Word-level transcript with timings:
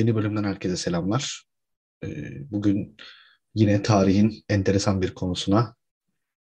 Yeni 0.00 0.14
bölümünden 0.14 0.44
herkese 0.44 0.76
selamlar. 0.76 1.44
Ee, 2.04 2.08
bugün 2.50 2.96
yine 3.54 3.82
tarihin 3.82 4.44
enteresan 4.48 5.02
bir 5.02 5.14
konusuna, 5.14 5.76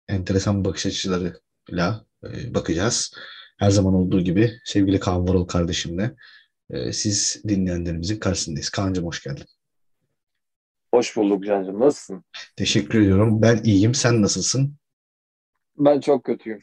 enteresan 0.08 0.64
bakış 0.64 0.86
açılarıyla 0.86 2.04
e, 2.25 2.54
bakacağız. 2.54 3.14
Her 3.58 3.71
zaman 3.71 3.94
olduğu 3.94 4.21
gibi 4.21 4.52
sevgili 4.64 5.00
Kaan 5.00 5.29
Varol 5.29 5.46
kardeşimle 5.46 6.14
e, 6.71 6.93
siz 6.93 7.43
dinleyenlerimizin 7.48 8.18
karşısındayız. 8.18 8.71
Kaan'cığım 8.71 9.07
hoş 9.07 9.22
geldin. 9.22 9.44
Hoş 10.94 11.16
bulduk 11.16 11.44
Can'cığım. 11.44 11.80
Nasılsın? 11.80 12.25
Teşekkür 12.57 13.00
ediyorum. 13.00 13.43
Ben 13.43 13.63
iyiyim. 13.64 13.94
Sen 13.94 14.22
nasılsın? 14.22 14.77
Ben 15.77 16.00
çok 16.00 16.25
kötüyüm. 16.25 16.61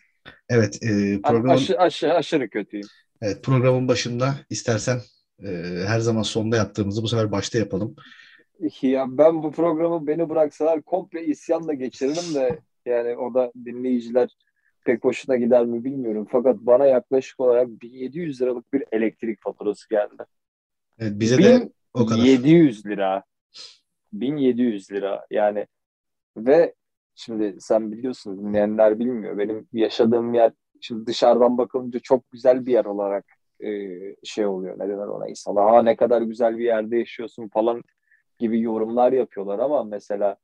Evet. 0.50 0.84
E, 0.84 1.22
programın, 1.22 1.56
aşı, 1.56 1.78
aşı, 1.78 2.14
aşırı 2.14 2.50
kötüyüm. 2.50 2.88
Evet, 3.22 3.44
programın 3.44 3.88
başında 3.88 4.36
istersen 4.50 5.02
e, 5.44 5.48
her 5.88 6.00
zaman 6.00 6.22
sonda 6.22 6.58
yaptığımızı 6.58 7.04
bu 7.04 7.08
sefer 7.08 7.32
başta 7.32 7.58
yapalım. 7.58 7.96
Ya 8.82 9.06
ben 9.10 9.44
bu 9.44 9.52
programı 9.52 10.08
beni 10.08 10.30
bıraksalar 10.30 10.82
komple 10.82 11.26
isyanla 11.26 11.74
geçiririm 11.74 12.36
de 12.36 12.60
yani 12.86 13.18
o 13.18 13.34
da 13.34 13.52
dinleyiciler 13.66 14.30
pek 14.86 15.04
hoşuna 15.04 15.36
gider 15.36 15.66
mi 15.66 15.84
bilmiyorum. 15.84 16.28
Fakat 16.32 16.58
bana 16.60 16.86
yaklaşık 16.86 17.40
olarak 17.40 17.68
1700 17.68 18.42
liralık 18.42 18.74
bir 18.74 18.84
elektrik 18.92 19.42
faturası 19.42 19.90
geldi. 19.90 20.24
Evet, 21.00 21.20
bize 21.20 21.44
de 21.44 21.70
o 21.94 22.06
kadar. 22.06 22.24
1700 22.24 22.86
lira. 22.86 23.24
1700 24.14 24.92
lira 24.92 25.26
yani 25.32 25.68
ve 26.38 26.74
şimdi 27.16 27.56
sen 27.60 27.92
biliyorsun 27.92 28.38
dinleyenler 28.38 29.00
bilmiyor. 29.00 29.38
Benim 29.38 29.68
yaşadığım 29.74 30.34
yer 30.34 30.52
şimdi 30.82 31.08
dışarıdan 31.08 31.58
bakılınca 31.58 32.00
çok 32.00 32.32
güzel 32.32 32.66
bir 32.66 32.72
yer 32.72 32.86
olarak 32.86 33.26
e, 33.64 33.70
şey 34.24 34.46
oluyor. 34.46 34.80
Ne 34.80 34.96
ona 34.98 35.28
insanlar. 35.28 35.70
Ha 35.70 35.84
ne 35.84 35.96
kadar 35.96 36.22
güzel 36.22 36.58
bir 36.58 36.66
yerde 36.66 36.98
yaşıyorsun 36.98 37.48
falan 37.48 37.84
gibi 38.40 38.62
yorumlar 38.62 39.12
yapıyorlar 39.12 39.60
ama 39.60 39.84
mesela 39.84 40.38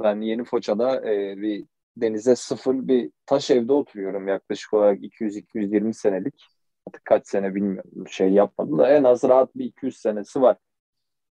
ben 0.00 0.20
Yeni 0.20 0.44
Foça'da 0.44 1.10
e, 1.10 1.36
bir 1.36 1.66
denize 1.96 2.36
sıfır 2.36 2.88
bir 2.88 3.12
taş 3.26 3.50
evde 3.50 3.72
oturuyorum 3.72 4.28
yaklaşık 4.28 4.74
olarak 4.74 4.98
200-220 5.02 5.94
senelik. 5.94 6.46
Artık 6.88 7.04
kaç 7.04 7.28
sene 7.28 7.54
bilmiyorum 7.54 8.08
şey 8.08 8.30
yapmadım 8.32 8.78
da 8.78 8.88
en 8.88 9.04
az 9.04 9.24
rahat 9.24 9.56
bir 9.56 9.64
200 9.64 9.96
senesi 9.96 10.42
var. 10.42 10.56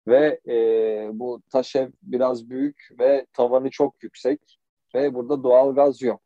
Ve 0.08 0.40
e, 0.48 1.10
bu 1.12 1.42
taş 1.52 1.76
ev 1.76 1.90
biraz 2.02 2.50
büyük 2.50 2.88
ve 3.00 3.26
tavanı 3.32 3.70
çok 3.70 4.02
yüksek 4.02 4.40
ve 4.94 5.14
burada 5.14 5.42
doğal 5.42 5.74
gaz 5.74 6.02
yok. 6.02 6.20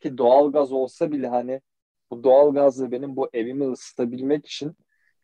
Ki 0.00 0.18
doğal 0.18 0.52
gaz 0.52 0.72
olsa 0.72 1.12
bile 1.12 1.28
hani 1.28 1.60
bu 2.10 2.24
doğal 2.24 2.54
gazla 2.54 2.92
benim 2.92 3.16
bu 3.16 3.28
evimi 3.32 3.64
ısıtabilmek 3.72 4.46
için 4.46 4.76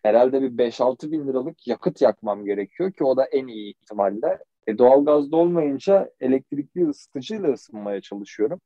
herhalde 0.03 0.43
bir 0.43 0.59
5-6 0.59 1.13
bin 1.13 1.27
liralık 1.27 1.67
yakıt 1.69 2.03
yakmam 2.03 2.45
gerekiyor 2.45 2.93
ki 2.93 3.05
o 3.05 3.17
da 3.17 3.25
en 3.25 3.47
iyi 3.47 3.75
ihtimalle. 3.75 4.39
E, 4.67 4.79
doğal 4.79 5.05
gazda 5.05 5.37
olmayınca 5.37 6.11
elektrikli 6.21 6.89
ısıtıcıyla 6.89 7.53
ısınmaya 7.53 8.01
çalışıyorum. 8.01 8.61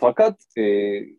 Fakat 0.00 0.36
e, 0.58 0.62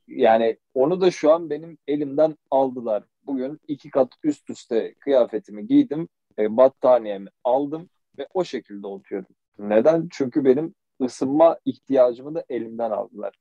yani 0.08 0.58
onu 0.74 1.02
da 1.02 1.12
şu 1.12 1.32
an 1.32 1.50
benim 1.50 1.78
elimden 1.88 2.38
aldılar. 2.52 3.04
Bugün 3.26 3.60
iki 3.68 3.90
kat 3.90 4.14
üst 4.24 4.50
üste 4.50 4.94
kıyafetimi 4.94 5.68
giydim, 5.68 6.10
e, 6.40 6.58
battaniyemi 6.58 7.30
aldım 7.44 7.90
ve 8.18 8.28
o 8.34 8.44
şekilde 8.44 8.88
oturuyorum. 8.88 9.36
Neden? 9.60 10.08
Çünkü 10.12 10.46
benim 10.46 10.76
ısınma 11.02 11.60
ihtiyacımı 11.66 12.36
da 12.36 12.46
elimden 12.50 12.92
aldılar. 12.92 13.40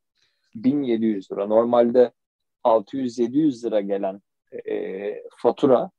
1700 0.55 1.33
lira. 1.33 1.47
Normalde 1.47 2.12
600-700 2.65 3.67
lira 3.67 3.81
gelen 3.81 4.23
e, 4.69 5.23
fatura 5.37 5.91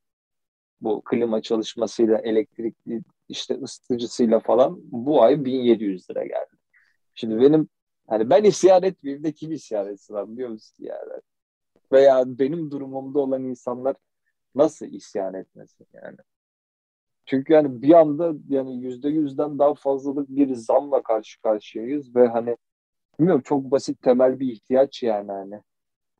bu 0.80 1.02
klima 1.04 1.42
çalışmasıyla 1.42 2.18
elektrikli 2.18 3.02
işte 3.28 3.54
ısıtıcısıyla 3.54 4.40
falan 4.40 4.80
bu 4.82 5.22
ay 5.22 5.44
1700 5.44 6.10
lira 6.10 6.24
geldi. 6.24 6.56
Şimdi 7.14 7.40
benim 7.40 7.68
hani 8.08 8.30
ben 8.30 8.44
isyan 8.44 8.82
etmeyeyim 8.82 9.24
de 9.24 9.32
kim 9.32 9.52
isyan 9.52 9.88
etsin 9.88 10.14
abi 10.14 10.32
biliyor 10.32 10.48
musun 10.50 10.76
yani? 10.80 11.22
Veya 11.92 12.24
benim 12.26 12.70
durumumda 12.70 13.18
olan 13.18 13.44
insanlar 13.44 13.96
nasıl 14.54 14.86
isyan 14.86 15.34
etmesin 15.34 15.86
yani? 15.94 16.16
Çünkü 17.26 17.52
yani 17.52 17.82
bir 17.82 17.94
anda 17.94 18.34
yani 18.48 18.76
yüzde 18.84 19.08
yüzden 19.08 19.58
daha 19.58 19.74
fazlalık 19.74 20.28
bir 20.28 20.54
zamla 20.54 21.02
karşı 21.02 21.42
karşıyayız 21.42 22.16
ve 22.16 22.26
hani 22.28 22.56
bilmiyorum 23.20 23.42
çok 23.44 23.64
basit 23.70 24.02
temel 24.02 24.40
bir 24.40 24.52
ihtiyaç 24.52 25.02
yani 25.02 25.32
hani. 25.32 25.60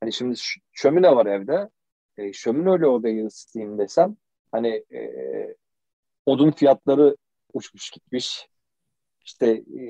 Hani 0.00 0.12
şimdi 0.12 0.38
şömine 0.72 1.16
var 1.16 1.27
evde. 1.27 1.69
E, 2.16 2.33
şömineyle 2.33 2.87
odayı 2.87 3.27
ısıtayım 3.27 3.78
desem 3.78 4.16
hani 4.53 4.84
e, 4.94 5.00
odun 6.27 6.50
fiyatları 6.50 7.16
uçmuş 7.53 7.91
gitmiş. 7.91 8.49
İşte 9.25 9.47
e, 9.81 9.84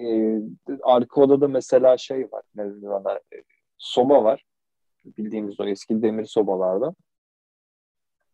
arka 0.82 1.20
odada 1.20 1.48
mesela 1.48 1.96
şey 1.96 2.32
var. 2.32 2.42
Ne 2.54 2.64
bana, 2.82 3.16
e, 3.16 3.36
soba 3.78 4.24
var. 4.24 4.44
Bildiğimiz 5.04 5.60
o 5.60 5.64
eski 5.64 6.02
demir 6.02 6.24
sobalarda. 6.24 6.94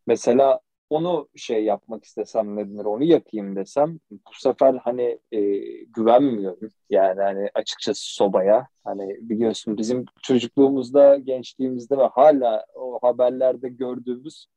Mesela 0.07 0.59
onu 0.89 1.29
şey 1.35 1.63
yapmak 1.63 2.03
istesem 2.03 2.55
ne 2.55 2.69
denir 2.69 2.85
onu 2.85 3.03
yakayım 3.03 3.55
desem 3.55 3.99
bu 4.11 4.33
sefer 4.33 4.75
hani 4.83 5.19
e, 5.31 5.39
güvenmiyorum 5.83 6.71
yani 6.89 7.21
hani 7.21 7.49
açıkçası 7.53 8.13
sobaya 8.13 8.67
hani 8.83 9.17
biliyorsun 9.21 9.77
bizim 9.77 10.05
çocukluğumuzda 10.21 11.17
gençliğimizde 11.17 11.97
ve 11.97 12.07
hala 12.07 12.65
o 12.75 12.99
haberlerde 13.01 13.69
gördüğümüz 13.69 14.47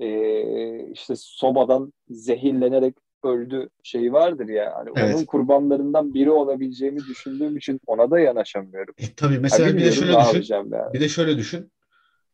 e, 0.00 0.90
işte 0.92 1.14
sobadan 1.16 1.92
zehirlenerek 2.08 2.94
öldü 3.24 3.68
şeyi 3.82 4.12
vardır 4.12 4.48
ya. 4.48 4.72
Hani 4.76 4.90
evet. 4.96 5.14
onun 5.14 5.24
kurbanlarından 5.24 6.14
biri 6.14 6.30
olabileceğimi 6.30 7.00
düşündüğüm 7.00 7.56
için 7.56 7.80
ona 7.86 8.10
da 8.10 8.20
yanaşamıyorum. 8.20 8.94
E, 8.98 9.04
tabii 9.16 9.38
mesela 9.38 9.68
yani 9.68 9.78
bir 9.78 9.84
de 9.84 9.92
şöyle 9.92 10.12
düşün. 10.32 10.54
Yani. 10.54 10.92
Bir 10.92 11.00
de 11.00 11.08
şöyle 11.08 11.36
düşün. 11.36 11.72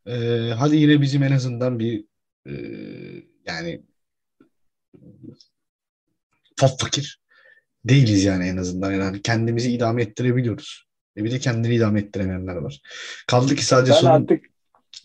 Ee, 0.07 0.13
hadi 0.59 0.77
yine 0.77 1.01
bizim 1.01 1.23
en 1.23 1.33
azından 1.33 1.79
bir 1.79 2.05
e, 2.47 2.53
yani 3.51 3.83
fakir 6.57 7.21
değiliz 7.85 8.25
yani 8.25 8.49
en 8.49 8.57
azından. 8.57 8.93
Yani 8.93 9.23
kendimizi 9.23 9.73
idame 9.73 10.03
ettirebiliyoruz. 10.03 10.87
E 11.17 11.25
bir 11.25 11.31
de 11.31 11.39
kendini 11.39 11.75
idame 11.75 12.01
ettiremeyenler 12.01 12.57
var. 12.57 12.81
Kaldı 13.27 13.55
ki 13.55 13.65
sadece 13.65 13.93
ben 13.93 13.99
sorun... 13.99 14.11
artık 14.11 14.45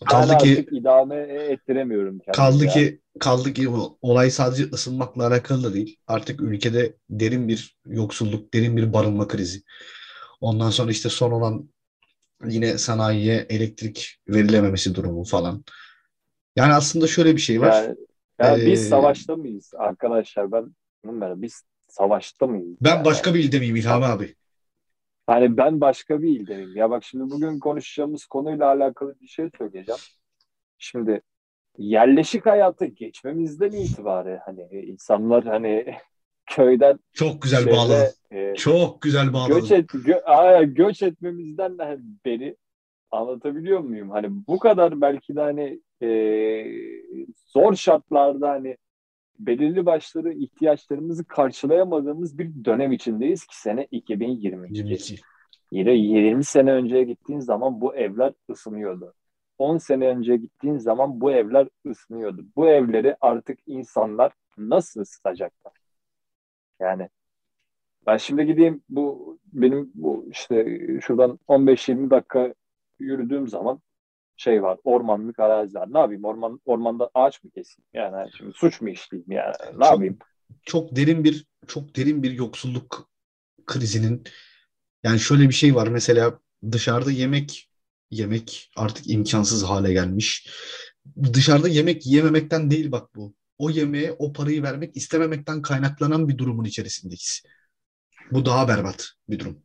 kaldı 0.06 0.32
ben 0.32 0.38
ki 0.38 0.56
artık 0.58 0.72
idame 0.72 1.16
ettiremiyorum. 1.50 2.20
Kaldı 2.32 2.64
ya. 2.64 2.70
ki 2.70 3.00
kaldı 3.20 3.52
ki 3.52 3.68
olay 4.02 4.30
sadece 4.30 4.64
ısınmakla 4.64 5.26
alakalı 5.26 5.64
da 5.64 5.74
değil. 5.74 5.96
Artık 6.06 6.40
ülkede 6.40 6.96
derin 7.10 7.48
bir 7.48 7.78
yoksulluk, 7.86 8.54
derin 8.54 8.76
bir 8.76 8.92
barınma 8.92 9.28
krizi. 9.28 9.62
Ondan 10.40 10.70
sonra 10.70 10.90
işte 10.90 11.08
son 11.08 11.32
olan 11.32 11.70
yine 12.44 12.78
sanayiye 12.78 13.46
elektrik 13.48 14.20
verilememesi 14.28 14.94
durumu 14.94 15.24
falan. 15.24 15.64
Yani 16.56 16.72
aslında 16.72 17.06
şöyle 17.06 17.36
bir 17.36 17.40
şey 17.40 17.60
var. 17.60 17.82
Yani 17.82 17.96
ya 18.40 18.58
ee, 18.58 18.66
biz 18.66 18.88
savaşta 18.88 19.36
mıyız 19.36 19.72
arkadaşlar? 19.76 20.52
Ben 20.52 20.74
bilmiyorum. 21.04 21.42
Biz 21.42 21.62
savaşta 21.88 22.46
mıyız? 22.46 22.78
Ben 22.80 22.96
yani? 22.96 23.04
başka 23.04 23.34
bir 23.34 23.44
ilde 23.44 23.58
miyim 23.58 23.76
İlham 23.76 24.02
abi? 24.02 24.34
Hani 25.26 25.56
ben 25.56 25.80
başka 25.80 26.22
bir 26.22 26.40
ilde 26.40 26.56
miyim? 26.56 26.76
Ya 26.76 26.90
bak 26.90 27.04
şimdi 27.04 27.30
bugün 27.30 27.58
konuşacağımız 27.58 28.26
konuyla 28.26 28.66
alakalı 28.66 29.14
bir 29.20 29.26
şey 29.26 29.48
söyleyeceğim. 29.58 30.00
Şimdi 30.78 31.20
yerleşik 31.78 32.46
hayata 32.46 32.86
geçmemizden 32.86 33.72
itibaren 33.72 34.40
hani 34.44 34.62
insanlar 34.72 35.44
hani 35.44 35.94
köyden 36.46 36.98
çok 37.12 37.42
güzel 37.42 37.64
şeyle, 37.64 37.76
bağladın. 37.76 38.06
E, 38.30 38.54
çok 38.54 39.02
güzel 39.02 39.32
bağladın. 39.32 39.60
Göç, 39.60 39.70
et, 39.70 39.90
gö, 40.04 40.14
aa, 40.24 40.62
göç 40.62 41.02
etmemizden 41.02 41.78
de 41.78 41.98
beri 42.24 42.56
anlatabiliyor 43.10 43.80
muyum? 43.80 44.10
Hani 44.10 44.28
bu 44.46 44.58
kadar 44.58 45.00
belki 45.00 45.36
de 45.36 45.40
hani 45.40 45.80
e, 46.02 46.08
zor 47.46 47.74
şartlarda 47.74 48.48
hani 48.48 48.76
belirli 49.38 49.86
başları 49.86 50.32
ihtiyaçlarımızı 50.32 51.24
karşılayamadığımız 51.24 52.38
bir 52.38 52.64
dönem 52.64 52.92
içindeyiz 52.92 53.46
ki 53.46 53.60
sene 53.60 53.86
2022. 53.90 54.78
22. 54.78 55.16
Yine 55.72 55.92
20 55.92 56.44
sene 56.44 56.72
önceye 56.72 57.04
gittiğin 57.04 57.40
zaman 57.40 57.80
bu 57.80 57.96
evler 57.96 58.32
ısınıyordu. 58.50 59.14
10 59.58 59.78
sene 59.78 60.08
önce 60.08 60.36
gittiğin 60.36 60.78
zaman 60.78 61.20
bu 61.20 61.32
evler 61.32 61.68
ısınıyordu. 61.86 62.44
Bu 62.56 62.68
evleri 62.68 63.16
artık 63.20 63.58
insanlar 63.66 64.32
nasıl 64.58 65.00
ısıtacaklar? 65.00 65.72
Yani 66.80 67.08
ben 68.06 68.16
şimdi 68.16 68.46
gideyim 68.46 68.82
bu 68.88 69.38
benim 69.52 69.90
bu 69.94 70.26
işte 70.30 70.78
şuradan 71.00 71.38
15-20 71.48 72.10
dakika 72.10 72.54
yürüdüğüm 72.98 73.48
zaman 73.48 73.80
şey 74.36 74.62
var 74.62 74.78
ormanlık 74.84 75.38
araziler. 75.38 75.86
Ne 75.88 75.98
yapayım 75.98 76.24
orman 76.24 76.60
ormanda 76.64 77.10
ağaç 77.14 77.44
mı 77.44 77.50
keseyim? 77.50 77.86
Yani 77.94 78.30
şimdi 78.36 78.52
suç 78.52 78.80
mu 78.80 78.88
işleyeyim 78.88 79.32
yani? 79.32 79.54
Ne 79.72 79.72
çok, 79.72 79.82
yapayım? 79.82 80.18
Çok 80.62 80.96
derin 80.96 81.24
bir 81.24 81.46
çok 81.66 81.96
derin 81.96 82.22
bir 82.22 82.30
yoksulluk 82.30 83.10
krizinin 83.66 84.24
yani 85.04 85.20
şöyle 85.20 85.48
bir 85.48 85.54
şey 85.54 85.74
var 85.74 85.88
mesela 85.88 86.38
dışarıda 86.72 87.10
yemek 87.10 87.70
yemek 88.10 88.70
artık 88.76 89.10
imkansız 89.10 89.64
hale 89.64 89.92
gelmiş. 89.92 90.48
Dışarıda 91.32 91.68
yemek 91.68 92.06
yememekten 92.06 92.70
değil 92.70 92.92
bak 92.92 93.14
bu. 93.14 93.34
o 93.58 93.70
yemeğe 93.70 94.12
o 94.12 94.32
parayı 94.32 94.62
vermek 94.62 94.96
istememekten 94.96 95.62
kaynaklanan 95.62 96.28
bir 96.28 96.38
durumun 96.38 96.64
içerisindeyiz. 96.64 97.42
Bu 98.30 98.46
daha 98.46 98.68
berbat 98.68 99.08
bir 99.28 99.38
durum. 99.38 99.62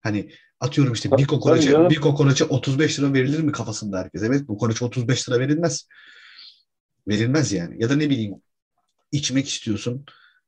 Hani 0.00 0.30
atıyorum 0.60 0.92
işte 0.92 1.10
bir 1.12 1.26
kokoreçe, 1.26 1.90
bir 1.90 2.00
kokoreçe 2.00 2.44
35 2.44 3.00
lira 3.00 3.12
verilir 3.12 3.42
mi 3.42 3.52
kafasında 3.52 3.98
herkes? 3.98 4.22
Evet 4.22 4.42
bu 4.42 4.46
kokoreçe 4.46 4.84
35 4.84 5.28
lira 5.28 5.40
verilmez. 5.40 5.88
Verilmez 7.08 7.52
yani. 7.52 7.82
Ya 7.82 7.90
da 7.90 7.96
ne 7.96 8.10
bileyim 8.10 8.34
içmek 9.12 9.48
istiyorsun. 9.48 10.04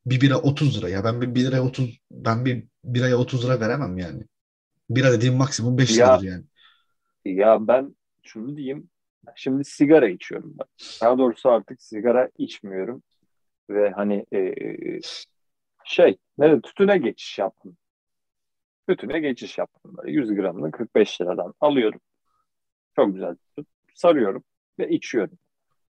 Bir 0.06 0.20
bira 0.20 0.38
30 0.38 0.78
lira. 0.78 0.88
Ya 0.88 1.04
ben 1.04 1.20
bir, 1.20 1.34
bir 1.34 1.44
liraya 1.44 1.62
30 1.62 1.98
ben 2.10 2.44
bir 2.44 2.64
biraya 2.84 3.16
30 3.16 3.44
lira 3.44 3.60
veremem 3.60 3.98
yani. 3.98 4.22
Bira 4.90 5.12
dediğim 5.12 5.34
maksimum 5.34 5.78
5 5.78 5.96
liradır 5.96 6.24
yani. 6.24 6.44
Ya 7.24 7.68
ben 7.68 7.96
şunu 8.22 8.56
diyeyim. 8.56 8.90
Şimdi 9.36 9.64
sigara 9.64 10.08
içiyorum 10.08 10.54
ben. 10.58 10.66
Daha 11.00 11.18
doğrusu 11.18 11.48
artık 11.48 11.82
sigara 11.82 12.28
içmiyorum. 12.38 13.02
Ve 13.70 13.90
hani 13.90 14.26
e, 14.34 14.54
şey 15.84 16.16
ne 16.38 16.60
tütüne 16.60 16.98
geçiş 16.98 17.38
yaptım. 17.38 17.76
Tütüne 18.88 19.20
geçiş 19.20 19.58
yaptım. 19.58 19.96
Böyle 19.96 20.12
100 20.12 20.34
gramını 20.34 20.70
45 20.70 21.20
liradan 21.20 21.54
alıyorum. 21.60 22.00
Çok 22.96 23.14
güzel 23.14 23.36
tütün. 23.36 23.66
Sarıyorum 23.94 24.44
ve 24.78 24.88
içiyorum. 24.88 25.38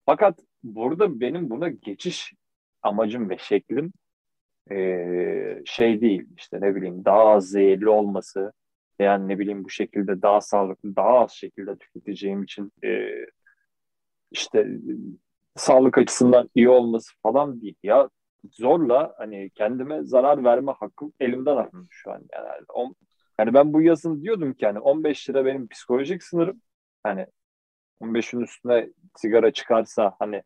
Fakat 0.07 0.41
burada 0.63 1.21
benim 1.21 1.51
buna 1.51 1.69
geçiş 1.69 2.33
amacım 2.83 3.31
ve 3.31 3.39
şeklim 3.39 3.93
e, 4.71 5.63
şey 5.65 6.01
değil 6.01 6.27
işte 6.37 6.61
ne 6.61 6.75
bileyim 6.75 7.05
daha 7.05 7.25
az 7.25 7.51
zehirli 7.51 7.89
olması 7.89 8.53
yani 8.99 9.29
ne 9.29 9.39
bileyim 9.39 9.65
bu 9.65 9.71
şekilde 9.71 10.23
daha 10.23 10.41
sağlıklı 10.41 10.97
daha 10.97 11.19
az 11.19 11.33
şekilde 11.33 11.77
tüketeceğim 11.77 12.43
için 12.43 12.73
e, 12.85 13.11
işte 14.31 14.79
sağlık 15.57 15.99
açısından 15.99 16.51
iyi 16.55 16.69
olması 16.69 17.13
falan 17.23 17.61
değil 17.61 17.77
ya 17.83 18.09
zorla 18.53 19.15
hani 19.19 19.51
kendime 19.51 20.03
zarar 20.03 20.45
verme 20.45 20.73
hakkım 20.73 21.13
elimden 21.21 21.57
alındı 21.57 21.87
şu 21.91 22.11
an 22.11 22.23
yani. 22.33 22.65
On, 22.69 22.95
yani 23.41 23.55
ben 23.55 23.73
bu 23.73 23.83
yazın 23.83 24.23
diyordum 24.23 24.55
ki 24.55 24.67
hani 24.67 24.79
15 24.79 25.31
lira 25.31 25.45
benim 25.45 25.69
psikolojik 25.69 26.23
sınırım. 26.23 26.63
Hani 27.03 27.27
15'in 28.01 28.41
üstüne 28.41 28.89
sigara 29.17 29.51
çıkarsa 29.53 30.17
hani 30.19 30.43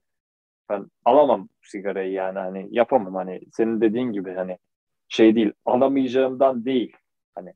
ben 0.68 0.86
alamam 1.04 1.48
sigarayı 1.62 2.12
yani 2.12 2.38
hani 2.38 2.68
yapamam 2.70 3.14
hani 3.14 3.40
senin 3.52 3.80
dediğin 3.80 4.12
gibi 4.12 4.34
hani 4.34 4.58
şey 5.08 5.34
değil 5.34 5.52
alamayacağımdan 5.64 6.64
değil 6.64 6.96
hani 7.34 7.54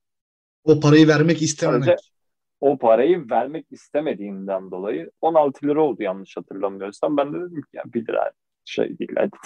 o 0.64 0.80
parayı 0.80 1.08
vermek 1.08 1.42
istememek. 1.42 2.12
O 2.60 2.78
parayı 2.78 3.30
vermek 3.30 3.66
istemediğimden 3.70 4.70
dolayı 4.70 5.10
16 5.20 5.66
lira 5.66 5.82
oldu 5.82 6.02
yanlış 6.02 6.36
hatırlamıyorsam. 6.36 7.16
Ben 7.16 7.32
de 7.32 7.40
dedim 7.40 7.62
ki 7.62 7.68
ya 7.72 7.82
1 7.94 8.06
lira 8.08 8.32
şey 8.64 8.98
değil 8.98 9.12
hadi. 9.16 9.36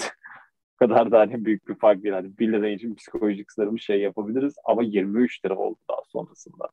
Kadar 0.81 1.13
da 1.13 1.19
hani 1.19 1.45
büyük 1.45 1.69
bir 1.69 1.75
fark 1.75 2.03
değil. 2.03 2.15
Hani 2.15 2.39
1 2.39 2.53
lira 2.53 2.69
için 2.69 2.95
psikolojik 2.95 3.53
sarımı 3.53 3.79
şey 3.79 4.01
yapabiliriz 4.01 4.55
ama 4.65 4.83
23 4.83 5.45
lira 5.45 5.57
oldu 5.57 5.79
daha 5.91 6.01
sonrasında. 6.13 6.69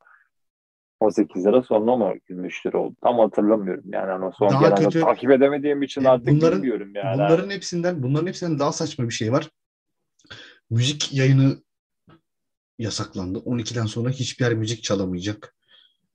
18 0.99 1.45
lira 1.45 1.63
sonra 1.63 1.95
mı 1.95 2.13
23 2.29 2.65
lira 2.65 2.77
oldu? 2.77 2.95
Tam 3.03 3.19
hatırlamıyorum 3.19 3.83
yani 3.85 4.11
hani 4.11 4.33
son 4.33 4.49
daha 4.49 4.75
kötü, 4.75 4.99
takip 4.99 5.31
edemediğim 5.31 5.83
için 5.83 6.03
e, 6.03 6.09
artık 6.09 6.27
bunların, 6.27 6.57
bilmiyorum 6.61 6.91
yani. 6.95 7.13
Bunların 7.13 7.49
hepsinden 7.49 8.03
bunların 8.03 8.27
hepsinden 8.27 8.59
daha 8.59 8.71
saçma 8.71 9.05
bir 9.05 9.13
şey 9.13 9.31
var. 9.31 9.49
Müzik 10.69 11.13
yayını 11.13 11.57
yasaklandı. 12.79 13.39
12'den 13.39 13.85
sonra 13.85 14.09
hiçbir 14.09 14.45
yer 14.45 14.53
müzik 14.53 14.83
çalamayacak. 14.83 15.55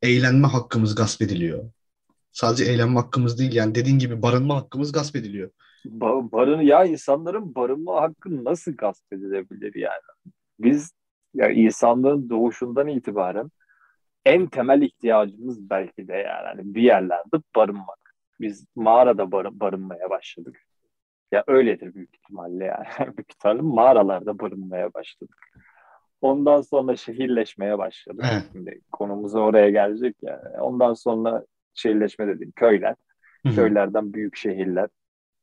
Eğlenme 0.03 0.47
hakkımız 0.47 0.95
gasp 0.95 1.23
ediliyor. 1.23 1.65
Sadece 2.33 2.65
eğlenme 2.65 3.01
hakkımız 3.01 3.39
değil 3.39 3.53
yani 3.53 3.75
dediğin 3.75 3.99
gibi 3.99 4.23
barınma 4.23 4.57
hakkımız 4.57 4.93
gasp 4.93 5.17
ediliyor. 5.17 5.51
Ba 5.85 6.33
barın 6.33 6.61
ya 6.61 6.85
insanların 6.85 7.55
barınma 7.55 8.03
hakkı 8.03 8.45
nasıl 8.45 8.73
gasp 8.73 9.13
edilebilir 9.13 9.75
yani? 9.75 10.33
Biz 10.61 10.93
ya 11.35 11.51
insanlığın 11.51 12.31
doğuşundan 12.31 12.89
itibaren 12.89 13.51
en 14.27 14.47
temel 14.47 14.83
ihtiyacımız 14.83 15.71
belki 15.71 16.09
de 16.09 16.13
yani 16.15 16.47
hani 16.47 16.75
bir 16.75 16.83
yerlerde 16.83 17.37
barınmak. 17.57 18.15
Biz 18.41 18.67
mağarada 18.77 19.33
bar 19.33 19.61
barınmaya 19.61 20.11
başladık. 20.11 20.63
Ya 21.33 21.45
öyledir 21.47 21.95
büyük 21.95 22.17
ihtimalle 22.17 22.65
yani. 22.65 22.87
büyük 23.17 23.33
ihtimalle 23.33 23.63
mağaralarda 23.63 24.39
barınmaya 24.39 24.95
başladık. 24.95 25.37
Ondan 26.21 26.61
sonra 26.61 26.97
şehirleşmeye 26.97 27.79
başladık. 27.79 28.25
Evet. 28.33 28.43
Şimdi 28.53 28.81
konumuza 28.93 29.41
oraya 29.41 29.71
gelecek 29.71 30.17
yani. 30.23 30.61
Ondan 30.61 30.95
sonra 30.95 31.45
şehirleşme 31.75 32.27
dedik 32.27 32.57
köyler. 32.57 32.95
Hı-hı. 33.47 33.55
Köylerden 33.55 34.13
büyük 34.13 34.37
şehirler 34.37 34.89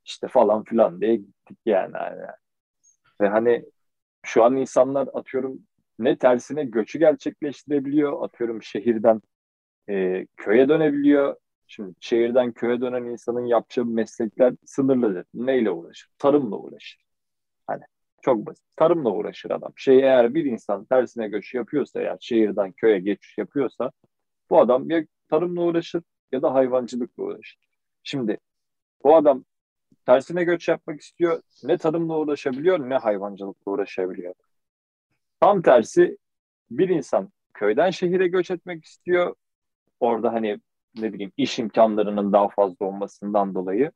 işte 0.10 0.28
falan 0.28 0.64
filan 0.64 1.02
diye 1.02 1.16
gittik 1.16 1.58
yani. 1.66 1.94
yani. 1.98 2.22
Ve 3.22 3.28
hani 3.28 3.66
şu 4.24 4.44
an 4.44 4.56
insanlar 4.58 5.10
atıyorum 5.14 5.60
ne 6.00 6.18
tersine 6.18 6.64
göçü 6.66 7.00
gerçekleştirebiliyor. 7.00 8.24
Atıyorum 8.24 8.64
şehirden 8.64 9.22
e, 9.90 10.26
köye 10.38 10.70
dönebiliyor. 10.70 11.36
Şimdi 11.68 11.94
şehirden 12.00 12.52
köye 12.54 12.82
dönen 12.82 13.04
insanın 13.04 13.46
yapacağı 13.46 13.86
meslekler 13.86 14.54
sınırlıdır. 14.66 15.26
Neyle 15.34 15.72
uğraşır? 15.72 16.10
Tarımla 16.18 16.58
uğraşır. 16.58 17.02
Hani 17.68 17.84
çok 18.22 18.46
basit. 18.46 18.66
Tarımla 18.76 19.12
uğraşır 19.12 19.52
adam. 19.52 19.74
Şey 19.76 20.00
eğer 20.00 20.34
bir 20.34 20.46
insan 20.46 20.86
tersine 20.86 21.28
göç 21.28 21.54
yapıyorsa 21.54 22.02
eğer 22.02 22.18
şehirden 22.22 22.72
köye 22.72 23.00
geçiş 23.00 23.38
yapıyorsa 23.38 23.92
bu 24.50 24.60
adam 24.60 24.90
ya 24.90 25.06
tarımla 25.30 25.62
uğraşır 25.62 26.04
ya 26.32 26.42
da 26.42 26.54
hayvancılıkla 26.54 27.24
uğraşır. 27.24 27.60
Şimdi 28.04 28.38
bu 29.04 29.16
adam 29.16 29.46
tersine 30.10 30.44
göç 30.44 30.68
yapmak 30.68 31.02
istiyor. 31.02 31.42
Ne 31.64 31.78
tarımla 31.78 32.18
uğraşabiliyor 32.18 32.90
ne 32.90 32.96
hayvancılıkla 32.96 33.72
uğraşabiliyor. 33.72 34.34
Tam 35.40 35.62
tersi 35.62 36.18
bir 36.72 36.90
insan 36.90 37.32
köyden 37.54 37.90
şehire 37.90 38.28
göç 38.28 38.52
etmek 38.52 38.86
istiyor. 38.86 39.36
Orada 40.00 40.34
hani 40.34 40.60
ne 40.96 41.14
bileyim 41.14 41.32
iş 41.38 41.60
imkanlarının 41.60 42.34
daha 42.34 42.50
fazla 42.50 42.86
olmasından 42.86 43.56
dolayı 43.56 43.92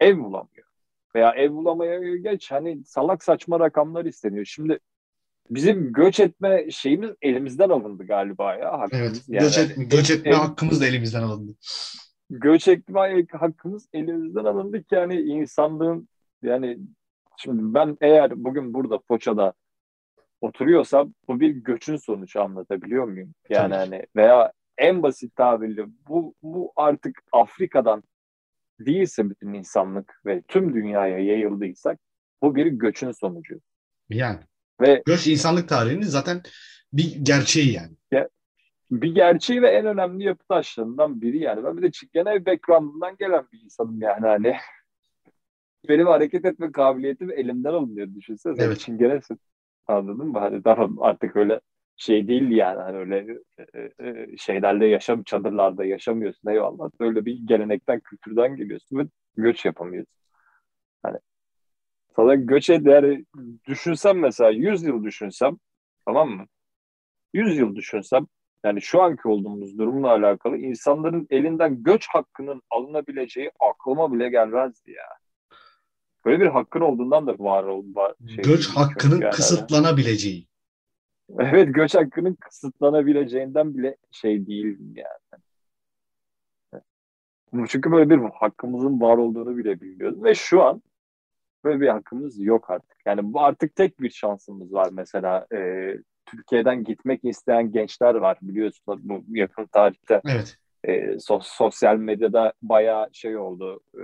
ev 0.00 0.18
bulamıyor. 0.18 0.66
Veya 1.14 1.30
ev 1.32 1.50
bulamaya 1.50 2.16
geç 2.16 2.50
hani 2.50 2.84
salak 2.84 3.24
saçma 3.24 3.60
rakamlar 3.60 4.04
isteniyor. 4.04 4.44
Şimdi 4.44 4.78
bizim 5.50 5.92
göç 5.92 6.20
etme 6.20 6.70
şeyimiz 6.70 7.10
elimizden 7.22 7.68
alındı 7.68 8.06
galiba 8.06 8.54
ya. 8.54 8.72
Hakkımız. 8.72 9.02
Evet. 9.02 9.24
Yani, 9.28 9.42
göç, 9.42 9.58
et, 9.58 9.90
göç 9.90 10.10
etme 10.10 10.30
ev, 10.30 10.34
hakkımız 10.34 10.80
da 10.80 10.86
elimizden 10.86 11.22
alındı. 11.22 11.52
Göç 12.30 12.68
etme 12.68 13.24
hakkımız 13.32 13.88
elimizden 13.92 14.44
alındı 14.44 14.82
ki 14.82 14.94
yani 14.94 15.20
insanlığın 15.20 16.08
yani 16.42 16.78
şimdi 17.36 17.74
ben 17.74 17.96
eğer 18.00 18.44
bugün 18.44 18.74
burada 18.74 18.98
Foça'da 19.08 19.52
oturuyorsam 20.40 21.14
bu 21.28 21.40
bir 21.40 21.50
göçün 21.50 21.96
sonucu 21.96 22.42
anlatabiliyor 22.42 23.04
muyum? 23.04 23.34
Yani 23.48 23.70
Tabii. 23.70 23.74
hani 23.74 24.06
veya 24.16 24.52
en 24.78 25.02
basit 25.02 25.36
tabirle 25.36 25.86
bu 26.08 26.34
bu 26.42 26.72
artık 26.76 27.18
Afrika'dan 27.32 28.02
değilse 28.80 29.30
bütün 29.30 29.52
insanlık 29.52 30.20
ve 30.26 30.42
tüm 30.48 30.74
dünyaya 30.74 31.18
yayıldıysak 31.18 31.98
bu 32.42 32.54
bir 32.54 32.66
göçün 32.66 33.12
sonucu. 33.12 33.60
Yani. 34.08 34.40
Ve 34.80 35.02
göç 35.06 35.26
insanlık 35.26 35.68
tarihinin 35.68 36.02
zaten 36.02 36.42
bir 36.92 37.16
gerçeği 37.22 37.72
yani. 37.72 37.96
Bir 38.90 39.14
gerçeği 39.14 39.62
ve 39.62 39.68
en 39.68 39.86
önemli 39.86 40.24
yapı 40.24 40.44
taşlarından 40.44 41.20
biri 41.20 41.38
yani. 41.38 41.64
Ben 41.64 41.76
bir 41.76 41.82
de 41.82 41.90
genel 42.12 42.46
background'ından 42.46 43.16
gelen 43.16 43.46
bir 43.52 43.60
insanım 43.60 44.02
yani 44.02 44.26
hani. 44.26 44.56
Benim 45.88 46.06
hareket 46.06 46.44
etme 46.44 46.72
kabiliyetim 46.72 47.30
elimden 47.30 47.72
alınıyor 47.72 48.14
düşünsene. 48.14 48.54
Evet. 48.58 48.78
Çingenesin. 48.78 49.40
Anladın 49.86 50.26
mı? 50.26 50.38
Hani 50.38 50.64
daha 50.64 50.88
artık 51.00 51.36
öyle 51.36 51.60
şey 51.96 52.28
değil 52.28 52.50
yani 52.50 52.80
hani 52.80 52.96
öyle 52.96 53.38
e, 53.74 53.90
e, 54.06 54.36
şeylerle 54.36 54.86
yaşam 54.86 55.22
çadırlarda 55.22 55.84
yaşamıyorsun 55.84 56.50
eyvallah. 56.50 56.90
Öyle 57.00 57.24
bir 57.24 57.38
gelenekten 57.46 58.00
kültürden 58.00 58.56
geliyorsun 58.56 58.98
ve 58.98 59.02
göç 59.36 59.64
yapamıyorsun. 59.64 60.14
Hani 61.02 61.18
sana 62.16 62.34
göç 62.34 62.70
ed 62.70 62.86
yani 62.86 63.24
düşünsem 63.66 64.18
mesela 64.18 64.50
100 64.50 64.82
yıl 64.82 65.04
düşünsem 65.04 65.56
tamam 66.06 66.30
mı? 66.30 66.46
100 67.34 67.58
yıl 67.58 67.76
düşünsem 67.76 68.26
yani 68.64 68.82
şu 68.82 69.02
anki 69.02 69.28
olduğumuz 69.28 69.78
durumla 69.78 70.08
alakalı 70.08 70.56
insanların 70.56 71.26
elinden 71.30 71.82
göç 71.82 72.06
hakkının 72.08 72.62
alınabileceği 72.70 73.50
aklıma 73.60 74.12
bile 74.12 74.28
gelmezdi 74.28 74.90
ya. 74.90 75.06
Böyle 76.24 76.40
bir 76.40 76.46
hakkın 76.46 76.80
olduğundan 76.80 77.26
da 77.26 77.38
var 77.38 77.64
oldu. 77.64 78.16
Şey, 78.34 78.44
göç 78.44 78.68
hakkının 78.68 79.20
yani. 79.20 79.30
kısıtlanabileceği. 79.30 80.48
Evet 81.38 81.74
göç 81.74 81.94
hakkının 81.94 82.34
kısıtlanabileceğinden 82.34 83.78
bile 83.78 83.96
şey 84.10 84.46
değil 84.46 84.78
yani. 84.94 85.42
Çünkü 87.68 87.92
böyle 87.92 88.10
bir 88.10 88.18
hakkımızın 88.34 89.00
var 89.00 89.16
olduğunu 89.16 89.56
bile 89.56 89.80
bilmiyoruz. 89.80 90.22
Ve 90.22 90.34
şu 90.34 90.62
an 90.62 90.82
böyle 91.64 91.80
bir 91.80 91.88
hakkımız 91.88 92.40
yok 92.40 92.70
artık. 92.70 92.98
Yani 93.06 93.32
bu 93.32 93.40
artık 93.40 93.76
tek 93.76 94.00
bir 94.00 94.10
şansımız 94.10 94.72
var. 94.72 94.88
Mesela 94.92 95.46
e, 95.52 95.58
Türkiye'den 96.30 96.84
gitmek 96.84 97.24
isteyen 97.24 97.72
gençler 97.72 98.14
var 98.14 98.38
biliyorsunuz 98.42 99.00
bu 99.02 99.24
yakın 99.28 99.66
tarihte. 99.66 100.20
Evet. 100.28 100.56
E, 100.84 101.18
sos, 101.18 101.46
sosyal 101.46 101.96
medyada 101.96 102.52
bayağı 102.62 103.08
şey 103.12 103.36
oldu. 103.36 103.80
E, 103.94 104.02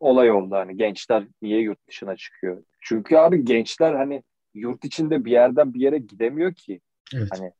olay 0.00 0.30
oldu 0.30 0.54
hani 0.54 0.76
gençler 0.76 1.24
niye 1.42 1.60
yurt 1.60 1.88
dışına 1.88 2.16
çıkıyor? 2.16 2.62
Çünkü 2.80 3.16
abi 3.16 3.44
gençler 3.44 3.94
hani 3.94 4.22
yurt 4.54 4.84
içinde 4.84 5.24
bir 5.24 5.30
yerden 5.30 5.74
bir 5.74 5.80
yere 5.80 5.98
gidemiyor 5.98 6.54
ki. 6.54 6.80
Evet. 7.14 7.28
Hani 7.30 7.52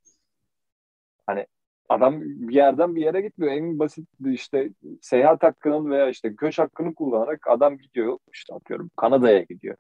hani 1.27 1.47
adam 1.89 2.21
bir 2.23 2.55
yerden 2.55 2.97
bir 2.97 3.03
yere 3.03 3.21
gitmiyor. 3.21 3.53
En 3.53 3.79
basit 3.79 4.09
işte 4.25 4.71
seyahat 5.01 5.43
hakkının 5.43 5.91
veya 5.91 6.09
işte 6.09 6.29
göç 6.29 6.59
hakkını 6.59 6.95
kullanarak 6.95 7.47
adam 7.49 7.79
gidiyor 7.79 8.19
işte 8.33 8.55
atıyorum 8.55 8.91
Kanada'ya 8.97 9.43
gidiyor. 9.43 9.77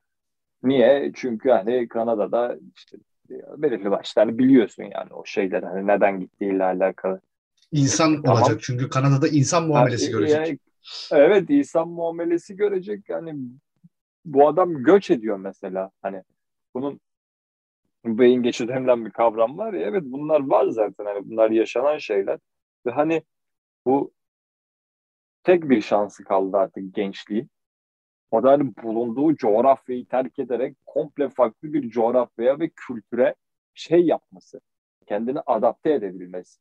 Niye? 0.66 1.12
Çünkü 1.14 1.50
hani 1.50 1.88
Kanada'da 1.88 2.58
işte 2.76 2.98
belirli 3.56 3.90
başlı 3.90 4.20
hani 4.20 4.38
biliyorsun 4.38 4.82
yani 4.82 5.12
o 5.12 5.24
şeyler 5.24 5.62
hani 5.62 5.86
neden 5.86 6.20
gittiğiyle 6.20 6.64
alakalı. 6.64 7.20
İnsan 7.72 8.22
tamam. 8.22 8.42
olacak 8.42 8.62
çünkü 8.62 8.88
Kanada'da 8.88 9.28
insan 9.28 9.66
muamelesi 9.66 10.04
yani, 10.04 10.12
görecek. 10.12 10.36
Yani, 10.38 10.58
evet 11.12 11.50
insan 11.50 11.88
muamelesi 11.88 12.56
görecek 12.56 13.08
yani 13.08 13.34
bu 14.24 14.48
adam 14.48 14.82
göç 14.82 15.10
ediyor 15.10 15.36
mesela 15.36 15.90
hani 16.02 16.22
bunun 16.74 17.00
beyin 18.04 18.42
geçidi 18.42 18.68
denilen 18.68 19.04
bir 19.04 19.10
kavram 19.10 19.58
var 19.58 19.72
ya 19.72 19.80
evet 19.80 20.02
bunlar 20.06 20.46
var 20.46 20.66
zaten 20.68 21.04
hani 21.04 21.30
bunlar 21.30 21.50
yaşanan 21.50 21.98
şeyler 21.98 22.38
ve 22.86 22.90
hani 22.90 23.22
bu 23.86 24.12
tek 25.44 25.70
bir 25.70 25.80
şansı 25.80 26.24
kaldı 26.24 26.56
artık 26.56 26.94
gençliğin. 26.94 27.50
Hani 28.32 28.76
bulunduğu 28.82 29.36
coğrafyayı 29.36 30.06
terk 30.06 30.38
ederek 30.38 30.76
komple 30.86 31.28
farklı 31.28 31.72
bir 31.72 31.90
coğrafyaya 31.90 32.58
ve 32.60 32.70
kültüre 32.76 33.34
şey 33.74 34.00
yapması. 34.00 34.60
Kendini 35.06 35.40
adapte 35.46 35.92
edebilmesi. 35.92 36.60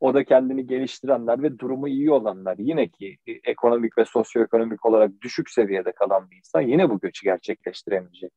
O 0.00 0.14
da 0.14 0.24
kendini 0.24 0.66
geliştirenler 0.66 1.42
ve 1.42 1.58
durumu 1.58 1.88
iyi 1.88 2.10
olanlar. 2.10 2.58
Yine 2.58 2.88
ki 2.88 3.18
ekonomik 3.44 3.98
ve 3.98 4.04
sosyoekonomik 4.04 4.86
olarak 4.86 5.10
düşük 5.20 5.50
seviyede 5.50 5.92
kalan 5.92 6.30
bir 6.30 6.36
insan 6.36 6.60
yine 6.60 6.90
bu 6.90 7.00
göçü 7.00 7.24
gerçekleştiremeyecek. 7.24 8.32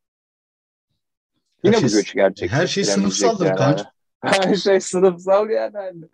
Yine 1.63 1.75
her 1.75 1.83
bu 1.83 1.89
şey, 1.89 1.99
göçü 1.99 2.13
gerçekleştiremeyecek. 2.13 2.51
Her 2.51 2.67
şey 2.67 2.83
sınıfsaldır 2.83 3.45
yani. 3.45 3.81
Her 4.21 4.55
şey 4.55 4.79
sınıfsal 4.79 5.49
yani. 5.49 6.07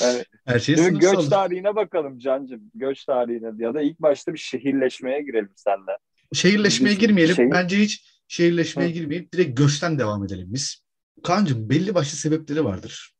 Yani 0.00 0.24
her 0.46 0.58
şey 0.58 0.76
Şimdi 0.76 0.98
göç 0.98 1.28
tarihine 1.28 1.76
bakalım 1.76 2.18
Cancım. 2.18 2.70
Göç 2.74 3.04
tarihine 3.04 3.64
ya 3.64 3.74
da 3.74 3.82
ilk 3.82 4.00
başta 4.00 4.32
bir 4.32 4.38
şehirleşmeye 4.38 5.22
girelim 5.22 5.52
senle. 5.56 5.98
Şehirleşmeye 6.32 6.94
girmeyelim. 6.94 7.36
Şehir... 7.36 7.50
Bence 7.50 7.78
hiç 7.78 8.22
şehirleşmeye 8.28 8.88
Hı. 8.88 8.92
girmeyip 8.92 9.32
direkt 9.32 9.58
göçten 9.58 9.98
devam 9.98 10.24
edelim 10.24 10.46
biz. 10.50 10.84
Kaan'cığım 11.22 11.70
belli 11.70 11.94
başlı 11.94 12.18
sebepleri 12.18 12.64
vardır. 12.64 13.14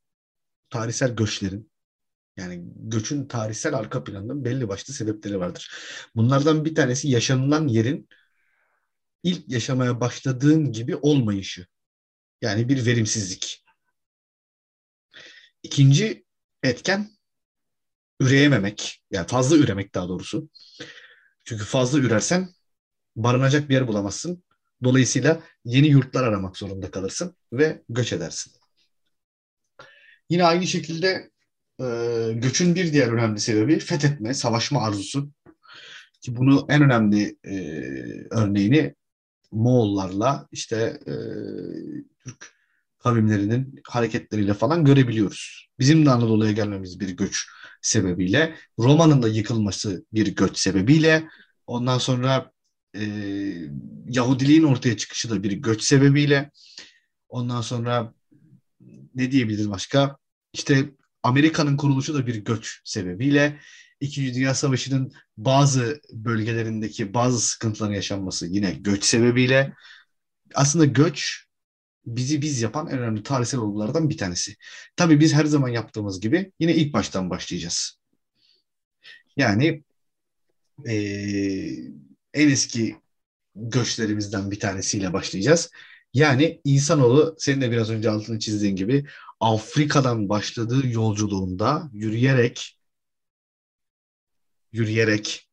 Tarihsel 0.71 1.17
göçlerin. 1.17 1.71
Yani 2.37 2.63
göçün 2.77 3.27
tarihsel 3.27 3.75
arka 3.75 4.05
planında 4.05 4.45
belli 4.45 4.69
başlı 4.69 4.95
sebepleri 4.95 5.41
vardır. 5.41 5.73
Bunlardan 6.17 6.65
bir 6.65 6.75
tanesi 6.75 7.09
yaşanılan 7.09 7.69
yerin 7.69 8.09
ilk 9.23 9.49
yaşamaya 9.49 10.01
başladığın 10.01 10.73
gibi 10.73 10.97
olmayışı. 10.97 11.67
Yani 12.43 12.69
bir 12.69 12.87
verimsizlik. 12.87 13.65
İkinci 15.63 16.25
etken 16.63 17.11
üreyememek. 18.21 19.03
Yani 19.11 19.27
fazla 19.27 19.57
üremek 19.57 19.95
daha 19.95 20.09
doğrusu. 20.09 20.49
Çünkü 21.45 21.65
fazla 21.65 21.99
ürersen 21.99 22.49
barınacak 23.17 23.69
bir 23.69 23.75
yer 23.75 23.89
bulamazsın. 23.89 24.45
Dolayısıyla 24.85 25.43
yeni 25.65 25.87
yurtlar 25.87 26.25
aramak 26.25 26.57
zorunda 26.57 26.91
kalırsın 26.91 27.37
ve 27.53 27.83
göç 27.89 28.13
edersin. 28.13 28.53
Yine 30.31 30.45
aynı 30.45 30.67
şekilde 30.67 31.31
e, 31.81 31.87
göçün 32.35 32.75
bir 32.75 32.93
diğer 32.93 33.09
önemli 33.09 33.41
sebebi 33.41 33.79
fethetme, 33.79 34.35
savaşma 34.35 34.83
arzusu. 34.83 35.31
Ki 36.21 36.37
bunu 36.37 36.67
en 36.69 36.83
önemli 36.83 37.37
e, 37.45 37.55
örneğini 38.31 38.95
Moğollarla 39.53 40.49
işte 40.53 41.01
e, 41.07 41.15
Türk 42.25 42.60
kavimlerinin 43.03 43.81
hareketleriyle 43.89 44.55
falan 44.55 44.85
görebiliyoruz. 44.85 45.69
Bizim 45.79 46.07
de 46.07 46.11
Anadolu'ya 46.11 46.53
gelmemiz 46.53 47.01
bir 47.01 47.09
göç 47.09 47.47
sebebiyle, 47.83 48.55
Roma'nın 48.79 49.23
da 49.23 49.29
yıkılması 49.29 50.05
bir 50.13 50.35
göç 50.35 50.59
sebebiyle, 50.59 51.29
ondan 51.67 51.99
sonra 51.99 52.53
e, 52.97 53.03
Yahudiliğin 54.09 54.63
ortaya 54.65 54.97
çıkışı 54.97 55.31
da 55.31 55.43
bir 55.43 55.53
göç 55.53 55.83
sebebiyle, 55.83 56.51
ondan 57.29 57.61
sonra 57.61 58.15
ne 59.15 59.31
diyebiliriz 59.31 59.71
başka? 59.71 60.17
İşte 60.53 60.91
Amerika'nın 61.23 61.77
kuruluşu 61.77 62.15
da 62.15 62.27
bir 62.27 62.35
göç 62.35 62.81
sebebiyle, 62.85 63.61
İkinci 64.01 64.35
Dünya 64.35 64.55
Savaşı'nın 64.55 65.13
bazı 65.37 66.01
bölgelerindeki 66.13 67.15
bazı 67.15 67.41
sıkıntıların 67.41 67.95
yaşanması 67.95 68.47
yine 68.47 68.73
göç 68.73 69.05
sebebiyle 69.05 69.75
aslında 70.55 70.85
göç 70.85 71.47
bizi 72.07 72.43
biz 72.43 72.63
yapan 72.63 72.89
en 72.89 72.99
önemli 72.99 73.23
tarihsel 73.23 73.61
olgulardan 73.61 74.11
bir 74.11 74.17
tanesi. 74.17 74.57
Tabii 74.97 75.21
biz 75.21 75.35
her 75.35 75.45
zaman 75.45 75.69
yaptığımız 75.69 76.21
gibi 76.21 76.53
yine 76.61 76.75
ilk 76.75 76.95
baştan 76.95 77.31
başlayacağız. 77.31 78.01
Yani 79.37 79.83
e, 80.89 80.95
en 82.35 82.51
eski 82.51 82.97
göçlerimizden 83.55 84.51
bir 84.51 84.61
tanesiyle 84.61 85.13
başlayacağız. 85.13 85.71
Yani 86.15 86.61
insanoğlu 86.65 87.35
senin 87.39 87.61
de 87.61 87.71
biraz 87.71 87.91
önce 87.91 88.11
altını 88.11 88.39
çizdiğin 88.39 88.77
gibi 88.77 89.07
Afrika'dan 89.41 90.29
başladığı 90.29 90.89
yolculuğunda 90.89 91.91
yürüyerek 91.93 92.79
yürüyerek 94.73 95.49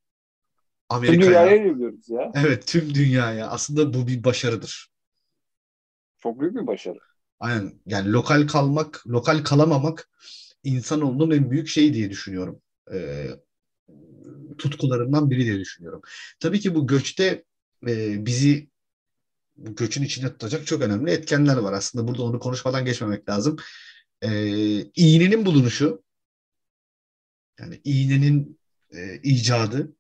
Amerika'ya. 0.90 1.22
Tüm 1.22 1.30
dünyaya 1.30 1.56
yürüyoruz 1.56 2.10
ya. 2.10 2.32
Evet 2.36 2.68
tüm 2.68 2.94
dünyaya. 2.94 3.48
Aslında 3.48 3.94
bu 3.94 4.08
bir 4.08 4.24
başarıdır. 4.24 4.90
Çok 6.20 6.40
büyük 6.40 6.56
bir 6.56 6.68
başarı. 6.68 7.00
Aynen. 7.40 7.74
Yani 7.86 8.12
lokal 8.12 8.48
kalmak, 8.48 9.08
lokal 9.08 9.44
kalamamak 9.44 10.10
insanoğlunun 10.64 11.32
en 11.32 11.52
büyük 11.52 11.68
şeyi 11.68 11.94
diye 11.94 12.10
düşünüyorum. 12.10 12.62
Ee, 12.94 13.28
tutkularından 14.58 15.30
biri 15.30 15.46
diye 15.46 15.60
düşünüyorum. 15.60 16.02
Tabii 16.40 16.60
ki 16.60 16.76
bu 16.76 16.88
göçte 16.88 17.44
e, 17.88 18.26
bizi 18.26 18.70
bu 19.58 19.76
göçün 19.76 20.04
içinde 20.04 20.32
tutacak 20.32 20.68
çok 20.68 20.82
önemli 20.82 21.12
etkenler 21.12 21.58
var. 21.58 21.74
Aslında 21.74 22.08
burada 22.08 22.24
onu 22.24 22.40
konuşmadan 22.40 22.86
geçmemek 22.86 23.30
lazım. 23.30 23.58
Ee, 24.22 24.80
iğnenin 24.96 25.46
bulunuşu 25.46 26.04
yani 27.60 27.82
iğnenin 27.84 28.60
e, 28.92 29.16
icadı 29.24 29.96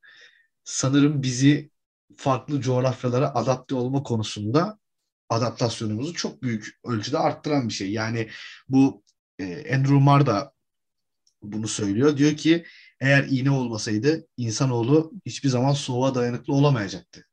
sanırım 0.63 1.23
bizi 1.23 1.71
farklı 2.17 2.61
coğrafyalara 2.61 3.35
adapte 3.35 3.75
olma 3.75 4.03
konusunda 4.03 4.79
adaptasyonumuzu 5.29 6.13
çok 6.13 6.43
büyük 6.43 6.79
ölçüde 6.83 7.17
arttıran 7.17 7.67
bir 7.67 7.73
şey. 7.73 7.91
Yani 7.91 8.29
bu 8.69 9.03
e, 9.39 9.75
Andrew 9.75 9.99
Marr 9.99 10.25
da 10.25 10.53
bunu 11.41 11.67
söylüyor. 11.67 12.17
Diyor 12.17 12.37
ki 12.37 12.65
eğer 12.99 13.23
iğne 13.29 13.51
olmasaydı 13.51 14.27
insanoğlu 14.37 15.13
hiçbir 15.25 15.49
zaman 15.49 15.73
soğuğa 15.73 16.15
dayanıklı 16.15 16.53
olamayacaktı. 16.53 17.25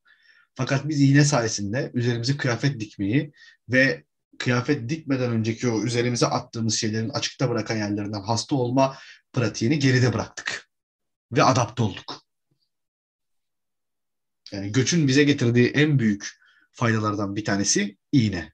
Fakat 0.55 0.89
biz 0.89 1.01
iğne 1.01 1.25
sayesinde 1.25 1.91
üzerimize 1.95 2.37
kıyafet 2.37 2.81
dikmeyi 2.81 3.33
ve 3.69 4.05
kıyafet 4.39 4.89
dikmeden 4.89 5.31
önceki 5.31 5.69
o 5.69 5.83
üzerimize 5.83 6.27
attığımız 6.27 6.75
şeylerin 6.75 7.09
açıkta 7.09 7.51
bırakan 7.51 7.77
yerlerinden 7.77 8.23
hasta 8.23 8.57
olma 8.57 8.99
pratiğini 9.33 9.79
geride 9.79 10.13
bıraktık. 10.13 10.69
Ve 11.33 11.43
adapte 11.43 11.83
olduk. 11.83 12.23
Yani 14.53 14.73
göçün 14.73 15.09
bize 15.09 15.25
getirdiği 15.25 15.69
en 15.69 15.99
büyük 15.99 16.44
faydalardan 16.75 17.37
bir 17.37 17.45
tanesi 17.45 17.97
iğne. 18.13 18.53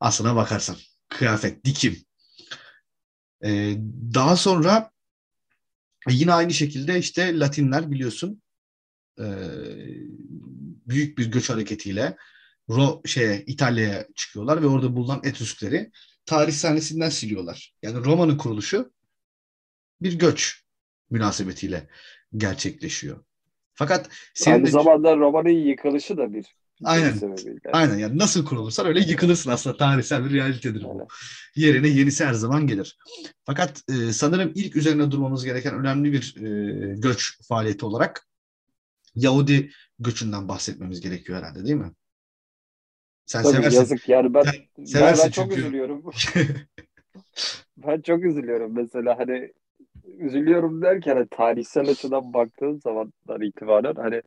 Aslına 0.00 0.36
bakarsan. 0.36 0.76
Kıyafet, 1.08 1.64
dikim. 1.64 1.96
Ee, 3.44 3.76
daha 4.14 4.36
sonra 4.36 4.90
yine 6.08 6.32
aynı 6.32 6.54
şekilde 6.54 6.98
işte 6.98 7.38
Latinler 7.38 7.90
biliyorsun 7.90 8.42
e, 9.18 9.26
büyük 10.86 11.18
bir 11.18 11.26
göç 11.26 11.50
hareketiyle 11.50 12.16
Ro 12.70 13.02
şeye 13.06 13.44
İtalya'ya 13.46 14.06
çıkıyorlar 14.14 14.62
ve 14.62 14.66
orada 14.66 14.96
bulunan 14.96 15.20
Etrüskleri 15.24 15.90
tarih 16.26 16.52
sahnesinden 16.52 17.08
siliyorlar. 17.08 17.74
Yani 17.82 18.04
Roma'nın 18.04 18.36
kuruluşu 18.38 18.92
bir 20.02 20.18
göç 20.18 20.64
münasebetiyle 21.10 21.88
gerçekleşiyor. 22.36 23.24
Fakat 23.74 24.08
senin 24.34 24.54
aynı 24.54 24.66
de... 24.66 24.70
zamanda 24.70 25.16
Roma'nın 25.16 25.48
yıkılışı 25.48 26.16
da 26.16 26.32
bir 26.32 26.46
Aynen. 26.84 27.14
Aynen 27.72 27.98
yani 27.98 28.18
nasıl 28.18 28.44
kurulursan 28.44 28.86
öyle 28.86 29.00
yıkılırsın 29.00 29.50
aslında 29.50 29.76
tarihsel 29.76 30.24
bir 30.24 30.30
realitedir 30.30 30.84
bu. 30.84 31.08
Yerine 31.56 31.88
yenisi 31.88 32.24
her 32.24 32.32
zaman 32.32 32.66
gelir. 32.66 32.98
Fakat 33.44 33.82
e, 33.88 34.12
sanırım 34.12 34.52
ilk 34.54 34.76
üzerine 34.76 35.10
durmamız 35.10 35.44
gereken 35.44 35.74
önemli 35.74 36.12
bir 36.12 36.36
e, 36.36 36.94
göç 36.94 37.38
faaliyeti 37.48 37.86
olarak 37.86 38.26
Yahudi 39.14 39.70
göçünden 39.98 40.48
bahsetmemiz 40.48 41.00
gerekiyor 41.00 41.38
herhalde 41.38 41.64
değil 41.64 41.76
mi? 41.76 41.92
Sen 43.26 43.42
Tabii 43.42 43.52
seversin. 43.52 43.76
Yazık 43.76 44.08
yani 44.08 44.34
ben, 44.34 44.44
ben, 44.78 45.14
ben 45.24 45.30
çok 45.30 45.56
üzülüyorum. 45.58 46.04
ben 47.76 48.00
çok 48.00 48.24
üzülüyorum 48.24 48.74
mesela 48.74 49.18
hani 49.18 49.52
üzülüyorum 50.18 50.82
derken 50.82 51.16
hani 51.16 51.28
tarihsel 51.30 51.88
açıdan 51.88 52.32
baktığın 52.32 52.78
zamanlar 52.78 53.40
itibaren 53.40 53.94
hani 53.94 54.22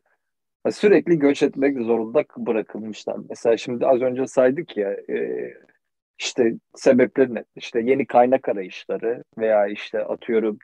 sürekli 0.71 1.19
göç 1.19 1.43
etmek 1.43 1.77
zorunda 1.77 2.23
bırakılmışlar. 2.37 3.17
Mesela 3.29 3.57
şimdi 3.57 3.87
az 3.87 4.01
önce 4.01 4.27
saydık 4.27 4.77
ya 4.77 4.91
e, 5.09 5.49
işte 6.19 6.53
sebepleri 6.75 7.35
ne? 7.35 7.43
İşte 7.55 7.81
yeni 7.81 8.05
kaynak 8.05 8.49
arayışları 8.49 9.23
veya 9.37 9.67
işte 9.67 9.99
atıyorum 9.99 10.57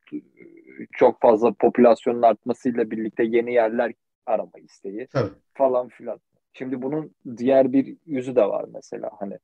çok 0.92 1.22
fazla 1.22 1.54
popülasyonun 1.54 2.22
artmasıyla 2.22 2.92
birlikte 2.92 3.24
yeni 3.24 3.54
yerler 3.54 3.94
arama 4.26 4.60
isteği 4.64 5.08
evet. 5.16 5.32
falan 5.54 5.88
filan. 5.88 6.20
Şimdi 6.54 6.82
bunun 6.82 7.16
diğer 7.38 7.74
bir 7.74 7.98
yüzü 8.06 8.36
de 8.36 8.42
var 8.42 8.66
mesela 8.74 9.10
hani 9.20 9.38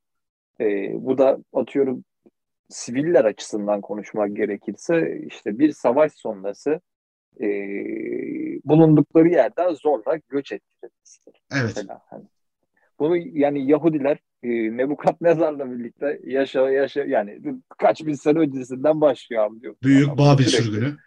e, 0.59 0.93
bu 1.05 1.17
da 1.17 1.37
atıyorum 1.53 2.03
siviller 2.69 3.25
açısından 3.25 3.81
konuşmak 3.81 4.35
gerekirse 4.35 5.19
işte 5.27 5.59
bir 5.59 5.71
savaş 5.71 6.13
sonrası 6.13 6.81
e, 7.41 7.47
bulundukları 8.65 9.29
yerden 9.29 9.73
zorla 9.73 10.19
göç 10.29 10.51
ettirilmesidir. 10.51 11.41
Evet. 11.51 11.63
Mesela 11.63 12.01
hani. 12.05 12.23
Bunu 12.99 13.17
yani 13.17 13.71
Yahudiler 13.71 14.17
e, 14.43 14.49
Nebukadnezar'la 14.77 15.71
birlikte 15.71 16.19
yaşa 16.23 16.69
yaşa 16.69 17.03
yani 17.03 17.41
kaç 17.77 18.05
bin 18.05 18.13
sene 18.13 18.39
öncesinden 18.39 19.01
başlıyor 19.01 19.45
anlıyor. 19.45 19.75
Büyük 19.83 20.17
Babil 20.17 20.43
sürgünü. 20.43 20.97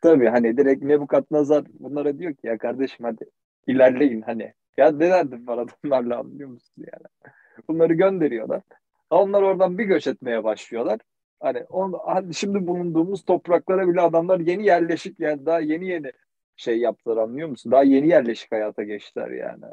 Tabii 0.00 0.28
hani 0.28 0.56
direkt 0.56 0.82
Nebukadnezar 0.82 1.64
bunlara 1.80 2.18
diyor 2.18 2.34
ki 2.34 2.46
ya 2.46 2.58
kardeşim 2.58 3.06
hadi 3.06 3.24
ilerleyin 3.66 4.22
hani. 4.22 4.52
Ya 4.76 4.90
ne 4.90 5.10
derdim 5.10 5.46
var 5.46 5.58
adamlarla 5.58 6.18
anlıyor 6.18 6.48
musun 6.48 6.74
yani. 6.92 7.32
Bunları 7.68 7.94
gönderiyorlar. 7.94 8.62
Onlar 9.10 9.42
oradan 9.42 9.78
bir 9.78 9.84
göç 9.84 10.06
etmeye 10.06 10.44
başlıyorlar. 10.44 11.00
Hani, 11.42 11.64
on, 11.70 11.94
hani 12.06 12.34
şimdi 12.34 12.66
bulunduğumuz 12.66 13.24
topraklara 13.24 13.88
bile 13.88 14.00
adamlar 14.00 14.40
yeni 14.40 14.66
yerleşik 14.66 15.20
yani 15.20 15.46
daha 15.46 15.60
yeni 15.60 15.88
yeni 15.88 16.12
şey 16.56 16.78
yaptılar 16.78 17.16
anlıyor 17.16 17.48
musun? 17.48 17.72
Daha 17.72 17.82
yeni 17.82 18.08
yerleşik 18.08 18.52
hayata 18.52 18.82
geçtiler 18.82 19.30
yani. 19.30 19.64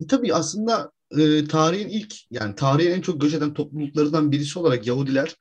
E, 0.00 0.06
tabii 0.06 0.34
aslında 0.34 0.92
e, 1.18 1.44
tarihin 1.44 1.88
ilk 1.88 2.14
yani 2.30 2.54
tarihin 2.54 2.90
en 2.90 3.00
çok 3.00 3.20
göç 3.20 3.34
eden 3.34 3.54
topluluklarından 3.54 4.32
birisi 4.32 4.58
olarak 4.58 4.86
Yahudiler 4.86 5.36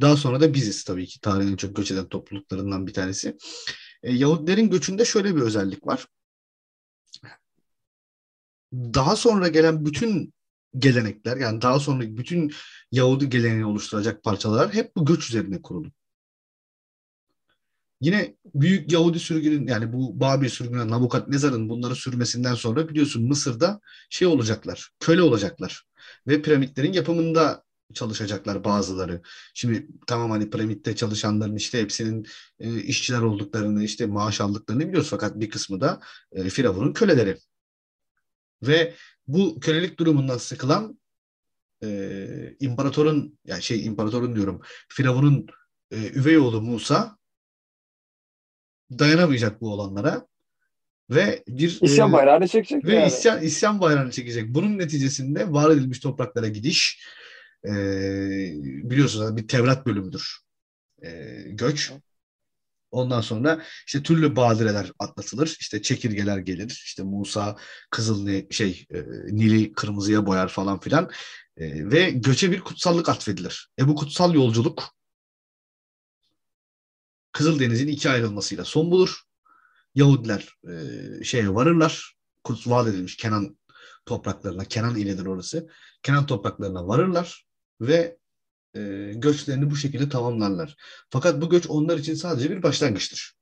daha 0.00 0.16
sonra 0.16 0.40
da 0.40 0.54
biziz 0.54 0.84
tabii 0.84 1.06
ki 1.06 1.20
tarihin 1.20 1.52
en 1.52 1.56
çok 1.56 1.76
göç 1.76 1.90
eden 1.90 2.08
topluluklarından 2.08 2.86
bir 2.86 2.92
tanesi. 2.94 3.36
E, 4.02 4.12
Yahudilerin 4.12 4.70
göçünde 4.70 5.04
şöyle 5.04 5.36
bir 5.36 5.40
özellik 5.40 5.86
var. 5.86 6.06
Daha 8.72 9.16
sonra 9.16 9.48
gelen 9.48 9.84
bütün 9.84 10.34
gelenekler 10.78 11.36
yani 11.36 11.62
daha 11.62 11.80
sonra 11.80 12.16
bütün 12.16 12.52
Yahudi 12.92 13.28
geleneğini 13.28 13.66
oluşturacak 13.66 14.22
parçalar 14.22 14.74
hep 14.74 14.96
bu 14.96 15.04
göç 15.04 15.28
üzerine 15.28 15.62
kurulu. 15.62 15.88
Yine 18.00 18.36
büyük 18.54 18.92
Yahudi 18.92 19.18
sürgünün 19.18 19.66
yani 19.66 19.92
bu 19.92 20.20
Babil 20.20 20.48
sürgünü 20.48 20.88
Nabukadnezar'ın 20.88 21.68
bunları 21.68 21.94
sürmesinden 21.96 22.54
sonra 22.54 22.88
biliyorsun 22.88 23.28
Mısır'da 23.28 23.80
şey 24.10 24.28
olacaklar, 24.28 24.90
köle 25.00 25.22
olacaklar. 25.22 25.84
Ve 26.26 26.42
piramitlerin 26.42 26.92
yapımında 26.92 27.64
çalışacaklar 27.94 28.64
bazıları. 28.64 29.22
Şimdi 29.54 29.88
tamam 30.06 30.30
hani 30.30 30.50
piramitte 30.50 30.96
çalışanların 30.96 31.56
işte 31.56 31.80
hepsinin 31.80 32.26
e, 32.58 32.82
işçiler 32.82 33.20
olduklarını, 33.20 33.84
işte 33.84 34.06
maaş 34.06 34.40
aldıklarını 34.40 34.88
biliyoruz 34.88 35.10
fakat 35.10 35.40
bir 35.40 35.50
kısmı 35.50 35.80
da 35.80 36.00
e, 36.32 36.48
Firavun'un 36.48 36.92
köleleri. 36.92 37.38
Ve 38.66 38.94
bu 39.26 39.60
kölelik 39.60 39.98
durumundan 39.98 40.38
sıkılan 40.38 40.98
e, 41.82 42.56
imparatorun 42.60 43.38
yani 43.44 43.62
şey 43.62 43.86
imparatorun 43.86 44.36
diyorum 44.36 44.60
Firavun'un 44.88 45.46
e, 45.90 45.96
üvey 45.96 46.38
oğlu 46.38 46.62
Musa 46.62 47.18
dayanamayacak 48.98 49.60
bu 49.60 49.72
olanlara 49.72 50.26
ve 51.10 51.44
bir 51.48 51.78
isyan 51.82 52.10
e, 52.10 52.12
bayrağını 52.12 52.48
çekecek 52.48 52.84
ve 52.84 52.94
yani. 52.94 53.06
isyan 53.06 53.42
isyan 53.42 53.80
bayrağını 53.80 54.10
çekecek. 54.10 54.54
Bunun 54.54 54.78
neticesinde 54.78 55.52
var 55.52 55.70
edilmiş 55.70 56.00
topraklara 56.00 56.48
gidiş 56.48 57.06
e, 57.64 57.72
biliyorsunuz 58.62 59.36
bir 59.36 59.48
Tevrat 59.48 59.86
bölümüdür. 59.86 60.38
E, 61.02 61.10
göç. 61.46 61.92
Ondan 62.94 63.20
sonra 63.20 63.62
işte 63.86 64.02
türlü 64.02 64.36
badireler 64.36 64.92
atlatılır. 64.98 65.56
İşte 65.60 65.82
çekirgeler 65.82 66.38
gelir. 66.38 66.82
İşte 66.84 67.02
Musa 67.02 67.56
Kızıl 67.90 68.50
şey 68.50 68.86
e, 68.90 68.98
Nil'i 69.26 69.72
kırmızıya 69.72 70.26
boyar 70.26 70.48
falan 70.48 70.80
filan. 70.80 71.10
E, 71.56 71.90
ve 71.90 72.10
göçe 72.10 72.50
bir 72.50 72.60
kutsallık 72.60 73.08
atfedilir. 73.08 73.70
E 73.78 73.88
bu 73.88 73.94
kutsal 73.94 74.34
yolculuk 74.34 74.94
Kızıldeniz'in 77.32 77.88
iki 77.88 78.10
ayrılmasıyla 78.10 78.64
son 78.64 78.90
bulur. 78.90 79.20
Yahudiler 79.94 80.48
e, 80.68 81.24
şeye 81.24 81.54
varırlar. 81.54 82.14
Kuts 82.44 82.66
vaat 82.66 82.88
edilmiş 82.88 83.16
Kenan 83.16 83.58
topraklarına, 84.06 84.64
Kenan 84.64 84.96
ilidir 84.96 85.26
orası. 85.26 85.68
Kenan 86.02 86.26
topraklarına 86.26 86.86
varırlar 86.86 87.46
ve 87.80 88.18
e, 88.74 89.12
göçlerini 89.14 89.70
bu 89.70 89.76
şekilde 89.76 90.08
tamamlarlar. 90.08 90.76
Fakat 91.10 91.40
bu 91.42 91.50
göç 91.50 91.66
onlar 91.68 91.98
için 91.98 92.14
sadece 92.14 92.50
bir 92.50 92.62
başlangıçtır. 92.62 93.34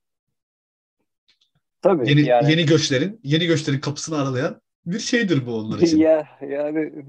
Tabii 1.82 2.10
yeni, 2.10 2.28
yani. 2.28 2.50
yeni 2.50 2.66
göçlerin, 2.66 3.20
yeni 3.22 3.46
göçlerin 3.46 3.80
kapısını 3.80 4.18
aralayan 4.18 4.60
bir 4.86 4.98
şeydir 4.98 5.46
bu 5.46 5.54
onlar 5.54 5.78
için. 5.78 5.98
ya 5.98 6.28
yani 6.48 7.04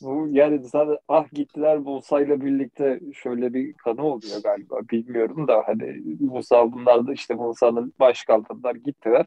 bu 0.00 0.28
yani 0.30 0.64
zaten 0.64 0.96
ah 1.08 1.32
gittiler 1.32 1.78
Musa'yla 1.78 2.40
birlikte 2.40 3.00
şöyle 3.14 3.54
bir 3.54 3.72
kanı 3.72 4.02
oluyor 4.02 4.42
galiba 4.42 4.80
bilmiyorum 4.90 5.48
da 5.48 5.62
hani 5.66 6.02
Musa 6.20 6.72
bunlar 6.72 7.06
da 7.06 7.12
işte 7.12 7.34
Musa'nın 7.34 7.94
baş 8.00 8.24
kaldırdılar 8.24 8.74
gittiler 8.74 9.26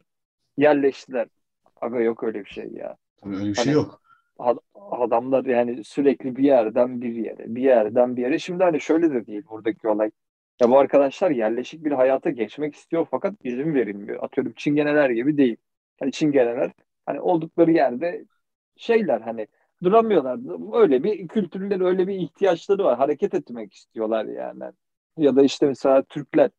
yerleştiler. 0.57 1.27
Aga 1.81 1.99
yok 1.99 2.23
öyle 2.23 2.45
bir 2.45 2.49
şey 2.49 2.69
ya. 2.73 2.97
Tabii 3.17 3.35
öyle 3.35 3.49
bir 3.49 3.55
şey 3.55 3.65
hani, 3.65 3.73
yok 3.73 4.02
adamlar 4.75 5.45
yani 5.45 5.83
sürekli 5.83 6.35
bir 6.35 6.43
yerden 6.43 7.01
bir 7.01 7.15
yere, 7.15 7.55
bir 7.55 7.61
yerden 7.61 8.17
bir 8.17 8.21
yere. 8.21 8.39
Şimdi 8.39 8.63
hani 8.63 8.81
şöyle 8.81 9.11
de 9.11 9.25
değil 9.27 9.43
buradaki 9.49 9.87
olay. 9.87 10.11
Ya 10.61 10.69
bu 10.69 10.77
arkadaşlar 10.79 11.31
yerleşik 11.31 11.85
bir 11.85 11.91
hayata 11.91 12.29
geçmek 12.29 12.75
istiyor 12.75 13.07
fakat 13.11 13.33
izin 13.43 13.73
verilmiyor. 13.73 14.23
Atıyorum 14.23 14.53
çingeneler 14.55 15.09
gibi 15.09 15.37
değil. 15.37 15.57
Hani 15.99 16.11
çingeneler 16.11 16.71
hani 17.05 17.21
oldukları 17.21 17.71
yerde 17.71 18.25
şeyler 18.77 19.21
hani 19.21 19.47
duramıyorlar. 19.83 20.39
Öyle 20.81 21.03
bir 21.03 21.27
kültürleri, 21.27 21.85
öyle 21.85 22.07
bir 22.07 22.15
ihtiyaçları 22.15 22.83
var. 22.83 22.97
Hareket 22.97 23.33
etmek 23.33 23.73
istiyorlar 23.73 24.25
yani. 24.25 24.63
Ya 25.17 25.35
da 25.35 25.43
işte 25.43 25.65
mesela 25.67 26.03
Türkler 26.03 26.51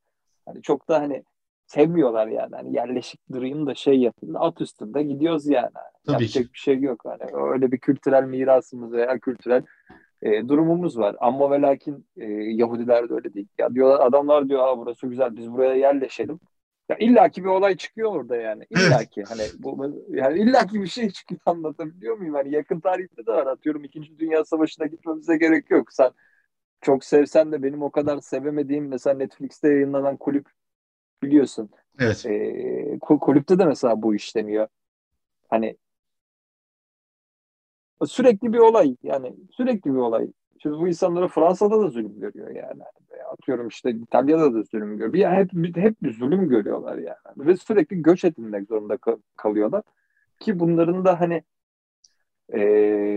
hani 0.46 0.62
çok 0.62 0.88
da 0.88 1.00
hani 1.00 1.24
sevmiyorlar 1.66 2.26
yani. 2.26 2.56
Hani 2.56 2.74
yerleşik 2.76 3.20
durayım 3.32 3.66
da 3.66 3.74
şey 3.74 3.98
yapın. 4.00 4.34
At 4.34 4.60
üstünde 4.60 5.02
gidiyoruz 5.02 5.46
yani. 5.46 5.70
Tabii 6.06 6.12
Yapacak 6.12 6.44
ki. 6.44 6.52
bir 6.52 6.58
şey 6.58 6.80
yok. 6.80 7.04
Hani 7.04 7.30
öyle 7.52 7.72
bir 7.72 7.78
kültürel 7.78 8.24
mirasımız 8.24 8.92
veya 8.92 9.18
kültürel 9.18 9.62
e, 10.22 10.48
durumumuz 10.48 10.98
var. 10.98 11.16
Ama 11.20 11.50
ve 11.50 11.60
lakin 11.60 12.06
e, 12.16 12.24
Yahudiler 12.32 13.08
de 13.08 13.14
öyle 13.14 13.34
değil. 13.34 13.48
Ya 13.58 13.74
diyorlar 13.74 14.06
adamlar 14.06 14.48
diyor 14.48 14.60
ha 14.60 14.78
burası 14.78 15.06
güzel 15.06 15.36
biz 15.36 15.52
buraya 15.52 15.74
yerleşelim. 15.74 16.40
Ya 16.88 16.96
illaki 16.98 17.44
bir 17.44 17.48
olay 17.48 17.76
çıkıyor 17.76 18.12
orada 18.12 18.36
yani. 18.36 18.66
İllaki 18.70 19.22
hani 19.22 19.42
bu 19.58 19.94
yani 20.08 20.38
illaki 20.38 20.82
bir 20.82 20.86
şey 20.86 21.10
çıkıyor 21.10 21.40
anlatabiliyor 21.46 22.16
muyum? 22.18 22.34
Hani 22.34 22.54
yakın 22.54 22.80
tarihte 22.80 23.26
de 23.26 23.32
var 23.32 23.46
atıyorum 23.46 23.84
2. 23.84 24.18
Dünya 24.18 24.44
Savaşı'na 24.44 24.86
gitmemize 24.86 25.36
gerek 25.36 25.70
yok. 25.70 25.92
Sen 25.92 26.10
çok 26.80 27.04
sevsen 27.04 27.52
de 27.52 27.62
benim 27.62 27.82
o 27.82 27.90
kadar 27.90 28.20
sevemediğim 28.20 28.88
mesela 28.88 29.16
Netflix'te 29.16 29.68
yayınlanan 29.68 30.16
kulüp 30.16 30.48
biliyorsun. 31.24 31.70
Evet. 31.98 32.26
E, 32.26 32.98
kulüpte 32.98 33.58
de 33.58 33.64
mesela 33.64 34.02
bu 34.02 34.14
işleniyor. 34.14 34.68
Hani 35.48 35.76
sürekli 38.06 38.52
bir 38.52 38.58
olay 38.58 38.96
yani 39.02 39.34
sürekli 39.50 39.92
bir 39.94 39.98
olay. 39.98 40.28
Şimdi 40.62 40.78
bu 40.78 40.88
insanlara 40.88 41.28
Fransa'da 41.28 41.80
da 41.80 41.88
zulüm 41.88 42.20
görüyor 42.20 42.50
yani. 42.50 42.82
Atıyorum 43.32 43.68
işte 43.68 43.90
İtalya'da 43.90 44.54
da 44.54 44.62
zulüm 44.62 44.98
görüyor. 44.98 45.12
Bir, 45.12 45.26
hep, 45.26 45.76
hep 45.76 46.02
bir 46.02 46.14
zulüm 46.14 46.48
görüyorlar 46.48 46.98
yani. 46.98 47.16
Ve 47.36 47.56
sürekli 47.56 48.02
göç 48.02 48.24
edilmek 48.24 48.68
zorunda 48.68 48.98
kalıyorlar. 49.36 49.82
Ki 50.40 50.60
bunların 50.60 51.04
da 51.04 51.20
hani 51.20 51.42
e, 52.52 52.60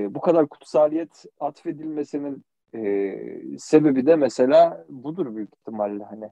bu 0.10 0.22
kadar 0.22 0.48
kutsaliyet 0.48 1.26
atfedilmesinin 1.40 2.44
e, 2.76 3.20
sebebi 3.60 4.06
de 4.06 4.16
mesela 4.16 4.86
budur 4.90 5.36
büyük 5.36 5.54
ihtimalle 5.54 6.04
hani 6.04 6.30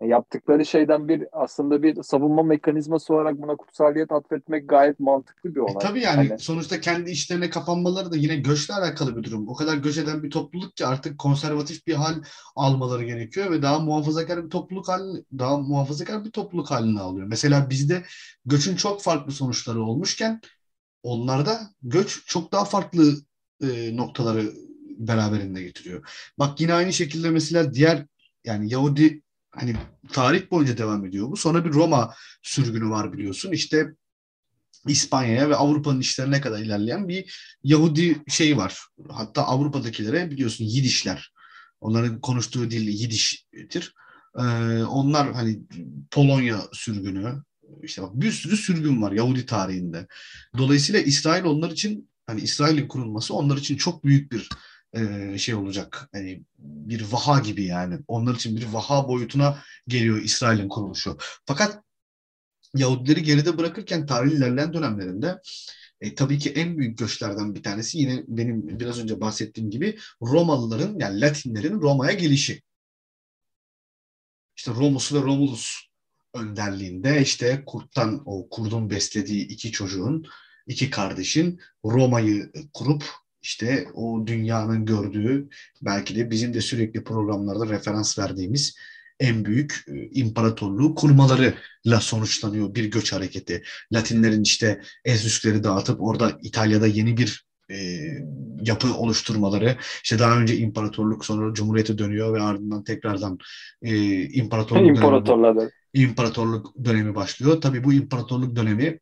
yaptıkları 0.00 0.66
şeyden 0.66 1.08
bir 1.08 1.26
aslında 1.32 1.82
bir 1.82 2.02
savunma 2.02 2.42
mekanizması 2.42 3.14
olarak 3.14 3.42
buna 3.42 3.56
kutsaliyet 3.56 4.12
atfetmek 4.12 4.68
gayet 4.68 5.00
mantıklı 5.00 5.54
bir 5.54 5.60
e, 5.60 5.62
olay. 5.62 5.74
E, 5.74 5.78
tabii 5.78 6.00
yani 6.00 6.28
hani... 6.28 6.38
sonuçta 6.38 6.80
kendi 6.80 7.10
işlerine 7.10 7.50
kapanmaları 7.50 8.12
da 8.12 8.16
yine 8.16 8.36
göçle 8.36 8.74
alakalı 8.74 9.16
bir 9.16 9.22
durum. 9.22 9.48
O 9.48 9.54
kadar 9.54 9.76
göç 9.76 9.98
eden 9.98 10.22
bir 10.22 10.30
topluluk 10.30 10.76
ki 10.76 10.86
artık 10.86 11.18
konservatif 11.18 11.86
bir 11.86 11.94
hal 11.94 12.14
almaları 12.56 13.04
gerekiyor 13.04 13.50
ve 13.50 13.62
daha 13.62 13.78
muhafazakar 13.78 14.44
bir 14.44 14.50
topluluk 14.50 14.88
hali, 14.88 15.24
daha 15.38 15.58
muhafazakar 15.58 16.24
bir 16.24 16.30
topluluk 16.30 16.70
halini 16.70 17.00
alıyor. 17.00 17.26
Mesela 17.26 17.70
bizde 17.70 18.02
göçün 18.46 18.76
çok 18.76 19.02
farklı 19.02 19.32
sonuçları 19.32 19.82
olmuşken 19.82 20.40
onlarda 21.02 21.60
göç 21.82 22.22
çok 22.26 22.52
daha 22.52 22.64
farklı 22.64 23.14
e, 23.62 23.96
noktaları 23.96 24.52
beraberinde 24.98 25.62
getiriyor. 25.62 26.08
Bak 26.38 26.60
yine 26.60 26.74
aynı 26.74 26.92
şekilde 26.92 27.30
mesela 27.30 27.74
diğer 27.74 28.06
yani 28.44 28.72
Yahudi 28.72 29.23
hani 29.56 29.76
tarih 30.12 30.50
boyunca 30.50 30.78
devam 30.78 31.06
ediyor 31.06 31.30
bu. 31.30 31.36
Sonra 31.36 31.64
bir 31.64 31.72
Roma 31.72 32.14
sürgünü 32.42 32.90
var 32.90 33.12
biliyorsun. 33.12 33.52
İşte 33.52 33.94
İspanya'ya 34.86 35.50
ve 35.50 35.56
Avrupa'nın 35.56 36.00
işlerine 36.00 36.40
kadar 36.40 36.58
ilerleyen 36.58 37.08
bir 37.08 37.34
Yahudi 37.62 38.22
şey 38.28 38.56
var. 38.56 38.78
Hatta 39.10 39.42
Avrupa'dakilere 39.42 40.30
biliyorsun 40.30 40.64
Yidişler. 40.64 41.32
Onların 41.80 42.20
konuştuğu 42.20 42.70
dil 42.70 42.88
Yidiş'tir. 42.88 43.94
Ee, 44.38 44.42
onlar 44.82 45.32
hani 45.32 45.60
Polonya 46.10 46.60
sürgünü, 46.72 47.42
işte 47.82 48.02
bak 48.02 48.10
bir 48.14 48.32
sürü 48.32 48.56
sürgün 48.56 49.02
var 49.02 49.12
Yahudi 49.12 49.46
tarihinde. 49.46 50.06
Dolayısıyla 50.58 51.00
İsrail 51.00 51.44
onlar 51.44 51.70
için 51.70 52.10
hani 52.26 52.40
İsrail'in 52.40 52.88
kurulması 52.88 53.34
onlar 53.34 53.56
için 53.56 53.76
çok 53.76 54.04
büyük 54.04 54.32
bir 54.32 54.48
şey 55.38 55.54
olacak. 55.54 56.08
Hani 56.12 56.42
bir 56.58 57.12
vaha 57.12 57.40
gibi 57.40 57.64
yani. 57.64 57.98
Onlar 58.08 58.34
için 58.34 58.56
bir 58.56 58.66
vaha 58.66 59.08
boyutuna 59.08 59.58
geliyor 59.88 60.22
İsrail'in 60.22 60.68
kuruluşu. 60.68 61.18
Fakat 61.46 61.84
Yahudileri 62.74 63.22
geride 63.22 63.58
bırakırken 63.58 64.06
tarih 64.06 64.32
ilerleyen 64.32 64.72
dönemlerinde 64.72 65.40
e, 66.00 66.14
tabii 66.14 66.38
ki 66.38 66.50
en 66.50 66.78
büyük 66.78 66.98
göçlerden 66.98 67.54
bir 67.54 67.62
tanesi 67.62 67.98
yine 67.98 68.24
benim 68.28 68.78
biraz 68.78 68.98
önce 68.98 69.20
bahsettiğim 69.20 69.70
gibi 69.70 69.98
Romalıların 70.22 70.98
yani 70.98 71.20
Latinlerin 71.20 71.80
Roma'ya 71.80 72.12
gelişi. 72.12 72.62
İşte 74.56 74.70
Romus 74.70 75.12
ve 75.12 75.18
Romulus 75.18 75.80
önderliğinde 76.34 77.22
işte 77.22 77.62
kurttan 77.66 78.22
o 78.26 78.48
kurdun 78.48 78.90
beslediği 78.90 79.46
iki 79.46 79.72
çocuğun 79.72 80.26
iki 80.66 80.90
kardeşin 80.90 81.60
Roma'yı 81.84 82.52
kurup 82.72 83.04
işte 83.44 83.88
o 83.94 84.26
dünyanın 84.26 84.84
gördüğü 84.84 85.48
belki 85.82 86.16
de 86.16 86.30
bizim 86.30 86.54
de 86.54 86.60
sürekli 86.60 87.04
programlarda 87.04 87.68
referans 87.68 88.18
verdiğimiz 88.18 88.76
en 89.20 89.44
büyük 89.44 89.84
e, 89.88 90.10
imparatorluğu 90.10 90.94
kurmalarıyla 90.94 92.00
sonuçlanıyor 92.00 92.74
bir 92.74 92.84
göç 92.84 93.12
hareketi. 93.12 93.62
Latinlerin 93.92 94.42
işte 94.42 94.80
Ezüsleri 95.04 95.64
dağıtıp 95.64 96.02
orada 96.02 96.38
İtalya'da 96.42 96.86
yeni 96.86 97.16
bir 97.16 97.44
e, 97.70 97.76
yapı 98.60 98.94
oluşturmaları, 98.94 99.76
işte 100.04 100.18
daha 100.18 100.40
önce 100.40 100.56
imparatorluk 100.56 101.24
sonra 101.24 101.54
cumhuriyete 101.54 101.98
dönüyor 101.98 102.34
ve 102.34 102.42
ardından 102.42 102.84
tekrardan 102.84 103.38
e, 103.82 104.22
imparatorluk, 104.22 104.84
dönemi, 104.84 105.70
imparatorluk 105.94 106.84
dönemi 106.84 107.14
başlıyor. 107.14 107.60
Tabii 107.60 107.84
bu 107.84 107.92
imparatorluk 107.92 108.56
dönemi 108.56 108.98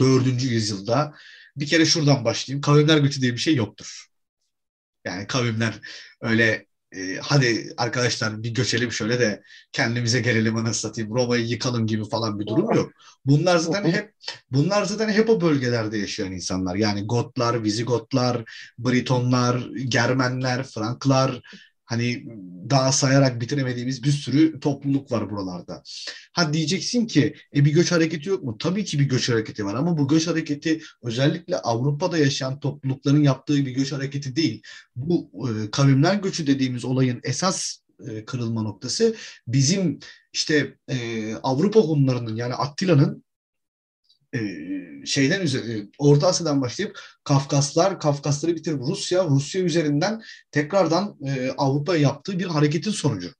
4. 0.00 0.26
yüzyılda 0.42 1.14
bir 1.56 1.66
kere 1.66 1.84
şuradan 1.86 2.24
başlayayım. 2.24 2.60
Kavimler 2.60 2.98
göçü 2.98 3.20
diye 3.20 3.32
bir 3.32 3.38
şey 3.38 3.54
yoktur. 3.54 4.06
Yani 5.04 5.26
kavimler 5.26 5.80
öyle 6.20 6.66
e, 6.92 7.16
hadi 7.22 7.74
arkadaşlar 7.76 8.42
bir 8.42 8.50
göçelim 8.54 8.92
şöyle 8.92 9.20
de 9.20 9.42
kendimize 9.72 10.20
gelelim 10.20 10.56
anasını 10.56 10.74
satayım 10.74 11.14
Roma'yı 11.14 11.46
yıkalım 11.46 11.86
gibi 11.86 12.08
falan 12.08 12.38
bir 12.40 12.46
durum 12.46 12.74
yok. 12.74 12.92
Bunlar 13.24 13.58
zaten 13.58 13.90
hep 13.90 14.14
bunlar 14.50 14.84
zaten 14.84 15.08
hep 15.08 15.30
o 15.30 15.40
bölgelerde 15.40 15.98
yaşayan 15.98 16.32
insanlar. 16.32 16.74
Yani 16.76 17.06
Gotlar, 17.06 17.62
Vizigotlar, 17.64 18.44
Britonlar, 18.78 19.56
Germenler, 19.88 20.62
Franklar 20.64 21.40
Hani 21.90 22.24
daha 22.70 22.92
sayarak 22.92 23.40
bitiremediğimiz 23.40 24.02
bir 24.02 24.10
sürü 24.12 24.60
topluluk 24.60 25.12
var 25.12 25.30
buralarda. 25.30 25.82
Ha 26.32 26.52
diyeceksin 26.52 27.06
ki 27.06 27.34
e, 27.56 27.64
bir 27.64 27.72
göç 27.72 27.92
hareketi 27.92 28.28
yok 28.28 28.44
mu? 28.44 28.58
Tabii 28.58 28.84
ki 28.84 28.98
bir 28.98 29.04
göç 29.04 29.28
hareketi 29.28 29.64
var 29.64 29.74
ama 29.74 29.98
bu 29.98 30.08
göç 30.08 30.26
hareketi 30.26 30.80
özellikle 31.02 31.56
Avrupa'da 31.56 32.18
yaşayan 32.18 32.60
toplulukların 32.60 33.22
yaptığı 33.22 33.66
bir 33.66 33.70
göç 33.70 33.92
hareketi 33.92 34.36
değil. 34.36 34.62
Bu 34.96 35.30
e, 35.48 35.70
kavimler 35.70 36.14
göçü 36.14 36.46
dediğimiz 36.46 36.84
olayın 36.84 37.20
esas 37.22 37.78
e, 38.08 38.24
kırılma 38.24 38.62
noktası 38.62 39.16
bizim 39.46 39.98
işte 40.32 40.76
e, 40.88 41.34
Avrupa 41.34 41.80
Hunlarının 41.80 42.36
yani 42.36 42.54
Attila'nın 42.54 43.24
şeyden 45.04 45.40
üzeri, 45.40 45.88
Orta 45.98 46.26
Asya'dan 46.26 46.60
başlayıp 46.60 46.98
Kafkaslar, 47.24 48.00
Kafkasları 48.00 48.56
bitirip 48.56 48.80
Rusya, 48.80 49.24
Rusya 49.24 49.62
üzerinden 49.62 50.22
tekrardan 50.50 51.16
e, 51.26 51.50
Avrupa'ya 51.50 52.00
yaptığı 52.00 52.38
bir 52.38 52.46
hareketin 52.46 52.90
sonucu. 52.90 53.30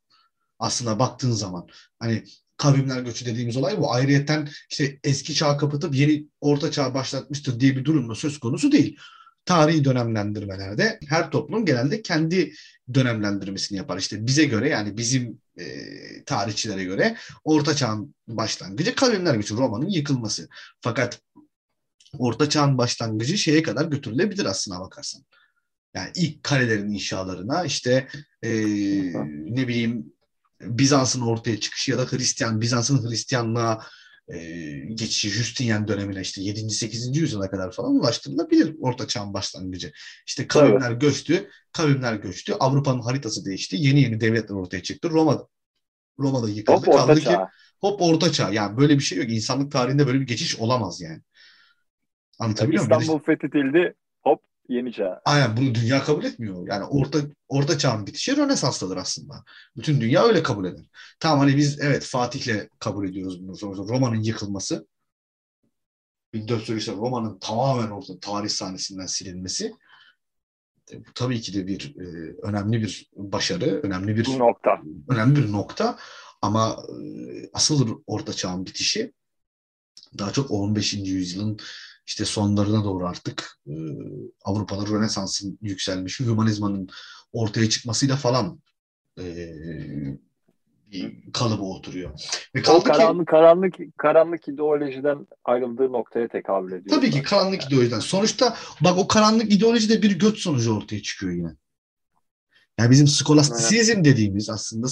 Aslında 0.58 0.98
baktığın 0.98 1.30
zaman. 1.30 1.66
Hani 1.98 2.24
kavimler 2.56 3.00
göçü 3.00 3.26
dediğimiz 3.26 3.56
olay 3.56 3.78
bu. 3.78 3.92
Ayrıyeten 3.92 4.48
işte 4.70 4.98
eski 5.04 5.34
çağ 5.34 5.56
kapatıp 5.56 5.94
yeni 5.94 6.26
orta 6.40 6.70
çağ 6.70 6.94
başlatmıştır 6.94 7.60
diye 7.60 7.76
bir 7.76 7.84
durumda 7.84 8.14
söz 8.14 8.38
konusu 8.40 8.72
değil 8.72 8.96
tarihi 9.50 9.84
dönemlendirmelerde 9.84 10.98
her 11.08 11.30
toplum 11.30 11.66
genelde 11.66 12.02
kendi 12.02 12.52
dönemlendirmesini 12.94 13.78
yapar. 13.78 13.98
İşte 13.98 14.26
bize 14.26 14.44
göre 14.44 14.68
yani 14.68 14.96
bizim 14.96 15.40
e, 15.58 15.64
tarihçilere 16.24 16.84
göre 16.84 17.16
Orta 17.44 17.76
Çağ'ın 17.76 18.14
başlangıcı 18.28 18.94
kavimler 18.94 19.34
göçü, 19.34 19.56
Roma'nın 19.56 19.88
yıkılması. 19.88 20.48
Fakat 20.80 21.20
Orta 22.18 22.48
Çağ'ın 22.48 22.78
başlangıcı 22.78 23.38
şeye 23.38 23.62
kadar 23.62 23.84
götürülebilir 23.84 24.44
aslına 24.44 24.80
bakarsan. 24.80 25.22
Yani 25.94 26.10
ilk 26.14 26.42
kalelerin 26.42 26.92
inşalarına 26.92 27.64
işte 27.64 28.08
e, 28.42 28.50
ne 29.56 29.68
bileyim 29.68 30.12
Bizans'ın 30.60 31.20
ortaya 31.20 31.60
çıkışı 31.60 31.90
ya 31.90 31.98
da 31.98 32.04
Hristiyan, 32.04 32.60
Bizans'ın 32.60 33.10
Hristiyanlığa 33.10 33.86
geçişi 34.94 35.30
Justinian 35.30 35.88
dönemine 35.88 36.20
işte 36.20 36.42
7. 36.42 36.70
8. 36.70 37.16
yüzyıla 37.16 37.50
kadar 37.50 37.72
falan 37.72 37.94
ulaştırılabilir 37.94 38.76
Orta 38.80 39.06
Çağ'ın 39.06 39.34
başlangıcı. 39.34 39.92
İşte 40.26 40.46
kavimler 40.46 40.90
evet. 40.90 41.00
göçtü, 41.00 41.50
kavimler 41.72 42.14
göçtü. 42.14 42.52
Avrupa'nın 42.60 43.00
haritası 43.00 43.44
değişti. 43.44 43.76
Yeni 43.78 44.00
yeni 44.02 44.20
devletler 44.20 44.54
ortaya 44.54 44.82
çıktı. 44.82 45.10
Roma 45.10 45.46
Roma'da 46.18 46.48
yıkıldı. 46.48 46.76
Hop, 46.76 46.94
Kaldı 46.94 47.20
ki 47.20 47.36
hop 47.80 48.02
Orta 48.02 48.32
Çağ. 48.32 48.50
Yani 48.50 48.76
böyle 48.76 48.94
bir 48.94 49.02
şey 49.02 49.18
yok. 49.18 49.30
İnsanlık 49.30 49.72
tarihinde 49.72 50.06
böyle 50.06 50.20
bir 50.20 50.26
geçiş 50.26 50.58
olamaz 50.58 51.00
yani. 51.00 51.22
Anlatabiliyor 52.38 52.84
muyum? 52.84 53.00
İstanbul 53.00 53.22
fethedildi. 53.24 53.94
Hop 54.22 54.42
yeni 54.70 54.92
çağ. 54.92 55.20
Aynen 55.24 55.56
bunu 55.56 55.74
dünya 55.74 56.02
kabul 56.02 56.24
etmiyor. 56.24 56.66
Yani 56.68 56.84
orta 56.84 57.18
orta 57.48 57.78
çağın 57.78 58.06
bitişi 58.06 58.36
Rönesans'tadır 58.36 58.96
aslında. 58.96 59.44
Bütün 59.76 60.00
dünya 60.00 60.24
öyle 60.24 60.42
kabul 60.42 60.64
eder. 60.64 60.84
Tamam 61.20 61.38
hani 61.38 61.56
biz 61.56 61.80
evet 61.80 62.04
Fatih'le 62.04 62.68
kabul 62.78 63.08
ediyoruz 63.08 63.42
bunu. 63.42 63.56
Sonuçta 63.56 63.94
Roma'nın 63.94 64.22
yıkılması 64.22 64.86
1400'lerde 66.34 66.96
Roma'nın 66.96 67.38
tamamen 67.38 67.90
orta 67.90 68.20
tarih 68.20 68.48
sahnesinden 68.48 69.06
silinmesi 69.06 69.74
e, 70.92 71.02
tabii 71.14 71.40
ki 71.40 71.54
de 71.54 71.66
bir 71.66 71.96
e, 71.96 72.36
önemli 72.42 72.82
bir 72.82 73.10
başarı, 73.16 73.80
önemli 73.82 74.16
bir 74.16 74.38
nokta. 74.38 74.80
Önemli 75.08 75.36
bir 75.36 75.52
nokta 75.52 75.98
ama 76.42 76.76
e, 76.88 77.02
asıl 77.52 78.02
orta 78.06 78.32
çağın 78.32 78.66
bitişi 78.66 79.12
daha 80.18 80.32
çok 80.32 80.50
15. 80.50 80.94
yüzyılın 80.94 81.58
işte 82.10 82.24
sonlarına 82.24 82.84
doğru 82.84 83.06
artık 83.06 83.58
e, 83.66 83.74
Avrupa'da 84.44 84.86
Rönesans'ın 84.86 85.58
yükselmişi, 85.62 86.24
hümanizmanın 86.24 86.88
ortaya 87.32 87.68
çıkmasıyla 87.68 88.16
falan 88.16 88.60
e, 89.18 89.24
bir 90.86 91.32
kalıba 91.32 91.62
oturuyor. 91.62 92.10
Ve 92.54 92.62
kaldı 92.62 92.78
o 92.78 92.82
karanlık, 92.82 93.26
ki, 93.26 93.30
karanlık, 93.30 93.74
karanlık 93.98 94.48
ideolojiden 94.48 95.26
ayrıldığı 95.44 95.92
noktaya 95.92 96.28
tekabül 96.28 96.72
ediyor. 96.72 96.96
Tabii 96.96 97.10
ki 97.10 97.22
karanlık 97.22 97.62
yani. 97.62 97.68
ideolojiden. 97.68 98.00
Sonuçta 98.00 98.56
bak 98.80 98.98
o 98.98 99.08
karanlık 99.08 99.52
ideoloji 99.52 99.88
de 99.88 100.02
bir 100.02 100.18
göç 100.18 100.38
sonucu 100.38 100.76
ortaya 100.76 101.02
çıkıyor 101.02 101.32
yine. 101.32 101.50
Yani 102.78 102.90
bizim 102.90 103.08
skolastisizm 103.08 103.92
evet. 103.92 104.04
dediğimiz 104.04 104.50
aslında 104.50 104.86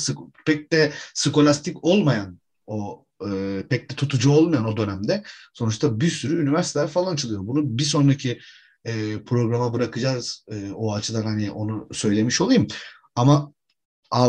pek 0.47 0.73
de 0.73 0.93
skolastik 1.15 1.85
olmayan 1.85 2.39
o 2.67 3.07
e, 3.27 3.63
pek 3.71 3.91
de 3.91 3.95
tutucu 3.95 4.31
olmayan 4.31 4.65
o 4.65 4.77
dönemde 4.77 5.23
sonuçta 5.55 6.01
bir 6.01 6.11
sürü 6.11 6.43
üniversiteler 6.43 6.89
falan 6.89 7.13
açılıyor. 7.13 7.47
Bunu 7.47 7.79
bir 7.79 7.85
sonraki 7.85 8.39
e, 8.85 9.25
programa 9.25 9.73
bırakacağız. 9.73 10.45
E, 10.49 10.73
o 10.73 10.95
açıdan 10.95 11.23
hani 11.23 11.51
onu 11.51 11.89
söylemiş 11.93 12.41
olayım. 12.41 12.67
Ama 13.15 13.53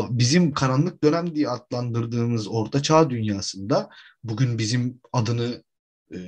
bizim 0.10 0.52
karanlık 0.54 1.04
dönem 1.04 1.36
diye 1.36 1.50
adlandırdığımız 1.50 2.48
orta 2.48 2.82
çağ 2.84 3.10
dünyasında 3.10 3.90
bugün 4.24 4.58
bizim 4.58 5.02
adını 5.14 5.64
e, 6.12 6.20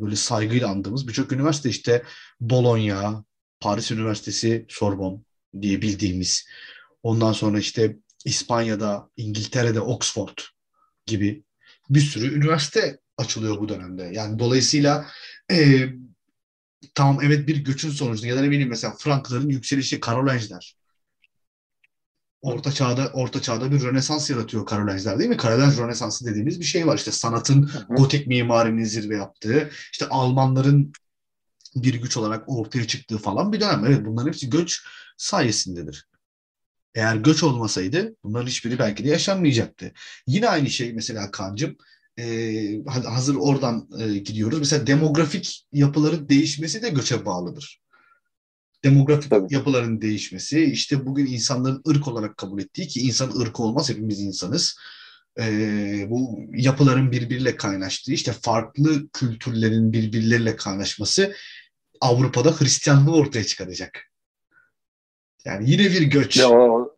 böyle 0.00 0.16
saygıyla 0.16 0.68
andığımız 0.68 1.08
birçok 1.08 1.32
üniversite 1.32 1.68
işte 1.68 2.02
Bologna, 2.40 3.24
Paris 3.60 3.90
Üniversitesi, 3.90 4.66
Sorbonne 4.68 5.20
diye 5.62 5.82
bildiğimiz. 5.82 6.48
Ondan 7.02 7.32
sonra 7.32 7.58
işte 7.58 7.96
İspanya'da, 8.24 9.10
İngiltere'de 9.16 9.80
Oxford 9.80 10.38
gibi 11.06 11.44
bir 11.90 12.00
sürü 12.00 12.34
üniversite 12.34 12.98
açılıyor 13.18 13.58
bu 13.60 13.68
dönemde. 13.68 14.10
Yani 14.12 14.38
dolayısıyla 14.38 15.06
e, 15.50 15.88
tamam 16.94 17.18
evet 17.22 17.48
bir 17.48 17.64
göçün 17.64 17.90
sonucunda 17.90 18.26
ya 18.26 18.36
da 18.36 18.40
ne 18.40 18.50
bileyim 18.50 18.68
mesela 18.68 18.94
Frankların 18.98 19.48
yükselişi 19.48 20.00
Karolinjler. 20.00 20.76
Orta 22.42 22.72
çağda 22.72 23.10
orta 23.12 23.42
çağda 23.42 23.72
bir 23.72 23.82
Rönesans 23.82 24.30
yaratıyor 24.30 24.66
Karolinjler 24.66 25.18
değil 25.18 25.30
mi? 25.30 25.36
Karolinj 25.36 25.78
Rönesansı 25.78 26.26
dediğimiz 26.26 26.60
bir 26.60 26.64
şey 26.64 26.86
var. 26.86 26.96
İşte 26.96 27.12
sanatın 27.12 27.70
gotik 27.88 28.26
mimarinin 28.26 28.84
zirve 28.84 29.16
yaptığı, 29.16 29.70
işte 29.92 30.08
Almanların 30.08 30.92
bir 31.76 31.94
güç 31.94 32.16
olarak 32.16 32.44
ortaya 32.46 32.86
çıktığı 32.86 33.18
falan 33.18 33.52
bir 33.52 33.60
dönem. 33.60 33.84
Evet 33.86 34.06
bunların 34.06 34.28
hepsi 34.28 34.50
göç 34.50 34.82
sayesindedir. 35.16 36.09
Eğer 36.94 37.16
göç 37.16 37.42
olmasaydı 37.42 38.16
bunların 38.24 38.46
hiçbiri 38.46 38.78
belki 38.78 39.04
de 39.04 39.08
yaşanmayacaktı. 39.08 39.92
Yine 40.26 40.48
aynı 40.48 40.70
şey 40.70 40.92
mesela 40.92 41.30
Kancım 41.30 41.76
e, 42.18 42.84
hazır 42.84 43.34
oradan 43.34 43.88
e, 43.98 44.18
gidiyoruz. 44.18 44.58
Mesela 44.58 44.86
demografik 44.86 45.66
yapıların 45.72 46.28
değişmesi 46.28 46.82
de 46.82 46.88
göçe 46.88 47.24
bağlıdır. 47.26 47.80
Demografik 48.84 49.30
Tabii. 49.30 49.54
yapıların 49.54 50.00
değişmesi, 50.00 50.64
işte 50.64 51.06
bugün 51.06 51.26
insanların 51.26 51.82
ırk 51.88 52.08
olarak 52.08 52.36
kabul 52.36 52.60
ettiği 52.62 52.88
ki 52.88 53.00
insan 53.00 53.40
ırkı 53.40 53.62
olmaz, 53.62 53.90
hepimiz 53.90 54.20
insanız. 54.20 54.78
E, 55.40 55.44
bu 56.10 56.40
yapıların 56.54 57.12
birbiriyle 57.12 57.56
kaynaştığı, 57.56 58.12
işte 58.12 58.32
farklı 58.32 59.08
kültürlerin 59.12 59.92
birbirleriyle 59.92 60.56
kaynaşması 60.56 61.34
Avrupa'da 62.00 62.60
Hristiyanlığı 62.60 63.14
ortaya 63.14 63.44
çıkaracak. 63.44 64.09
Yani 65.44 65.70
yine 65.70 65.82
bir 65.82 66.02
göç. 66.02 66.36
Ya 66.36 66.50
o, 66.50 66.96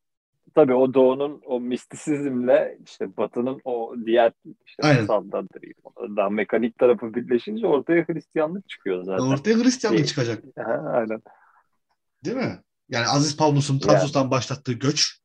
tabii 0.55 0.75
o 0.75 0.95
doğunun 0.95 1.43
o 1.45 1.61
mistisizmle 1.61 2.79
işte 2.85 3.17
batının 3.17 3.61
o 3.65 3.95
diğer 4.07 4.33
işte 4.67 5.07
daha 6.17 6.31
mekanik 6.31 6.79
tarafı 6.79 7.15
birleşince 7.15 7.67
ortaya 7.67 8.05
Hristiyanlık 8.05 8.69
çıkıyor 8.69 9.05
zaten. 9.05 9.25
Ortaya 9.25 9.57
Hristiyanlık 9.57 9.99
şey, 9.99 10.07
çıkacak. 10.07 10.45
Aha, 10.59 10.91
aynen. 10.93 11.23
Değil 12.25 12.37
mi? 12.37 12.63
Yani 12.89 13.07
Aziz 13.07 13.37
Pavlus'un 13.37 13.81
yani. 14.15 14.31
başlattığı 14.31 14.73
göç 14.73 15.23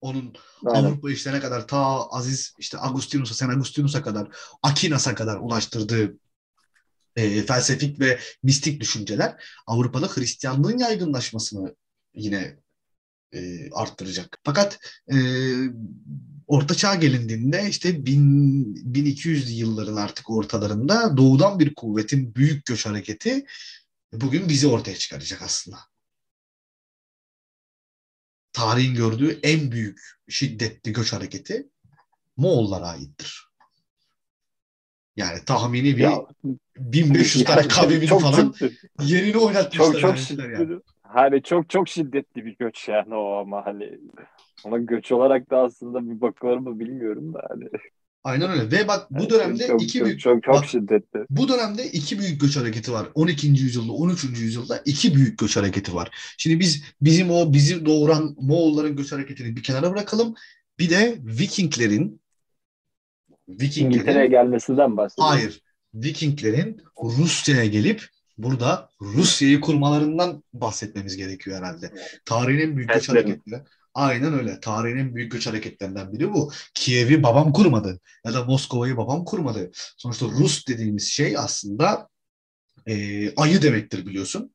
onun 0.00 0.34
Aynen. 0.66 0.84
Avrupa 0.84 1.10
işlerine 1.10 1.40
kadar 1.40 1.66
ta 1.66 2.10
Aziz 2.10 2.54
işte 2.58 2.78
Agustinus'a, 2.80 3.34
Sen 3.34 3.48
Agustinus'a 3.48 4.02
kadar 4.02 4.28
Akinas'a 4.62 5.14
kadar 5.14 5.36
ulaştırdığı 5.36 6.16
e, 7.16 7.42
felsefik 7.42 8.00
ve 8.00 8.18
mistik 8.42 8.80
düşünceler 8.80 9.44
Avrupa'da 9.66 10.06
Hristiyanlığın 10.06 10.78
yaygınlaşmasını 10.78 11.74
yine 12.14 12.56
e, 13.32 13.70
arttıracak. 13.70 14.38
Fakat 14.44 14.78
e, 15.12 15.16
Orta 16.46 16.74
Çağ 16.74 16.94
gelindiğinde 16.94 17.66
işte 17.68 18.06
1000, 18.06 18.94
1200 18.94 19.58
yılların 19.58 19.96
artık 19.96 20.30
ortalarında 20.30 21.16
doğudan 21.16 21.58
bir 21.58 21.74
kuvvetin 21.74 22.34
büyük 22.34 22.66
göç 22.66 22.86
hareketi 22.86 23.46
bugün 24.12 24.48
bizi 24.48 24.66
ortaya 24.66 24.96
çıkaracak 24.96 25.42
aslında. 25.42 25.78
Tarihin 28.52 28.94
gördüğü 28.94 29.40
en 29.42 29.72
büyük 29.72 30.00
şiddetli 30.28 30.92
göç 30.92 31.12
hareketi 31.12 31.68
Moğollara 32.36 32.88
aittir. 32.88 33.50
Yani 35.16 35.44
tahmini 35.44 35.96
bir 35.96 36.02
ya, 36.02 36.20
1500 36.76 37.44
tane 37.44 37.68
kavimini 37.68 38.06
falan 38.06 38.52
çok, 38.52 38.70
yerini 39.02 39.36
oynatmışlar. 39.36 40.00
Çok 40.00 40.18
çok. 40.18 40.38
Yani. 40.38 40.80
Hani 41.14 41.42
çok 41.42 41.70
çok 41.70 41.88
şiddetli 41.88 42.44
bir 42.44 42.56
göç 42.56 42.88
yani 42.88 43.14
o 43.14 43.32
ama 43.32 43.66
hani 43.66 43.98
ona 44.64 44.78
göç 44.78 45.12
olarak 45.12 45.50
da 45.50 45.58
aslında 45.58 46.10
bir 46.10 46.20
bakılır 46.20 46.56
mı 46.56 46.80
bilmiyorum 46.80 47.34
da 47.34 47.46
hani. 47.48 47.64
Aynen 48.24 48.50
öyle. 48.50 48.70
Ve 48.70 48.88
bak 48.88 49.06
bu 49.10 49.30
dönemde 49.30 49.66
çok, 49.66 49.82
iki 49.82 49.98
çok, 49.98 50.06
büyük 50.06 50.20
çok, 50.20 50.42
çok 50.42 50.54
bak, 50.54 50.64
şiddetli. 50.64 51.20
Bu 51.30 51.48
dönemde 51.48 51.84
iki 51.84 52.18
büyük 52.18 52.40
göç 52.40 52.56
hareketi 52.56 52.92
var. 52.92 53.06
12. 53.14 53.46
yüzyılda, 53.46 53.92
13. 53.92 54.24
yüzyılda 54.24 54.82
iki 54.84 55.14
büyük 55.14 55.38
göç 55.38 55.56
hareketi 55.56 55.94
var. 55.94 56.34
Şimdi 56.38 56.60
biz 56.60 56.84
bizim 57.00 57.30
o 57.30 57.52
bizi 57.52 57.86
doğuran 57.86 58.36
Moğolların 58.40 58.96
göç 58.96 59.12
hareketini 59.12 59.56
bir 59.56 59.62
kenara 59.62 59.92
bırakalım. 59.92 60.34
Bir 60.78 60.90
de 60.90 61.18
Vikinglerin 61.20 62.20
Vikinglerin 63.48 63.90
İngiltere'ye 63.90 64.26
gelmesinden 64.26 64.96
bahsediyoruz. 64.96 65.34
Hayır. 65.34 65.62
Vikinglerin 65.94 66.82
Rusya'ya 67.02 67.64
gelip 67.64 68.08
burada 68.42 68.90
Rusya'yı 69.00 69.60
kurmalarından 69.60 70.44
bahsetmemiz 70.52 71.16
gerekiyor 71.16 71.58
herhalde. 71.58 71.92
Tarihin 72.24 72.76
büyük 72.76 72.92
göç 72.92 73.08
hareketleri. 73.08 73.62
Aynen 73.94 74.34
öyle. 74.34 74.60
Tarihin 74.60 75.14
büyük 75.14 75.32
göç 75.32 75.46
hareketlerinden 75.46 76.12
biri 76.12 76.32
bu. 76.32 76.52
Kiev'i 76.74 77.22
babam 77.22 77.52
kurmadı. 77.52 78.00
Ya 78.26 78.34
da 78.34 78.44
Moskova'yı 78.44 78.96
babam 78.96 79.24
kurmadı. 79.24 79.70
Sonuçta 79.96 80.26
Rus 80.26 80.66
dediğimiz 80.66 81.08
şey 81.08 81.38
aslında 81.38 82.08
e, 82.86 83.34
ayı 83.34 83.62
demektir 83.62 84.06
biliyorsun. 84.06 84.54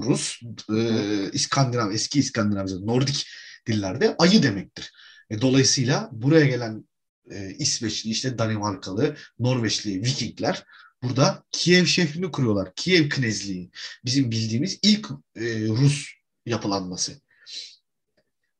Rus, 0.00 0.40
e, 0.76 1.30
İskandinav, 1.32 1.90
eski 1.90 2.18
İskandinav, 2.18 2.66
Nordik 2.66 3.26
dillerde 3.66 4.16
ayı 4.18 4.42
demektir. 4.42 4.92
E, 5.30 5.40
dolayısıyla 5.40 6.08
buraya 6.12 6.46
gelen 6.46 6.88
e, 7.30 7.50
İsveçli, 7.50 8.10
işte 8.10 8.38
Danimarkalı, 8.38 9.16
Norveçli 9.38 10.02
Vikingler 10.02 10.64
burada 11.04 11.44
Kiev 11.52 11.84
şehrini 11.84 12.30
kuruyorlar. 12.30 12.74
Kiev 12.76 13.08
Knezliği. 13.08 13.70
Bizim 14.04 14.30
bildiğimiz 14.30 14.78
ilk 14.82 15.10
e, 15.36 15.68
Rus 15.68 16.08
yapılanması. 16.46 17.20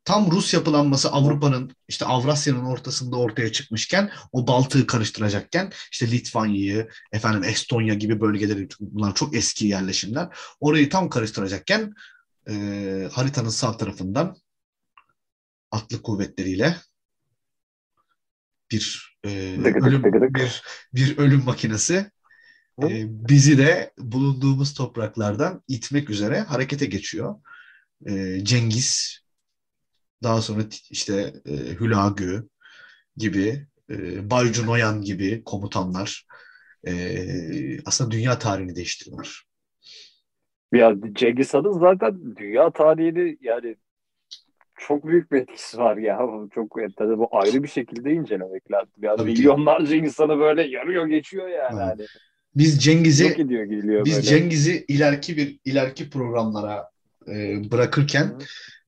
Tam 0.05 0.31
Rus 0.31 0.55
yapılanması 0.55 1.11
Avrupa'nın 1.11 1.77
işte 1.89 2.05
Avrasya'nın 2.05 2.65
ortasında 2.65 3.17
ortaya 3.17 3.53
çıkmışken 3.53 4.11
o 4.33 4.47
Baltığı 4.47 4.87
karıştıracakken 4.87 5.73
işte 5.93 6.11
Litvanya'yı 6.11 6.89
efendim 7.13 7.45
Estonya 7.45 7.95
gibi 7.95 8.21
bölgeleri 8.21 8.69
bunlar 8.81 9.15
çok 9.15 9.37
eski 9.37 9.67
yerleşimler. 9.67 10.29
Orayı 10.61 10.91
tam 10.91 11.09
karıştıracakken 11.09 11.95
e, 12.49 12.55
haritanın 13.13 13.49
sağ 13.49 13.77
tarafından 13.77 14.37
atlı 15.71 16.03
kuvvetleriyle 16.03 16.77
bir 18.71 19.17
e, 19.25 19.29
ölüm 19.61 20.05
bir 20.35 20.63
bir 20.95 21.19
ölüm 21.19 21.45
makinesi 21.45 22.11
e, 22.83 23.07
bizi 23.29 23.59
de 23.59 23.93
bulunduğumuz 23.99 24.75
topraklardan 24.75 25.63
itmek 25.69 26.11
üzere 26.11 26.41
harekete 26.41 26.87
geçiyor. 26.87 27.35
E, 28.07 28.45
Cengiz 28.45 29.21
daha 30.23 30.43
sonra 30.43 30.63
işte 30.91 31.33
e, 31.47 31.53
Hülagü 31.53 32.49
gibi 33.17 33.67
e, 33.91 34.31
Baycu 34.31 34.67
Noyan 34.67 35.03
gibi 35.03 35.43
komutanlar 35.45 36.27
e, 36.87 36.95
aslında 37.85 38.11
dünya 38.11 38.39
tarihini 38.39 38.77
değiştiriyorlar. 38.77 39.45
Ya 40.73 40.95
Cengiz 41.13 41.55
Han'ın 41.55 41.73
zaten 41.73 42.37
dünya 42.37 42.71
tarihini 42.71 43.37
yani 43.41 43.77
çok 44.77 45.07
büyük 45.07 45.33
bir 45.33 45.41
etkisi 45.41 45.79
var 45.79 45.97
ya. 45.97 46.19
Çok 46.55 46.77
tabii 46.97 47.19
bu 47.19 47.29
ayrı 47.31 47.63
bir 47.63 47.69
şekilde 47.69 48.13
incelemek 48.13 48.73
lazım. 48.73 48.95
Yani 49.03 49.23
milyonlarca 49.23 49.97
insanı 49.97 50.39
böyle 50.39 50.63
yarıyor 50.63 51.07
geçiyor 51.07 51.49
yani. 51.49 51.93
Evet. 51.99 52.09
Biz 52.57 52.85
Cengiz'i 52.85 53.37
gidiyor, 53.37 53.65
gidiyor 53.65 54.05
biz 54.05 54.17
böyle. 54.17 54.27
Cengiz'i 54.27 54.85
ileriki 54.89 55.37
bir 55.37 55.59
ileriki 55.65 56.11
programlara 56.11 56.91
e, 57.29 57.63
bırakırken 57.71 58.39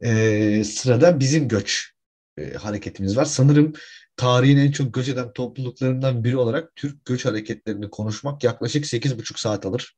e, 0.00 0.64
sırada 0.64 1.20
bizim 1.20 1.48
göç 1.48 1.92
e, 2.38 2.55
hareketimiz 2.55 3.16
var. 3.16 3.24
Sanırım 3.24 3.72
tarihin 4.16 4.57
en 4.57 4.70
çok 4.70 4.94
göç 4.94 5.09
eden 5.09 5.33
topluluklarından 5.33 6.24
biri 6.24 6.37
olarak 6.37 6.76
Türk 6.76 7.05
göç 7.05 7.24
hareketlerini 7.24 7.90
konuşmak 7.90 8.44
yaklaşık 8.44 8.85
8,5 8.85 9.40
saat 9.40 9.66
alır. 9.66 9.96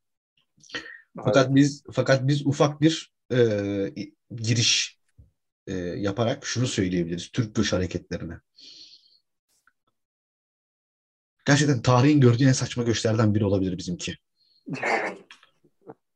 Fakat 1.17 1.47
evet. 1.47 1.57
biz 1.57 1.83
fakat 1.93 2.29
biz 2.29 2.47
ufak 2.47 2.81
bir 2.81 3.13
e, 3.33 3.95
giriş 4.37 4.99
e, 5.67 5.75
yaparak 5.77 6.47
şunu 6.47 6.67
söyleyebiliriz 6.67 7.29
Türk 7.29 7.55
göç 7.55 7.73
hareketlerine. 7.73 8.35
Gerçekten 11.49 11.83
tarihin 11.83 12.21
gördüğü 12.21 12.49
en 12.49 12.53
saçma 12.53 12.83
göçlerden 12.83 13.35
biri 13.35 13.45
olabilir 13.45 13.79
bizimki. 13.79 14.17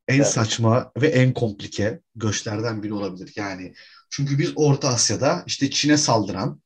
en 0.08 0.22
saçma 0.22 0.92
ve 1.00 1.08
en 1.08 1.34
komplike 1.34 2.00
göçlerden 2.14 2.82
biri 2.82 2.94
olabilir. 2.94 3.32
Yani 3.36 3.74
çünkü 4.10 4.38
biz 4.38 4.52
Orta 4.56 4.88
Asya'da 4.88 5.42
işte 5.46 5.70
Çin'e 5.70 5.96
saldıran 5.96 6.60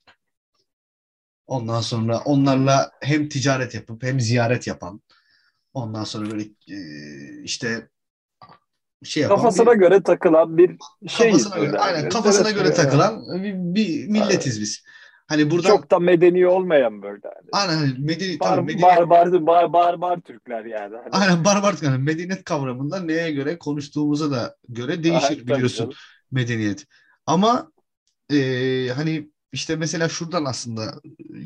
ondan 1.47 1.81
sonra 1.81 2.19
onlarla 2.19 2.91
hem 3.01 3.29
ticaret 3.29 3.75
yapıp 3.75 4.03
hem 4.03 4.21
ziyaret 4.21 4.67
yapan 4.67 5.01
ondan 5.75 6.05
sonra 6.05 6.31
böyle 6.31 6.43
e, 6.71 6.79
işte 7.43 7.89
şey 9.05 9.23
yapan 9.23 9.37
kafasına 9.37 9.73
bir, 9.73 9.79
göre 9.79 10.03
takılan 10.03 10.59
bir 10.59 10.77
şey. 11.09 11.31
Kafasına 11.31 11.59
göre, 11.59 11.79
aynen 11.79 12.09
kafasına 12.09 12.51
göre 12.51 12.73
takılan 12.73 13.43
bir, 13.43 13.55
bir 13.55 14.09
milletiz 14.09 14.61
biz. 14.61 14.85
Hani 15.29 15.51
burada 15.51 15.69
çok 15.69 15.91
da 15.91 15.99
medeni 15.99 16.47
olmayan 16.47 17.03
böyle. 17.03 17.21
Yani. 17.25 17.49
Aynen 17.53 17.77
hani 17.77 17.95
medeni 17.99 18.41
bar, 18.41 18.57
tabii 18.57 18.67
medeni. 18.67 18.83
Bar, 18.83 19.11
bar, 19.11 19.47
bar, 19.47 19.73
bar, 19.73 20.01
bar 20.01 20.21
Türkler 20.21 20.65
yani. 20.65 20.97
Hani. 20.97 21.09
Aynen 21.13 21.45
barbar 21.45 21.75
yani 21.83 21.99
medeniyet 21.99 22.45
kavramında 22.45 23.01
neye 23.01 23.33
göre 23.33 23.59
konuştuğumuza 23.59 24.31
da 24.31 24.57
göre 24.69 25.05
değişir 25.05 25.31
aynen, 25.31 25.47
biliyorsun 25.47 25.93
medeniyet. 26.31 26.87
Ama 27.27 27.73
e, 28.33 28.39
hani 28.97 29.31
işte 29.53 29.77
mesela 29.77 30.09
şuradan 30.09 30.45
aslında 30.45 31.01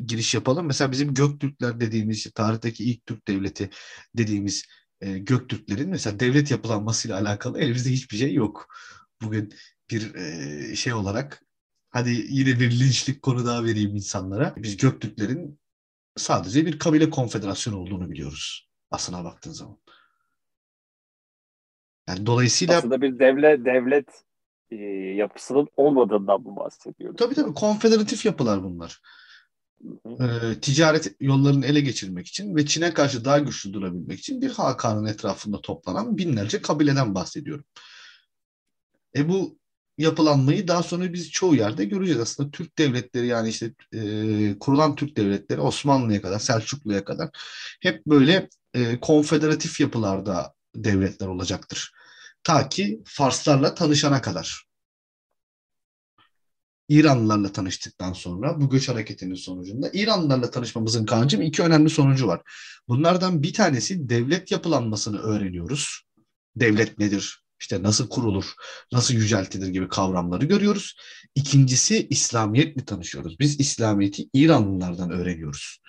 giriş 0.05 0.33
yapalım. 0.33 0.65
Mesela 0.65 0.91
bizim 0.91 1.13
Göktürkler 1.13 1.79
dediğimiz 1.79 2.31
tarihteki 2.31 2.91
ilk 2.91 3.05
Türk 3.05 3.27
devleti 3.27 3.69
dediğimiz 4.17 4.63
e, 5.01 5.17
Göktürklerin 5.17 5.89
mesela 5.89 6.19
devlet 6.19 6.51
yapılanmasıyla 6.51 7.19
alakalı 7.19 7.59
elimizde 7.59 7.89
hiçbir 7.89 8.17
şey 8.17 8.33
yok. 8.33 8.67
Bugün 9.21 9.53
bir 9.91 10.15
e, 10.15 10.75
şey 10.75 10.93
olarak 10.93 11.43
hadi 11.91 12.25
yine 12.29 12.59
bir 12.59 12.79
linçlik 12.79 13.21
konu 13.21 13.45
daha 13.45 13.63
vereyim 13.63 13.95
insanlara. 13.95 14.53
Biz 14.57 14.77
Göktürklerin 14.77 15.59
sadece 16.17 16.65
bir 16.65 16.79
kabile 16.79 17.09
konfederasyonu 17.09 17.77
olduğunu 17.77 18.11
biliyoruz 18.11 18.69
aslına 18.91 19.23
baktığın 19.23 19.51
zaman. 19.51 19.77
Yani 22.07 22.25
dolayısıyla 22.25 22.77
aslında 22.77 23.01
bir 23.01 23.19
devlet 23.19 23.65
devlet 23.65 24.23
e, 24.71 24.75
yapısının 25.15 25.67
olmadığından 25.77 26.41
mı 26.41 26.55
bahsediyoruz? 26.55 27.17
Tabii 27.17 27.35
tabii 27.35 27.53
konfederatif 27.53 28.25
yapılar 28.25 28.63
bunlar. 28.63 29.01
E, 30.05 30.59
ticaret 30.61 31.15
yollarını 31.19 31.65
ele 31.65 31.81
geçirmek 31.81 32.27
için 32.27 32.55
ve 32.55 32.65
Çin'e 32.65 32.93
karşı 32.93 33.25
daha 33.25 33.39
güçlü 33.39 33.73
durabilmek 33.73 34.19
için 34.19 34.41
bir 34.41 34.49
Hakan'ın 34.49 35.05
etrafında 35.05 35.61
toplanan 35.61 36.17
binlerce 36.17 36.61
kabileden 36.61 37.15
bahsediyorum. 37.15 37.65
E 39.15 39.29
bu 39.29 39.60
yapılanmayı 40.01 40.67
daha 40.67 40.83
sonra 40.83 41.13
biz 41.13 41.31
çoğu 41.31 41.55
yerde 41.55 41.85
göreceğiz. 41.85 42.21
Aslında 42.21 42.51
Türk 42.51 42.77
devletleri 42.77 43.27
yani 43.27 43.49
işte 43.49 43.73
e, 43.93 44.59
kurulan 44.59 44.95
Türk 44.95 45.17
devletleri 45.17 45.61
Osmanlı'ya 45.61 46.21
kadar, 46.21 46.39
Selçuklu'ya 46.39 47.05
kadar 47.05 47.29
hep 47.81 48.05
böyle 48.05 48.49
e, 48.73 48.99
konfederatif 48.99 49.79
yapılarda 49.79 50.53
devletler 50.75 51.27
olacaktır. 51.27 51.91
Ta 52.43 52.69
ki 52.69 53.01
Farslarla 53.05 53.75
tanışana 53.75 54.21
kadar. 54.21 54.65
İranlılarla 56.89 57.51
tanıştıktan 57.51 58.13
sonra 58.13 58.61
bu 58.61 58.69
göç 58.69 58.89
hareketinin 58.89 59.35
sonucunda 59.35 59.89
İranlılarla 59.93 60.51
tanışmamızın 60.51 61.05
kancım 61.05 61.41
iki 61.41 61.63
önemli 61.63 61.89
sonucu 61.89 62.27
var. 62.27 62.41
Bunlardan 62.87 63.43
bir 63.43 63.53
tanesi 63.53 64.09
devlet 64.09 64.51
yapılanmasını 64.51 65.19
öğreniyoruz. 65.19 66.01
Devlet 66.55 66.99
nedir? 66.99 67.43
İşte 67.61 67.83
nasıl 67.83 68.09
kurulur, 68.09 68.45
nasıl 68.91 69.13
yüceltilir 69.13 69.67
gibi 69.67 69.87
kavramları 69.87 70.45
görüyoruz. 70.45 70.95
İkincisi 71.35 72.07
İslamiyetle 72.09 72.85
tanışıyoruz. 72.85 73.39
Biz 73.39 73.59
İslamiyet'i 73.59 74.29
İranlılardan 74.33 75.11
öğreniyoruz. 75.11 75.79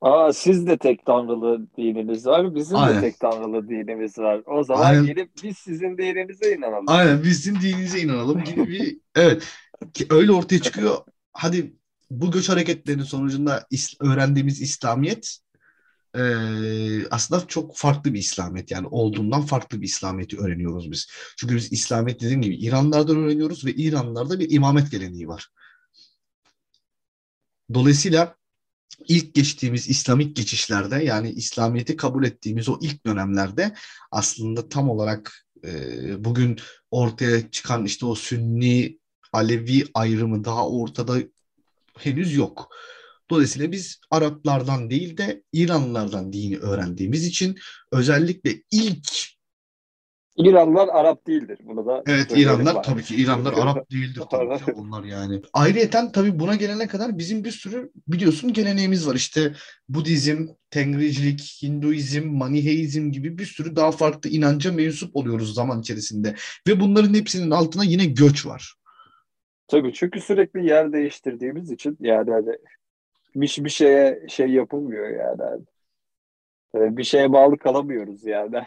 Aa 0.00 0.32
siz 0.32 0.66
de 0.66 0.76
tek 0.78 1.06
tanrılı 1.06 1.66
dininiz 1.76 2.26
var. 2.26 2.54
Bizim 2.54 2.76
Aynen. 2.76 2.96
de 2.96 3.00
tek 3.00 3.20
tanrılı 3.20 3.68
dinimiz 3.68 4.18
var. 4.18 4.42
O 4.46 4.64
zaman 4.64 4.84
Aynen. 4.84 5.06
gelip 5.06 5.30
biz 5.42 5.58
sizin 5.58 5.98
dininize 5.98 6.54
inanalım. 6.54 6.84
Aynen 6.88 7.22
biz 7.24 7.36
sizin 7.36 7.60
dininize 7.60 8.00
inanalım 8.00 8.44
gibi 8.44 8.68
bir 8.68 8.98
evet 9.14 9.42
öyle 10.10 10.32
ortaya 10.32 10.62
çıkıyor. 10.62 10.96
Hadi 11.32 11.76
bu 12.10 12.30
göç 12.30 12.48
hareketlerinin 12.48 13.02
sonucunda 13.02 13.66
is- 13.72 14.12
öğrendiğimiz 14.12 14.62
İslamiyet 14.62 15.38
eee, 16.16 17.06
aslında 17.10 17.46
çok 17.46 17.76
farklı 17.76 18.14
bir 18.14 18.18
İslamiyet 18.18 18.70
yani 18.70 18.86
olduğundan 18.90 19.42
farklı 19.42 19.80
bir 19.80 19.86
İslamiyet'i 19.86 20.38
öğreniyoruz 20.38 20.90
biz. 20.90 21.08
Çünkü 21.36 21.56
biz 21.56 21.72
İslamiyet 21.72 22.20
dediğim 22.20 22.42
gibi 22.42 22.56
İranlardan 22.56 23.16
öğreniyoruz 23.16 23.64
ve 23.64 23.74
İranlılarda 23.74 24.40
bir 24.40 24.50
imamet 24.50 24.90
geleneği 24.90 25.28
var. 25.28 25.48
Dolayısıyla 27.74 28.36
ilk 29.08 29.34
geçtiğimiz 29.34 29.88
İslamik 29.88 30.36
geçişlerde 30.36 31.04
yani 31.04 31.30
İslamiyet'i 31.30 31.96
kabul 31.96 32.24
ettiğimiz 32.24 32.68
o 32.68 32.78
ilk 32.82 33.06
dönemlerde 33.06 33.74
aslında 34.10 34.68
tam 34.68 34.90
olarak 34.90 35.46
e, 35.64 36.24
bugün 36.24 36.58
ortaya 36.90 37.50
çıkan 37.50 37.84
işte 37.84 38.06
o 38.06 38.14
Sünni 38.14 38.98
Alevi 39.32 39.84
ayrımı 39.94 40.44
daha 40.44 40.68
ortada 40.68 41.18
henüz 41.98 42.34
yok. 42.34 42.68
Dolayısıyla 43.30 43.72
biz 43.72 44.00
Araplardan 44.10 44.90
değil 44.90 45.16
de 45.16 45.42
İranlılardan 45.52 46.32
dini 46.32 46.58
öğrendiğimiz 46.58 47.26
için 47.26 47.56
özellikle 47.92 48.54
ilk 48.70 49.36
İranlılar 50.36 50.88
Arap 50.88 51.26
değildir. 51.26 51.58
Bunu 51.64 51.86
da 51.86 52.02
Evet 52.06 52.30
bari. 52.30 52.82
tabii 52.82 53.02
ki 53.02 53.16
İranlar 53.16 53.52
Arap 53.52 53.90
değildir 53.90 54.22
tabii 54.30 54.58
ki 54.64 54.72
onlar 54.72 55.04
yani. 55.04 55.42
Ayrıyeten 55.52 56.12
tabii 56.12 56.38
buna 56.38 56.54
gelene 56.54 56.86
kadar 56.86 57.18
bizim 57.18 57.44
bir 57.44 57.50
sürü 57.50 57.92
biliyorsun 58.08 58.52
geleneğimiz 58.52 59.06
var. 59.06 59.14
İşte 59.14 59.52
Budizm, 59.88 60.46
Tengricilik, 60.70 61.58
Hinduizm, 61.62 62.26
Maniheizm 62.26 63.12
gibi 63.12 63.38
bir 63.38 63.46
sürü 63.46 63.76
daha 63.76 63.92
farklı 63.92 64.30
inanca 64.30 64.72
mensup 64.72 65.16
oluyoruz 65.16 65.54
zaman 65.54 65.80
içerisinde. 65.80 66.34
Ve 66.68 66.80
bunların 66.80 67.14
hepsinin 67.14 67.50
altına 67.50 67.84
yine 67.84 68.04
göç 68.04 68.46
var. 68.46 68.74
Tabii 69.68 69.92
çünkü 69.92 70.20
sürekli 70.20 70.66
yer 70.66 70.92
değiştirdiğimiz 70.92 71.70
için 71.70 71.96
yani 72.00 72.30
hani 72.30 72.58
bir, 73.40 73.64
bir 73.64 73.70
şeye 73.70 74.26
şey 74.28 74.48
yapılmıyor 74.48 75.08
yani. 75.08 75.62
Yani 76.74 76.96
bir 76.96 77.04
şeye 77.04 77.32
bağlı 77.32 77.58
kalamıyoruz 77.58 78.24
yani. 78.24 78.64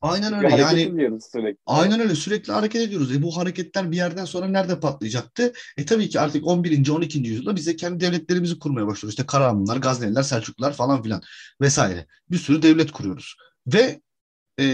Aynen 0.00 0.34
öyle 0.34 0.56
yani 1.02 1.20
sürekli. 1.20 1.58
Aynen 1.66 2.00
öyle 2.00 2.14
sürekli 2.14 2.52
hareket 2.52 2.82
ediyoruz. 2.82 3.16
E 3.16 3.22
bu 3.22 3.36
hareketler 3.36 3.92
bir 3.92 3.96
yerden 3.96 4.24
sonra 4.24 4.46
nerede 4.46 4.80
patlayacaktı? 4.80 5.52
E 5.76 5.84
tabii 5.86 6.08
ki 6.08 6.20
artık 6.20 6.46
11. 6.46 6.88
12. 6.88 7.18
yüzyılda 7.18 7.56
biz 7.56 7.66
de 7.66 7.76
kendi 7.76 8.00
devletlerimizi 8.00 8.58
kurmaya 8.58 8.86
başlıyoruz. 8.86 9.10
İşte 9.10 9.26
Karahanlılar, 9.26 9.76
Gazneliler, 9.76 10.22
Selçuklular 10.22 10.72
falan 10.72 11.02
filan 11.02 11.22
vesaire. 11.60 12.06
Bir 12.30 12.36
sürü 12.36 12.62
devlet 12.62 12.92
kuruyoruz. 12.92 13.36
Ve 13.66 14.00
e, 14.60 14.66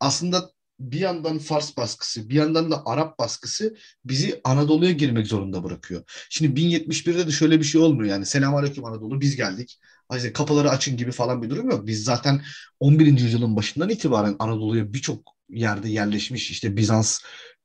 aslında 0.00 0.50
bir 0.90 1.00
yandan 1.00 1.38
Fars 1.38 1.76
baskısı, 1.76 2.28
bir 2.28 2.34
yandan 2.34 2.70
da 2.70 2.82
Arap 2.86 3.18
baskısı 3.18 3.76
bizi 4.04 4.40
Anadolu'ya 4.44 4.92
girmek 4.92 5.26
zorunda 5.26 5.64
bırakıyor. 5.64 6.02
Şimdi 6.30 6.60
1071'de 6.60 7.26
de 7.26 7.30
şöyle 7.30 7.58
bir 7.58 7.64
şey 7.64 7.80
olmuyor 7.80 8.10
yani. 8.10 8.26
Selamünaleyküm 8.26 8.84
Anadolu 8.84 9.20
biz 9.20 9.36
geldik. 9.36 9.78
İşte 10.16 10.32
kapıları 10.32 10.70
açın 10.70 10.96
gibi 10.96 11.12
falan 11.12 11.42
bir 11.42 11.50
durum 11.50 11.70
yok. 11.70 11.86
Biz 11.86 12.04
zaten 12.04 12.42
11. 12.80 13.06
yüzyılın 13.06 13.56
başından 13.56 13.88
itibaren 13.88 14.36
Anadolu'ya 14.38 14.92
birçok 14.92 15.36
yerde 15.48 15.88
yerleşmiş 15.88 16.50
işte 16.50 16.76
Bizans 16.76 17.20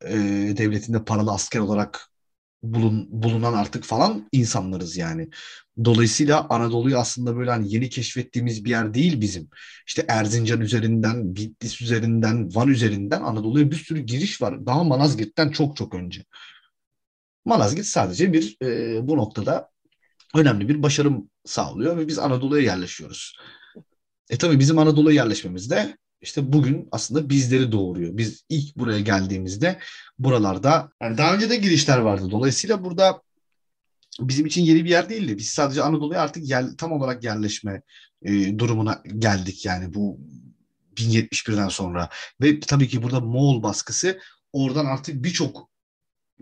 e, 0.06 0.14
devletinde 0.58 1.04
paralı 1.04 1.32
asker 1.32 1.60
olarak 1.60 2.10
bulun, 2.74 3.08
bulunan 3.10 3.54
artık 3.54 3.84
falan 3.84 4.30
insanlarız 4.32 4.98
yani. 4.98 5.30
Dolayısıyla 5.86 6.48
Anadolu'yu 6.50 6.98
aslında 6.98 7.38
böyle 7.38 7.52
hani 7.52 7.74
yeni 7.74 7.90
keşfettiğimiz 7.90 8.66
bir 8.66 8.70
yer 8.70 8.94
değil 8.94 9.22
bizim. 9.22 9.50
İşte 9.88 10.06
Erzincan 10.08 10.62
üzerinden, 10.62 11.36
Bitlis 11.36 11.82
üzerinden, 11.82 12.56
Van 12.56 12.68
üzerinden 12.68 13.22
Anadolu'ya 13.22 13.72
bir 13.72 13.76
sürü 13.76 14.00
giriş 14.00 14.42
var. 14.42 14.66
Daha 14.66 14.84
Malazgirt'ten 14.84 15.50
çok 15.50 15.78
çok 15.78 15.96
önce. 15.96 16.24
Malazgirt 17.46 17.86
sadece 17.86 18.34
bir 18.34 18.58
e, 18.64 19.00
bu 19.08 19.18
noktada 19.18 19.70
önemli 20.36 20.70
bir 20.70 20.84
başarım 20.84 21.30
sağlıyor 21.46 21.98
ve 21.98 22.08
biz 22.08 22.20
Anadolu'ya 22.20 22.64
yerleşiyoruz. 22.64 23.38
E 24.30 24.38
tabii 24.38 24.60
bizim 24.60 24.80
Anadolu'ya 24.80 25.16
yerleşmemiz 25.16 25.70
de 25.70 25.98
işte 26.22 26.54
bugün 26.54 26.88
aslında 26.92 27.30
bizleri 27.30 27.72
doğuruyor. 27.72 28.18
Biz 28.18 28.46
ilk 28.50 28.78
buraya 28.78 29.00
geldiğimizde 29.00 29.80
buralarda 30.20 30.92
yani 31.02 31.18
daha 31.18 31.36
önce 31.36 31.50
de 31.50 31.56
girişler 31.56 31.98
vardı. 31.98 32.28
Dolayısıyla 32.32 32.84
burada 32.84 33.22
bizim 34.20 34.46
için 34.46 34.62
yeni 34.62 34.86
bir 34.86 34.90
yer 34.90 35.10
değildi. 35.10 35.38
Biz 35.38 35.50
sadece 35.50 35.82
Anadolu'ya 35.84 36.22
artık 36.22 36.50
yer, 36.50 36.66
tam 36.78 36.92
olarak 36.92 37.24
yerleşme 37.24 37.82
e, 38.22 38.60
durumuna 38.60 39.04
geldik 39.18 39.66
yani 39.66 39.94
bu 39.94 40.20
1071'den 40.96 41.68
sonra. 41.68 42.10
Ve 42.42 42.60
tabii 42.60 42.88
ki 42.88 43.04
burada 43.04 43.20
Moğol 43.20 43.64
baskısı 43.64 44.20
oradan 44.54 44.86
artık 44.86 45.24
birçok 45.24 45.70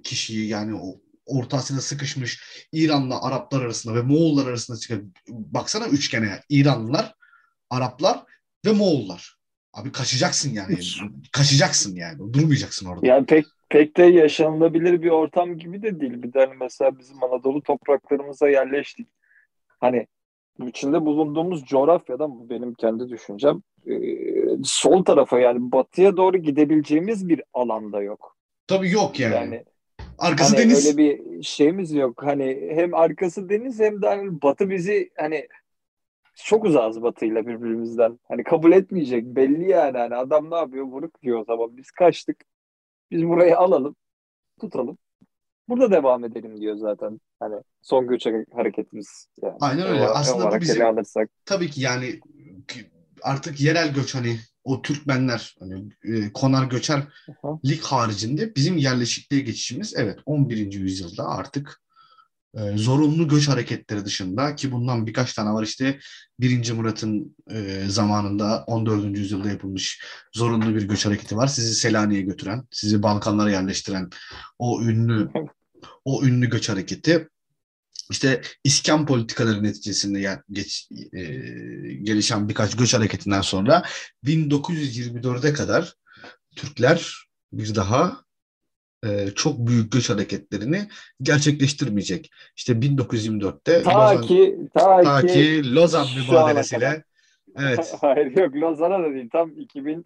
kişiyi 0.04 0.48
yani 0.48 0.76
o 0.76 1.02
Orta 1.26 1.58
Asya'da 1.58 1.82
sıkışmış 1.82 2.44
İran'la 2.72 3.22
Araplar 3.22 3.62
arasında 3.62 3.96
ve 3.96 4.02
Moğollar 4.02 4.48
arasında 4.48 4.78
çıkan 4.78 5.14
baksana 5.28 5.88
üçgene 5.88 6.42
İranlılar, 6.50 7.16
Araplar 7.70 8.24
ve 8.66 8.72
Moğollar. 8.72 9.35
Abi 9.76 9.92
kaçacaksın 9.92 10.54
yani. 10.54 10.78
Kaçacaksın 11.32 11.96
yani. 11.96 12.34
Durmayacaksın 12.34 12.86
orada. 12.90 13.08
Yani 13.08 13.26
pek 13.26 13.46
pek 13.70 13.98
de 13.98 14.04
yaşanılabilir 14.04 15.02
bir 15.02 15.10
ortam 15.10 15.58
gibi 15.58 15.82
de 15.82 16.00
değil. 16.00 16.24
Bir 16.24 16.34
de 16.34 16.40
hani 16.40 16.54
mesela 16.60 17.00
bizim 17.00 17.24
Anadolu 17.24 17.62
topraklarımıza 17.62 18.50
yerleştik. 18.50 19.08
Hani 19.80 20.08
içinde 20.68 21.06
bulunduğumuz 21.06 21.66
coğrafyadan 21.66 22.40
bu 22.40 22.50
benim 22.50 22.74
kendi 22.74 23.10
düşüncem. 23.10 23.62
e, 23.88 23.96
sol 24.64 25.04
tarafa 25.04 25.40
yani 25.40 25.72
batıya 25.72 26.18
doğru 26.18 26.38
gidebileceğimiz 26.38 27.30
bir 27.30 27.42
alanda 27.54 28.02
yok. 28.02 28.38
Tabii 28.68 28.92
yok 28.92 29.20
yani. 29.20 29.36
Yani 29.36 29.64
Arkası 30.18 30.56
hani 30.56 30.66
deniz. 30.66 30.86
öyle 30.86 30.98
bir 30.98 31.44
şeyimiz 31.44 31.94
yok. 31.94 32.24
Hani 32.24 32.70
hem 32.72 32.94
arkası 32.94 33.50
deniz 33.50 33.80
hem 33.80 34.02
de 34.02 34.08
hani 34.08 34.42
batı 34.42 34.70
bizi 34.70 35.10
hani 35.18 35.48
çok 36.36 36.66
uzağız 36.66 37.02
batıyla 37.02 37.48
birbirimizden. 37.48 38.20
Hani 38.28 38.44
kabul 38.44 38.72
etmeyecek 38.72 39.26
belli 39.26 39.70
yani. 39.70 39.98
Hani 39.98 40.16
adam 40.16 40.52
ne 40.52 40.56
yapıyor? 40.56 40.86
Vuruk 40.86 41.22
diyor 41.22 41.40
o 41.40 41.44
zaman. 41.44 41.78
Biz 41.78 41.92
kaçtık. 41.92 42.38
Biz 43.12 43.24
burayı 43.24 43.58
alalım, 43.58 43.96
tutalım. 44.62 44.98
Burada 45.70 45.92
devam 45.92 46.24
edelim 46.26 46.62
diyor 46.62 46.76
zaten. 46.76 47.20
Hani 47.40 47.56
son 47.82 48.08
göç 48.08 48.26
hareketimiz 48.56 49.28
yani. 49.42 49.56
Aynen 49.62 49.88
öyle. 49.88 50.02
O- 50.08 50.12
Aslında 50.12 50.52
bu 50.52 50.62
bizim- 50.62 50.86
alırsak. 50.86 51.30
Tabii 51.46 51.70
ki 51.70 51.82
yani 51.82 52.20
artık 53.24 53.62
yerel 53.62 53.94
göç 53.94 54.16
hani 54.16 54.38
o 54.64 54.82
Türkmenler 54.82 55.56
hani 55.60 55.90
e, 56.04 56.34
konar 56.34 56.66
göçer 56.70 57.04
Aha. 57.30 57.60
haricinde 57.84 58.56
bizim 58.56 58.78
yerleşikliğe 58.78 59.42
geçişimiz 59.42 59.94
evet 59.98 60.20
11. 60.26 60.80
yüzyılda 60.80 61.28
artık 61.28 61.82
e, 62.56 62.78
zorunlu 62.78 63.28
göç 63.28 63.48
hareketleri 63.48 64.06
dışında 64.06 64.56
ki 64.56 64.72
bundan 64.72 65.08
birkaç 65.08 65.34
tane 65.34 65.50
var 65.50 65.64
işte 65.64 66.00
1. 66.40 66.72
Murat'ın 66.72 67.36
e, 67.52 67.84
zamanında 67.88 68.64
14. 68.68 69.18
yüzyılda 69.18 69.50
yapılmış 69.50 70.04
zorunlu 70.34 70.76
bir 70.76 70.84
göç 70.84 71.06
hareketi 71.06 71.38
var. 71.38 71.48
Sizi 71.48 71.76
Selanik'e 71.76 72.22
götüren, 72.22 72.64
sizi 72.72 73.04
Balkanlara 73.04 73.52
yerleştiren 73.52 74.10
o 74.60 74.82
ünlü 74.82 75.30
o 76.06 76.24
ünlü 76.26 76.50
göç 76.50 76.70
hareketi 76.70 77.28
işte 78.12 78.42
iskan 78.64 79.06
politikaları 79.06 79.64
neticesinde 79.64 80.20
yer- 80.20 80.42
geç, 80.52 80.90
e, 81.14 81.22
gelişen 81.94 82.50
birkaç 82.50 82.78
göç 82.78 82.94
hareketinden 82.94 83.42
sonra 83.42 83.84
1924'e 84.24 85.54
kadar 85.54 85.94
Türkler 86.56 87.28
bir 87.54 87.76
daha 87.76 88.25
e, 89.06 89.32
çok 89.36 89.68
büyük 89.68 89.92
göç 89.92 90.10
hareketlerini 90.10 90.88
gerçekleştirmeyecek. 91.22 92.32
İşte 92.56 92.74
1924'te 92.74 93.84
Ta 93.84 94.12
Lozan, 94.12 94.22
ki 94.22 94.58
ta, 94.74 95.04
ta 95.04 95.22
ki 95.22 95.34
ki 95.34 95.76
Lozan 95.76 96.08
mübadelesiyle 96.18 97.04
evet 97.60 97.96
Hayır 98.02 98.38
yok 98.38 98.56
Lozan'a 98.56 99.04
da 99.04 99.14
değil. 99.14 99.30
Tam 99.32 99.60
2020 99.60 100.04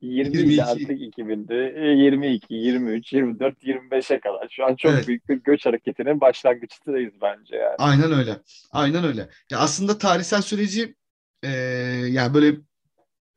idi 0.00 0.38
22 0.38 0.64
artık 0.64 0.90
2000'di. 0.90 1.78
E, 1.78 2.04
22, 2.04 2.54
23, 2.54 3.12
24, 3.12 3.64
25'e 3.64 4.20
kadar. 4.20 4.48
Şu 4.50 4.64
an 4.64 4.76
çok 4.76 4.92
evet 4.92 5.08
büyük 5.08 5.28
bir 5.28 5.36
göç 5.36 5.66
hareketinin 5.66 6.20
başlangıçtayız 6.20 7.12
bence 7.22 7.56
yani. 7.56 7.76
aynen 7.78 8.12
öyle. 8.12 8.36
Aynen 8.72 9.04
öyle. 9.04 9.28
Ya 9.50 9.58
aslında 9.58 9.98
tarihsel 9.98 10.42
süreci 10.42 10.94
e, 11.42 11.50
yani 12.08 12.34
böyle 12.34 12.56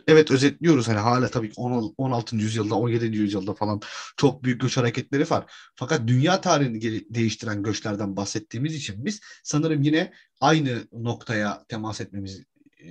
evet 0.07 0.31
özetliyoruz 0.31 0.87
hani 0.87 0.97
hala 0.97 1.27
tabii 1.27 1.49
ki 1.49 1.61
10 1.61 1.93
16. 1.97 2.35
yüzyılda 2.35 2.75
17. 2.75 3.17
yüzyılda 3.17 3.53
falan 3.53 3.81
çok 4.17 4.43
büyük 4.43 4.61
göç 4.61 4.77
hareketleri 4.77 5.29
var. 5.29 5.51
Fakat 5.75 6.07
dünya 6.07 6.41
tarihini 6.41 7.05
değiştiren 7.15 7.63
göçlerden 7.63 8.15
bahsettiğimiz 8.15 8.75
için 8.75 9.05
biz 9.05 9.21
sanırım 9.43 9.81
yine 9.81 10.13
aynı 10.41 10.87
noktaya 10.91 11.65
temas 11.67 12.01
etmemiz 12.01 12.43
e, 12.77 12.87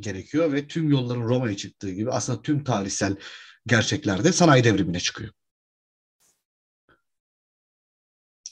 gerekiyor 0.00 0.52
ve 0.52 0.66
tüm 0.66 0.90
yolların 0.90 1.22
Roma'ya 1.22 1.56
çıktığı 1.56 1.90
gibi 1.90 2.10
aslında 2.10 2.42
tüm 2.42 2.64
tarihsel 2.64 3.16
gerçeklerde 3.66 4.32
sanayi 4.32 4.64
devrimine 4.64 5.00
çıkıyor. 5.00 5.30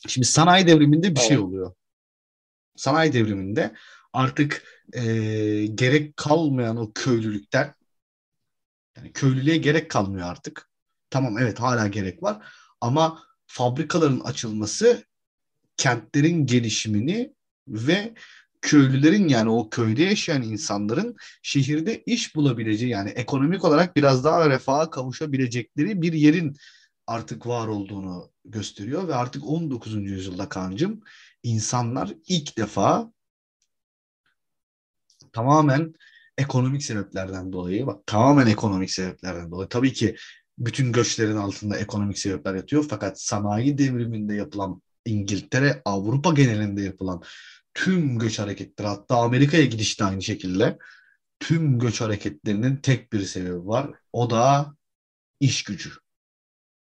Şimdi 0.09 0.27
sanayi 0.27 0.67
devriminde 0.67 1.15
bir 1.15 1.21
şey 1.21 1.37
Evet. 1.37 1.45
oluyor. 1.45 1.75
Sanayi 2.77 3.13
devriminde 3.13 3.75
artık 4.13 4.76
e, 4.93 5.03
gerek 5.67 6.17
kalmayan 6.17 6.77
o 6.77 6.93
köylülükten 6.95 7.75
yani 8.97 9.13
köylülüğe 9.13 9.57
gerek 9.57 9.91
kalmıyor 9.91 10.27
artık. 10.29 10.71
Tamam 11.11 11.39
evet 11.39 11.61
hala 11.61 11.87
gerek 11.87 12.23
var 12.23 12.47
ama 12.81 13.23
fabrikaların 13.47 14.21
açılması 14.21 15.05
kentlerin 15.77 16.47
gelişimini 16.47 17.35
ve 17.69 18.15
köylülerin 18.63 19.29
yani 19.29 19.51
o 19.51 19.71
köyde 19.71 20.03
yaşayan 20.03 20.43
insanların 20.43 21.17
şehirde 21.43 22.03
iş 22.07 22.37
bulabileceği 22.37 22.93
yani 22.93 23.11
ekonomik 23.11 23.65
olarak 23.65 23.97
biraz 23.97 24.25
daha 24.25 24.51
refaha 24.51 24.91
kavuşabilecekleri 24.91 26.03
bir 26.03 26.13
yerin 26.13 26.57
artık 27.07 27.47
var 27.47 27.69
olduğunu 27.69 28.31
gösteriyor 28.45 29.09
ve 29.09 29.15
artık 29.15 29.47
19. 29.47 29.95
yüzyılda 29.95 30.49
kancım 30.49 31.01
insanlar 31.43 32.13
ilk 32.29 32.59
defa 32.59 33.13
tamamen 35.37 35.95
ekonomik 36.39 36.83
sebeplerden 36.83 37.53
dolayı 37.53 37.87
bak 37.87 38.07
tamamen 38.07 38.47
ekonomik 38.47 38.91
sebeplerden 38.91 39.51
dolayı. 39.51 39.69
Tabii 39.69 39.93
ki 39.93 40.17
bütün 40.59 40.93
göçlerin 40.93 41.37
altında 41.37 41.77
ekonomik 41.79 42.19
sebepler 42.19 42.55
yatıyor. 42.55 42.87
Fakat 42.91 43.21
sanayi 43.21 43.79
devriminde 43.79 44.35
yapılan 44.35 44.83
İngiltere 45.05 45.83
Avrupa 45.85 46.33
genelinde 46.33 46.83
yapılan 46.83 47.23
tüm 47.75 48.19
göç 48.19 48.39
hareketleri 48.39 48.89
hatta 48.89 49.17
Amerika'ya 49.17 49.65
gidiş 49.65 50.01
de 50.01 50.05
aynı 50.05 50.23
şekilde 50.23 50.79
tüm 51.41 51.79
göç 51.79 52.01
hareketlerinin 52.01 52.77
tek 52.77 53.13
bir 53.13 53.23
sebebi 53.23 53.67
var. 53.67 53.91
O 54.13 54.31
da 54.31 54.75
iş 55.41 55.65
gücü. 55.65 55.91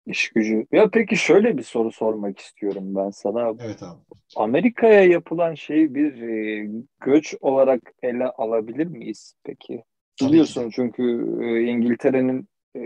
İş 0.06 0.28
gücü. 0.28 0.66
Ya 0.72 0.90
peki 0.92 1.16
şöyle 1.16 1.58
bir 1.58 1.62
soru 1.62 1.92
sormak 1.92 2.38
istiyorum 2.38 2.94
ben 2.94 3.10
sana. 3.10 3.54
Evet 3.60 3.82
abi. 3.82 3.98
Amerika'ya 4.36 5.04
yapılan 5.04 5.54
şeyi 5.54 5.94
bir 5.94 6.22
e, 6.22 6.68
göç 7.00 7.34
olarak 7.40 7.80
ele 8.02 8.24
alabilir 8.24 8.86
miyiz 8.86 9.34
peki? 9.44 9.74
Tabii 9.74 10.16
ki 10.16 10.24
de. 10.24 10.28
Biliyorsun 10.28 10.70
çünkü 10.70 11.02
e, 11.42 11.60
İngiltere'nin 11.62 12.48
e, 12.76 12.82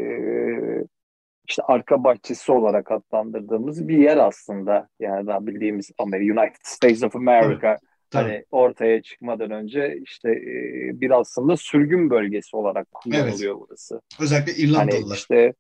işte 1.49 1.63
arka 1.63 2.05
bahçesi 2.05 2.53
olarak 2.53 2.91
adlandırdığımız 2.93 3.89
bir 3.89 3.99
yer 3.99 4.17
aslında. 4.17 4.89
Yani 5.01 5.27
daha 5.27 5.47
bildiğimiz 5.47 5.91
Amerika, 5.99 6.41
United 6.41 6.61
States 6.63 7.03
of. 7.03 7.17
America 7.17 7.79
Tabii. 8.11 8.29
hani 8.29 8.45
ortaya 8.51 9.03
çıkmadan 9.03 9.51
önce 9.51 9.99
işte 10.03 10.31
e, 10.31 11.01
bir 11.01 11.11
aslında 11.21 11.57
sürgün 11.57 12.11
bölgesi 12.11 12.57
olarak 12.57 12.89
Evet. 12.93 13.03
kullanılıyor 13.23 13.61
burası. 13.61 14.01
Özellikle 14.21 14.53
Hani 14.53 14.61
İrlandalılar. 14.63 15.17
işte 15.17 15.55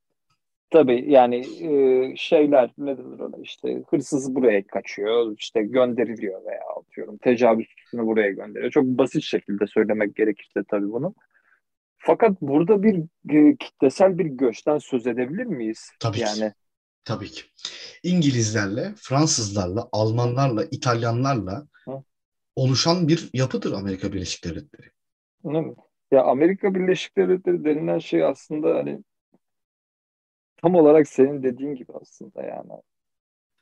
tabii 0.70 1.04
yani 1.12 1.36
e, 1.60 2.16
şeyler 2.16 2.70
ne 2.78 2.98
denir 2.98 3.18
ona 3.20 3.36
işte 3.42 3.82
hırsız 3.90 4.34
buraya 4.34 4.66
kaçıyor 4.66 5.36
işte 5.38 5.62
gönderiliyor 5.62 6.44
veya 6.44 6.60
atıyorum 6.80 7.18
tecavüzcüsünü 7.18 8.06
buraya 8.06 8.30
gönderiyor. 8.30 8.70
Çok 8.70 8.84
basit 8.84 9.22
şekilde 9.22 9.66
söylemek 9.66 10.16
gerekirse 10.16 10.60
tabii 10.70 10.92
bunu. 10.92 11.14
Fakat 11.98 12.40
burada 12.40 12.82
bir 12.82 12.96
e, 13.30 13.56
kitlesel 13.56 14.18
bir 14.18 14.26
göçten 14.26 14.78
söz 14.78 15.06
edebilir 15.06 15.44
miyiz? 15.44 15.90
Tabii 16.00 16.16
ki. 16.16 16.22
Yani 16.22 16.52
Tabii 17.04 17.28
ki. 17.28 17.42
İngilizlerle, 18.02 18.94
Fransızlarla, 18.96 19.88
Almanlarla, 19.92 20.64
İtalyanlarla 20.70 21.66
Hı. 21.84 22.02
oluşan 22.56 23.08
bir 23.08 23.30
yapıdır 23.34 23.72
Amerika 23.72 24.12
Birleşik 24.12 24.44
Devletleri. 24.44 24.86
değil 25.44 25.64
mi? 25.64 25.74
Ya 26.12 26.22
Amerika 26.22 26.74
Birleşik 26.74 27.16
Devletleri 27.16 27.64
denilen 27.64 27.98
şey 27.98 28.24
aslında 28.24 28.74
hani 28.74 29.04
tam 30.62 30.74
olarak 30.74 31.08
senin 31.08 31.42
dediğin 31.42 31.74
gibi 31.74 31.92
aslında 32.00 32.42
yani. 32.42 32.82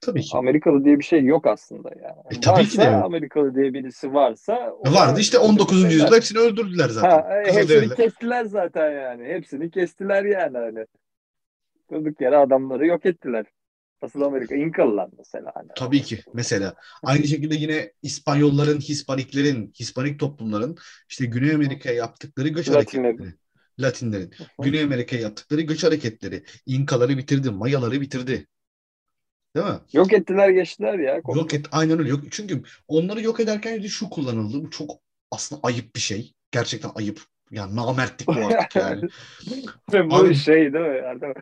Tabii 0.00 0.22
ki. 0.22 0.36
Amerikalı 0.36 0.84
diye 0.84 0.98
bir 0.98 1.04
şey 1.04 1.24
yok 1.24 1.46
aslında 1.46 1.90
yani. 2.02 2.20
E, 2.30 2.40
tabii 2.40 2.68
ki 2.68 2.78
de 2.78 2.82
Varsa. 2.86 3.04
Amerikalı 3.04 3.54
diye 3.54 3.74
birisi 3.74 4.14
varsa 4.14 4.72
o 4.72 4.94
Vardı 4.94 5.20
işte 5.20 5.38
kötü 5.38 5.48
bir 5.48 5.52
19. 5.52 5.76
şeyler. 5.76 5.90
yüzyılda 5.90 6.16
hepsini 6.16 6.38
öldürdüler 6.38 6.88
zaten. 6.88 7.10
Ha, 7.10 7.42
e, 7.42 7.52
hepsini 7.52 7.94
kestiler 7.94 8.44
zaten 8.44 8.90
yani. 8.90 9.24
Hepsini 9.24 9.70
kestiler 9.70 10.24
yani 10.24 10.58
hani. 10.58 10.86
Durduk 11.90 12.20
yere 12.20 12.36
adamları 12.36 12.86
yok 12.86 13.06
ettiler. 13.06 13.46
Asıl 14.02 14.20
Amerika 14.20 14.54
İnkalılar 14.54 15.08
mesela 15.18 15.52
hani. 15.54 15.68
Tabii 15.76 16.02
ki. 16.02 16.18
Mesela 16.34 16.74
aynı 17.02 17.24
şekilde 17.24 17.54
yine 17.54 17.92
İspanyolların, 18.02 18.78
Hispaniklerin, 18.80 19.72
Hispanik 19.80 20.20
toplumların 20.20 20.76
işte 21.08 21.26
Güney 21.26 21.54
Amerika'ya 21.54 21.94
yaptıkları 21.94 22.48
göç 22.48 22.68
hareketleri. 22.68 23.34
Latinlerin. 23.80 24.34
Güney 24.62 24.82
Amerika'ya 24.82 25.22
yaptıkları 25.22 25.60
göç 25.60 25.84
hareketleri. 25.84 26.44
İnkaları 26.66 27.18
bitirdi, 27.18 27.50
Mayaları 27.50 28.00
bitirdi. 28.00 28.46
Değil 29.56 29.66
mi? 29.66 29.78
Yok 29.92 30.12
ettiler 30.12 30.50
geçtiler 30.50 30.98
ya. 30.98 31.20
Yok 31.34 31.54
et, 31.54 31.66
aynen 31.72 31.98
öyle. 31.98 32.08
Yok. 32.10 32.20
Çünkü 32.30 32.62
onları 32.88 33.22
yok 33.22 33.40
ederken 33.40 33.82
de 33.82 33.88
şu 33.88 34.10
kullanıldı. 34.10 34.64
Bu 34.64 34.70
çok 34.70 34.90
aslında 35.30 35.60
ayıp 35.64 35.94
bir 35.96 36.00
şey. 36.00 36.32
Gerçekten 36.50 36.90
ayıp. 36.94 37.20
Yani 37.50 37.76
namertlik 37.76 38.28
bu 38.28 38.32
artık 38.32 38.76
yani. 38.76 39.08
Ve 39.92 40.10
bu 40.10 40.14
Abi- 40.14 40.34
şey 40.34 40.72
değil 40.72 40.84
mi? 40.84 41.34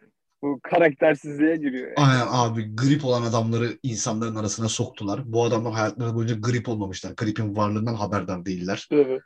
Bu 0.43 0.61
karaktersizliğe 0.63 1.57
giriyor. 1.57 1.87
yani. 1.87 1.95
Aynen 1.97 2.27
abi 2.31 2.77
grip 2.77 3.05
olan 3.05 3.23
adamları 3.23 3.79
insanların 3.83 4.37
arasına 4.37 4.69
soktular. 4.69 5.33
Bu 5.33 5.45
adamlar 5.45 5.73
hayatları 5.73 6.15
boyunca 6.15 6.35
grip 6.35 6.69
olmamışlar. 6.69 7.13
Gripin 7.13 7.57
varlığından 7.57 7.95
haberdar 7.95 8.45
değiller. 8.47 8.89
Değil 8.91 9.07
mi? 9.07 9.19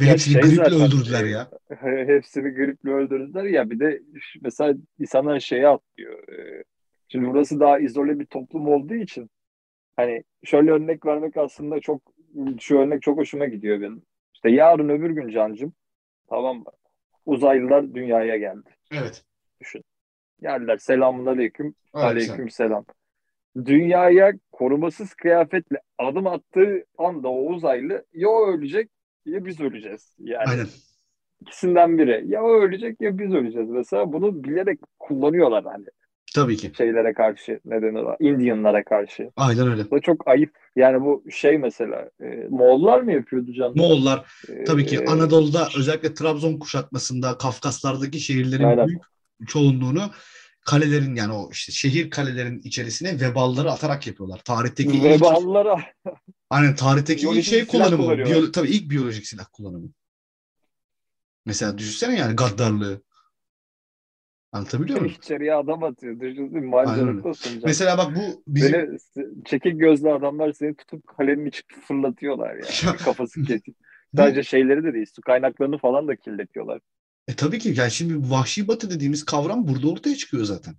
Ve 0.00 0.04
Ya 0.04 0.12
hepsini 0.12 0.32
şey 0.32 0.42
griple 0.42 0.84
öldürdüler 0.84 1.24
e, 1.24 1.28
ya. 1.28 1.50
Hepsini 2.06 2.50
griple 2.50 2.90
öldürdüler 2.90 3.44
ya 3.44 3.70
bir 3.70 3.80
de 3.80 4.02
mesela 4.42 4.74
insanlar 4.98 5.40
şeye 5.40 5.68
atlıyor. 5.68 6.28
Ee, 6.28 6.64
Şimdi 7.08 7.28
burası 7.28 7.60
daha 7.60 7.78
izole 7.78 8.18
bir 8.18 8.26
toplum 8.26 8.68
olduğu 8.68 8.94
için 8.94 9.30
hani 9.96 10.24
şöyle 10.44 10.70
örnek 10.70 11.06
vermek 11.06 11.36
aslında 11.36 11.80
çok 11.80 12.02
şu 12.60 12.78
örnek 12.78 13.02
çok 13.02 13.18
hoşuma 13.18 13.46
gidiyor 13.46 13.80
benim. 13.80 14.02
İşte 14.34 14.50
yarın 14.50 14.88
öbür 14.88 15.10
gün 15.10 15.28
Cancım 15.28 15.72
tamam 16.28 16.56
mı? 16.56 16.70
Uzaylılar 17.26 17.94
dünyaya 17.94 18.36
geldi. 18.36 18.70
Evet. 18.92 19.24
Düşün. 19.60 19.84
Geldiler 20.42 20.76
selamun 20.76 21.26
aleyküm. 21.26 21.74
Evet, 21.94 22.04
Aleyküm 22.04 22.50
selam. 22.50 22.84
Dünyaya 23.64 24.32
korumasız 24.52 25.14
kıyafetle 25.14 25.80
adım 25.98 26.26
attığı 26.26 26.84
anda 26.98 27.28
o 27.28 27.46
uzaylı 27.46 28.06
ya 28.12 28.28
ölecek 28.48 28.90
ya 29.28 29.44
biz 29.44 29.60
öleceğiz. 29.60 30.12
Yani 30.18 30.48
Aynen. 30.50 30.66
ikisinden 31.40 31.98
biri. 31.98 32.24
Ya 32.28 32.42
o 32.42 32.60
ölecek 32.60 33.00
ya 33.00 33.18
biz 33.18 33.34
öleceğiz. 33.34 33.68
Mesela 33.70 34.12
bunu 34.12 34.44
bilerek 34.44 34.80
kullanıyorlar 34.98 35.64
hani 35.64 35.84
Tabii 36.34 36.56
ki. 36.56 36.72
şeylere 36.76 37.12
karşı. 37.12 37.60
Ne 37.64 37.82
denir? 37.82 38.00
ona? 38.00 38.16
Indianlara 38.20 38.84
karşı. 38.84 39.30
Aynen 39.36 39.68
öyle. 39.68 39.90
Bu 39.90 40.00
çok 40.00 40.28
ayıp. 40.28 40.50
Yani 40.76 41.00
bu 41.00 41.24
şey 41.30 41.58
mesela 41.58 42.10
e, 42.20 42.26
Moğollar 42.50 43.00
mı 43.00 43.12
yapıyordu 43.12 43.52
canım? 43.52 43.72
Moğollar 43.76 44.26
E, 44.48 44.64
tabii 44.64 44.86
ki 44.86 45.04
Anadolu'da 45.06 45.68
özellikle 45.78 46.14
Trabzon 46.14 46.58
kuşatmasında 46.58 47.38
Kafkaslardaki 47.38 48.20
şehirlerin 48.20 48.64
Aynen. 48.64 48.88
büyük 48.88 49.02
çoğunluğunu 49.46 50.10
kalelerin 50.68 51.14
yani 51.14 51.32
o 51.32 51.50
işte 51.52 51.72
şehir 51.72 52.10
kalelerin 52.10 52.60
içerisine 52.64 53.20
vebalları 53.20 53.70
atarak 53.70 54.06
yapıyorlar. 54.06 54.40
Tarihteki 54.44 54.96
ilk, 54.96 55.04
Veballara 55.04 55.76
aynen 56.50 56.74
tarihteki 56.76 57.26
ilk 57.26 57.44
şey 57.44 57.66
kullanımı. 57.66 58.04
Biyo- 58.04 58.52
tabii 58.52 58.68
ilk 58.68 58.90
biyolojik 58.90 59.26
silah 59.26 59.44
kullanımı. 59.52 59.88
Mesela 61.46 61.78
düşünsene 61.78 62.18
yani 62.18 62.36
gaddarlığı. 62.36 63.02
Anlatabiliyor 64.52 65.00
muyum? 65.00 65.14
içeriye 65.20 65.54
adam 65.54 65.84
atıyor. 65.84 66.20
Düşünsene 66.20 66.60
Aynen 66.60 66.66
mancınıktasın 66.66 67.48
canım. 67.50 67.62
Mesela 67.66 67.98
bak 67.98 68.16
bu 68.16 68.42
bizim 68.48 68.72
Böyle 68.72 68.98
çekik 69.44 69.80
gözlü 69.80 70.10
adamlar 70.10 70.52
seni 70.52 70.74
tutup 70.76 71.06
kalenin 71.06 71.46
içine 71.46 71.80
fırlatıyorlar 71.80 72.50
yani. 72.50 72.64
Ya, 72.84 72.96
Kafası 72.96 73.42
kesik. 73.42 73.76
Sadece 74.16 74.42
şeyleri 74.42 74.84
de 74.84 74.94
değil, 74.94 75.06
su 75.16 75.22
kaynaklarını 75.22 75.78
falan 75.78 76.08
da 76.08 76.16
kirletiyorlar. 76.16 76.80
E 77.28 77.34
tabii 77.34 77.58
ki 77.58 77.74
yani 77.76 77.90
şimdi 77.90 78.30
vahşi 78.30 78.68
batı 78.68 78.90
dediğimiz 78.90 79.24
kavram 79.24 79.68
burada 79.68 79.88
ortaya 79.88 80.16
çıkıyor 80.16 80.44
zaten. 80.44 80.76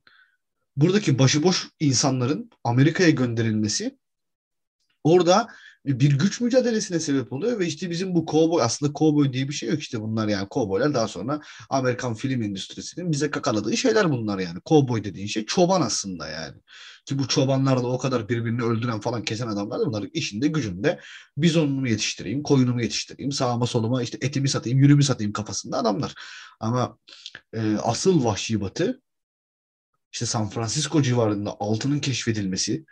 Buradaki 0.76 1.20
başıboş 1.20 1.68
insanların 1.80 2.50
Amerika'ya 2.64 3.10
gönderilmesi 3.10 3.97
orada 5.04 5.47
bir 5.86 6.20
güç 6.20 6.42
mücadelesine 6.42 7.00
sebep 7.00 7.34
oluyor 7.34 7.60
ve 7.60 7.68
işte 7.68 7.90
bizim 7.90 8.16
bu 8.16 8.26
kovboy 8.26 8.62
aslında 8.62 8.94
kovboy 8.94 9.34
diye 9.34 9.48
bir 9.48 9.54
şey 9.54 9.70
yok 9.70 9.80
işte 9.80 10.02
bunlar 10.02 10.28
yani 10.28 10.48
kovboylar 10.50 10.94
daha 10.94 11.08
sonra 11.08 11.42
Amerikan 11.70 12.14
film 12.14 12.42
endüstrisinin 12.42 13.12
bize 13.12 13.32
kakaladığı 13.32 13.78
şeyler 13.78 14.12
bunlar 14.12 14.40
yani. 14.40 14.60
Kovboy 14.66 15.04
dediğin 15.04 15.28
şey 15.28 15.46
çoban 15.46 15.82
aslında 15.82 16.28
yani. 16.28 16.58
Ki 17.06 17.20
bu 17.20 17.28
çobanlar 17.28 17.84
da 17.84 17.88
o 17.88 17.98
kadar 17.98 18.30
birbirini 18.30 18.64
öldüren 18.64 19.00
falan 19.00 19.24
kesen 19.24 19.48
adamlar 19.48 19.80
da 19.80 19.86
bunların 19.86 20.10
işinde 20.14 20.48
gücünde 20.48 21.00
bizonumu 21.38 21.88
yetiştireyim, 21.88 22.44
koyunumu 22.44 22.82
yetiştireyim, 22.82 23.32
sağıma 23.32 23.68
soluma 23.68 24.04
işte 24.04 24.18
etimi 24.22 24.50
satayım, 24.50 24.80
yürümü 24.80 25.04
satayım 25.04 25.34
kafasında 25.34 25.78
adamlar. 25.78 26.14
Ama 26.60 26.98
e, 27.54 27.76
asıl 27.84 28.24
vahşi 28.24 28.62
batı 28.62 29.02
işte 30.12 30.26
San 30.26 30.50
Francisco 30.50 31.02
civarında 31.02 31.56
altının 31.60 32.00
keşfedilmesi, 32.00 32.86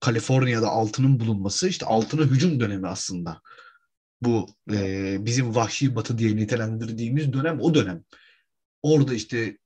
Kaliforniya'da 0.00 0.68
altının 0.68 1.20
bulunması 1.20 1.68
işte 1.68 1.86
altına 1.86 2.22
hücum 2.22 2.60
dönemi 2.60 2.88
aslında. 2.88 3.42
Bu 4.22 4.46
e, 4.72 5.16
bizim 5.26 5.54
vahşi 5.54 5.96
batı 5.96 6.18
diye 6.18 6.36
nitelendirdiğimiz 6.36 7.32
dönem 7.32 7.60
o 7.60 7.74
dönem. 7.74 8.04
Orada 8.82 9.14
işte 9.14 9.58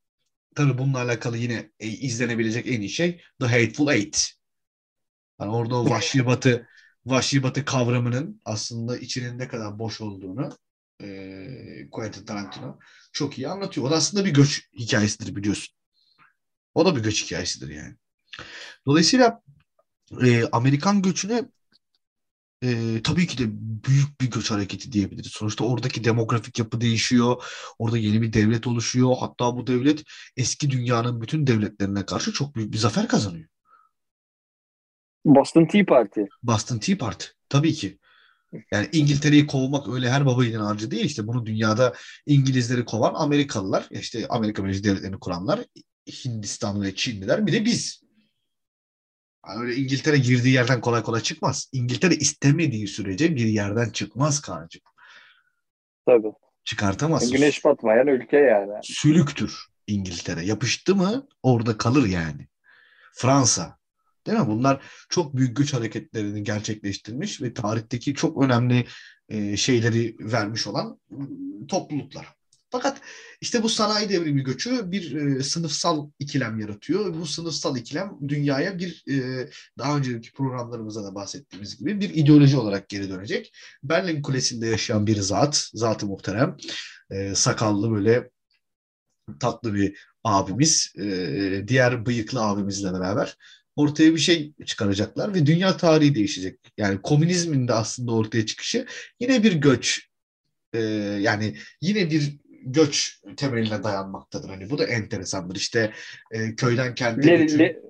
tabii 0.54 0.78
bununla 0.78 0.98
alakalı 0.98 1.36
yine 1.36 1.70
e, 1.80 1.88
izlenebilecek 1.88 2.66
en 2.66 2.80
iyi 2.80 2.90
şey 2.90 3.22
The 3.40 3.46
Hateful 3.46 3.92
Eight. 3.92 4.32
Yani 5.40 5.50
orada 5.50 5.76
o 5.76 5.90
vahşi 5.90 6.26
batı 6.26 6.68
vahşi 7.06 7.42
batı 7.42 7.64
kavramının 7.64 8.40
aslında 8.44 8.98
içinin 8.98 9.38
ne 9.38 9.48
kadar 9.48 9.78
boş 9.78 10.00
olduğunu 10.00 10.58
e, 11.02 11.90
Quentin 11.90 12.24
Tarantino 12.24 12.78
çok 13.12 13.38
iyi 13.38 13.48
anlatıyor. 13.48 13.86
O 13.86 13.90
da 13.90 13.96
aslında 13.96 14.24
bir 14.24 14.30
göç 14.30 14.68
hikayesidir 14.78 15.36
biliyorsun. 15.36 15.74
O 16.74 16.86
da 16.86 16.96
bir 16.96 17.02
göç 17.02 17.24
hikayesidir 17.24 17.68
yani. 17.74 17.94
Dolayısıyla 18.86 19.42
e, 20.24 20.44
Amerikan 20.52 21.02
göçüne 21.02 21.44
e, 22.64 23.02
tabii 23.04 23.26
ki 23.26 23.38
de 23.38 23.44
büyük 23.84 24.20
bir 24.20 24.30
göç 24.30 24.50
hareketi 24.50 24.92
diyebiliriz. 24.92 25.32
Sonuçta 25.32 25.64
oradaki 25.64 26.04
demografik 26.04 26.58
yapı 26.58 26.80
değişiyor. 26.80 27.44
Orada 27.78 27.98
yeni 27.98 28.22
bir 28.22 28.32
devlet 28.32 28.66
oluşuyor. 28.66 29.16
Hatta 29.20 29.56
bu 29.56 29.66
devlet 29.66 30.04
eski 30.36 30.70
dünyanın 30.70 31.20
bütün 31.20 31.46
devletlerine 31.46 32.06
karşı 32.06 32.32
çok 32.32 32.56
büyük 32.56 32.72
bir 32.72 32.78
zafer 32.78 33.08
kazanıyor. 33.08 33.48
Boston 35.24 35.66
Tea 35.66 35.84
Party. 35.84 36.20
Boston 36.42 36.78
Tea 36.78 36.98
Party. 36.98 37.26
Tabii 37.48 37.72
ki. 37.72 37.98
Yani 38.72 38.88
İngiltere'yi 38.92 39.46
kovmak 39.46 39.88
öyle 39.88 40.10
her 40.10 40.26
baba 40.26 40.44
yiğidin 40.44 40.60
harcı 40.60 40.90
değil. 40.90 41.04
İşte 41.04 41.26
bunu 41.26 41.46
dünyada 41.46 41.94
İngilizleri 42.26 42.84
kovan 42.84 43.14
Amerikalılar, 43.14 43.88
işte 43.90 44.26
Amerika 44.28 44.64
Birleşik 44.64 44.84
Devletleri'ni 44.84 45.18
kuranlar, 45.18 45.60
Hindistan 46.24 46.82
ve 46.82 46.94
Çinliler 46.94 47.46
bir 47.46 47.52
de 47.52 47.64
biz. 47.64 48.02
Yani 49.48 49.60
öyle 49.60 49.74
İngiltere 49.74 50.18
girdiği 50.18 50.54
yerden 50.54 50.80
kolay 50.80 51.02
kolay 51.02 51.20
çıkmaz. 51.20 51.70
İngiltere 51.72 52.14
istemediği 52.14 52.86
sürece 52.86 53.36
bir 53.36 53.46
yerden 53.46 53.90
çıkmaz 53.90 54.40
Kaan'cığım. 54.40 54.82
Tabii. 56.06 56.32
Çıkartamaz. 56.64 57.30
Güneş 57.30 57.64
batmayan 57.64 58.06
ülke 58.06 58.36
yani. 58.36 58.72
Sülüktür 58.82 59.66
İngiltere. 59.86 60.44
Yapıştı 60.44 60.94
mı 60.94 61.28
orada 61.42 61.76
kalır 61.78 62.06
yani. 62.06 62.48
Fransa. 63.14 63.78
Değil 64.26 64.38
mi? 64.38 64.46
Bunlar 64.46 64.82
çok 65.08 65.36
büyük 65.36 65.56
güç 65.56 65.74
hareketlerini 65.74 66.42
gerçekleştirmiş 66.42 67.42
ve 67.42 67.54
tarihteki 67.54 68.14
çok 68.14 68.42
önemli 68.44 68.86
e, 69.28 69.56
şeyleri 69.56 70.16
vermiş 70.20 70.66
olan 70.66 71.00
topluluklar. 71.68 72.26
Fakat 72.72 73.00
işte 73.40 73.62
bu 73.62 73.68
sanayi 73.68 74.08
devrimi 74.08 74.42
göçü 74.42 74.92
bir 74.92 75.16
e, 75.16 75.42
sınıfsal 75.42 76.10
ikilem 76.18 76.60
yaratıyor. 76.60 77.14
Bu 77.14 77.26
sınıfsal 77.26 77.76
ikilem 77.76 78.18
dünyaya 78.28 78.78
bir 78.78 79.04
e, 79.10 79.48
daha 79.78 79.96
önceki 79.96 80.32
programlarımızda 80.32 81.04
da 81.04 81.14
bahsettiğimiz 81.14 81.78
gibi 81.78 82.00
bir 82.00 82.10
ideoloji 82.14 82.56
olarak 82.56 82.88
geri 82.88 83.10
dönecek. 83.10 83.52
Berlin 83.82 84.22
Kulesi'nde 84.22 84.66
yaşayan 84.66 85.06
bir 85.06 85.16
zat, 85.16 85.70
zatı 85.74 86.06
muhterem, 86.06 86.56
e, 87.10 87.34
sakallı 87.34 87.90
böyle 87.90 88.30
tatlı 89.40 89.74
bir 89.74 89.98
abimiz, 90.24 90.92
e, 90.98 91.64
diğer 91.68 92.06
bıyıklı 92.06 92.42
abimizle 92.42 92.92
beraber 92.92 93.36
ortaya 93.76 94.14
bir 94.14 94.20
şey 94.20 94.52
çıkaracaklar 94.66 95.34
ve 95.34 95.46
dünya 95.46 95.76
tarihi 95.76 96.14
değişecek. 96.14 96.60
Yani 96.76 97.02
komünizmin 97.02 97.68
de 97.68 97.72
aslında 97.72 98.12
ortaya 98.12 98.46
çıkışı 98.46 98.86
yine 99.20 99.42
bir 99.42 99.52
göç 99.52 100.08
e, 100.72 100.80
yani 101.20 101.56
yine 101.80 102.10
bir 102.10 102.42
göç 102.64 103.20
temeline 103.36 103.82
dayanmaktadır. 103.82 104.48
Hani 104.48 104.70
bu 104.70 104.78
da 104.78 104.84
enteresandır. 104.84 105.56
İşte 105.56 105.92
e, 106.30 106.54
köyden 106.54 106.94
kente 106.94 107.28
Le, 107.28 107.36
göçün... 107.36 107.58
le... 107.58 107.80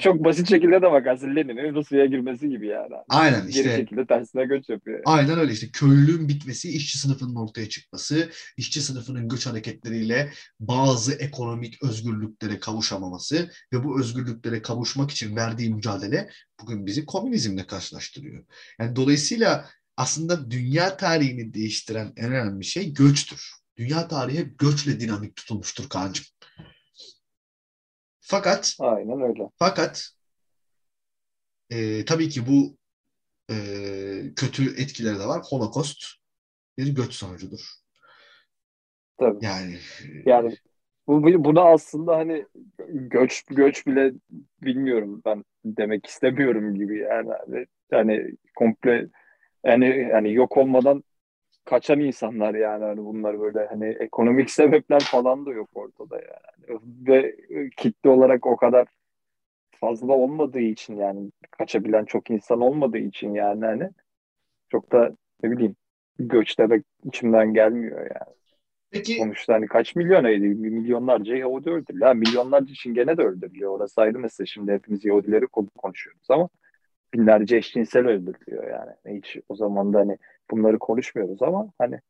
çok 0.00 0.24
basit 0.24 0.48
şekilde 0.48 0.82
de 0.82 0.92
bakarsın 0.92 1.36
Lenin'in 1.36 1.74
Rusya'ya 1.74 2.06
girmesi 2.06 2.48
gibi 2.48 2.66
yani. 2.66 2.94
Aynen 3.08 3.46
işte. 3.46 3.62
Geri 3.62 3.76
şekilde 3.76 4.06
tersine 4.06 4.44
göç 4.44 4.68
yapıyor. 4.68 5.00
Aynen 5.04 5.38
öyle 5.38 5.52
işte 5.52 5.66
köylülüğün 5.72 6.28
bitmesi, 6.28 6.68
işçi 6.68 6.98
sınıfının 6.98 7.36
ortaya 7.36 7.68
çıkması, 7.68 8.30
işçi 8.56 8.82
sınıfının 8.82 9.28
göç 9.28 9.46
hareketleriyle 9.46 10.30
bazı 10.60 11.14
ekonomik 11.14 11.82
özgürlüklere 11.82 12.58
kavuşamaması 12.58 13.50
ve 13.72 13.84
bu 13.84 14.00
özgürlüklere 14.00 14.62
kavuşmak 14.62 15.10
için 15.10 15.36
verdiği 15.36 15.74
mücadele 15.74 16.30
bugün 16.62 16.86
bizi 16.86 17.06
komünizmle 17.06 17.66
karşılaştırıyor. 17.66 18.44
Yani 18.80 18.96
dolayısıyla 18.96 19.68
aslında 19.96 20.50
dünya 20.50 20.96
tarihini 20.96 21.54
değiştiren 21.54 22.12
en 22.16 22.32
önemli 22.32 22.64
şey 22.64 22.94
göçtür. 22.94 23.52
Dünya 23.76 24.08
tarihi 24.08 24.38
hep 24.38 24.58
göçle 24.58 25.00
dinamik 25.00 25.36
tutulmuştur 25.36 25.88
Kaan'cığım. 25.88 26.26
Fakat 28.20 28.76
Aynen 28.78 29.20
öyle. 29.20 29.50
Fakat 29.56 30.08
e, 31.70 32.04
tabii 32.04 32.28
ki 32.28 32.46
bu 32.46 32.76
e, 33.50 33.56
kötü 34.36 34.82
etkileri 34.82 35.18
de 35.18 35.26
var. 35.26 35.42
Holocaust 35.44 36.04
bir 36.78 36.94
göç 36.94 37.12
sonucudur. 37.12 37.60
Tabii. 39.18 39.44
Yani 39.44 39.78
yani 40.26 40.56
bu 41.06 41.44
buna 41.44 41.62
aslında 41.62 42.16
hani 42.16 42.46
göç 42.88 43.42
göç 43.50 43.86
bile 43.86 44.12
bilmiyorum 44.62 45.22
ben 45.24 45.44
demek 45.64 46.06
istemiyorum 46.06 46.74
gibi 46.74 46.98
yani 46.98 47.30
hani, 47.46 47.66
hani 47.90 48.36
komple 48.56 49.08
yani 49.64 50.08
yani 50.12 50.32
yok 50.32 50.56
olmadan 50.56 51.04
kaçan 51.64 52.00
insanlar 52.00 52.54
yani 52.54 52.84
hani 52.84 53.04
bunlar 53.04 53.40
böyle 53.40 53.66
hani 53.66 53.86
ekonomik 53.86 54.50
sebepler 54.50 55.00
falan 55.00 55.46
da 55.46 55.52
yok 55.52 55.70
ortada 55.74 56.16
yani. 56.16 56.80
Ve 57.08 57.36
kitle 57.76 58.10
olarak 58.10 58.46
o 58.46 58.56
kadar 58.56 58.88
fazla 59.80 60.12
olmadığı 60.12 60.60
için 60.60 60.96
yani 60.96 61.32
kaçabilen 61.50 62.04
çok 62.04 62.30
insan 62.30 62.60
olmadığı 62.60 62.98
için 62.98 63.34
yani 63.34 63.64
hani 63.64 63.90
çok 64.70 64.92
da 64.92 65.16
ne 65.42 65.50
bileyim 65.50 65.76
göç 66.18 66.58
demek 66.58 66.84
içimden 67.04 67.54
gelmiyor 67.54 68.00
yani. 68.00 68.36
Peki. 68.90 69.14
Sonuçta 69.14 69.54
hani 69.54 69.66
kaç 69.66 69.96
milyonaydı? 69.96 70.44
Milyonlarca 70.44 71.36
Yahudi 71.36 71.70
öldürülüyor. 71.70 72.08
Yani 72.08 72.18
milyonlarca 72.18 72.72
için 72.72 72.94
gene 72.94 73.16
de 73.16 73.22
öldürülüyor. 73.22 73.70
Orası 73.70 74.00
ayrı 74.00 74.18
mesela. 74.18 74.46
Şimdi 74.46 74.72
hepimiz 74.72 75.04
Yahudileri 75.04 75.46
konuşuyoruz 75.76 76.30
ama 76.30 76.48
binlerce 77.14 77.56
eşcinsel 77.56 78.06
öldürülüyor 78.06 78.70
yani. 78.70 79.18
Hiç 79.18 79.36
o 79.48 79.54
zaman 79.54 79.92
da 79.92 79.98
hani 79.98 80.18
bunları 80.50 80.78
konuşmuyoruz 80.78 81.42
ama 81.42 81.72
hani 81.78 82.00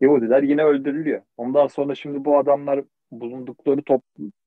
Yahudiler 0.00 0.42
yine 0.42 0.64
öldürülüyor. 0.64 1.22
Ondan 1.36 1.66
sonra 1.66 1.94
şimdi 1.94 2.24
bu 2.24 2.38
adamlar 2.38 2.84
bulundukları 3.10 3.82
top 3.82 4.02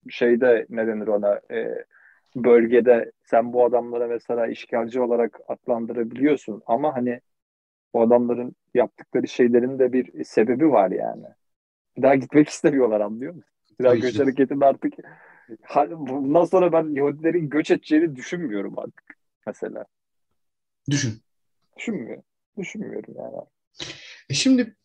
şeyde 0.09 0.65
ne 0.69 0.87
denir 0.87 1.07
ona 1.07 1.41
e, 1.51 1.85
bölgede 2.35 3.11
sen 3.23 3.53
bu 3.53 3.65
adamlara 3.65 4.07
mesela 4.07 4.47
işgalci 4.47 5.01
olarak 5.01 5.39
adlandırabiliyorsun 5.47 6.61
ama 6.65 6.95
hani 6.95 7.21
bu 7.93 8.01
adamların 8.01 8.55
yaptıkları 8.73 9.27
şeylerin 9.27 9.79
de 9.79 9.93
bir 9.93 10.23
sebebi 10.23 10.71
var 10.71 10.91
yani. 10.91 11.25
Bir 11.97 12.01
daha 12.01 12.15
gitmek 12.15 12.49
istemiyorlar 12.49 13.01
anlıyor 13.01 13.33
musun? 13.33 13.51
Bir 13.79 13.83
daha 13.83 13.95
göç 13.95 14.19
hareketinde 14.19 14.65
artık 14.65 14.93
bundan 15.89 16.45
sonra 16.45 16.71
ben 16.73 16.95
Yahudilerin 16.95 17.49
göç 17.49 17.71
edeceğini 17.71 18.15
düşünmüyorum 18.15 18.79
artık 18.79 19.20
mesela. 19.47 19.85
Düşün. 20.89 21.21
Düşünmüyorum. 21.77 22.23
Düşünmüyorum 22.57 23.15
yani. 23.17 23.45
E 24.29 24.33
şimdi 24.33 24.75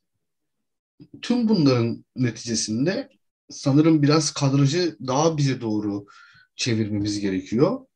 tüm 1.22 1.48
bunların 1.48 2.04
neticesinde 2.16 3.08
sanırım 3.50 4.02
biraz 4.02 4.32
kadrajı 4.32 4.96
daha 5.06 5.36
bize 5.36 5.60
doğru 5.60 6.06
çevirmemiz 6.56 7.20
gerekiyor. 7.20 7.86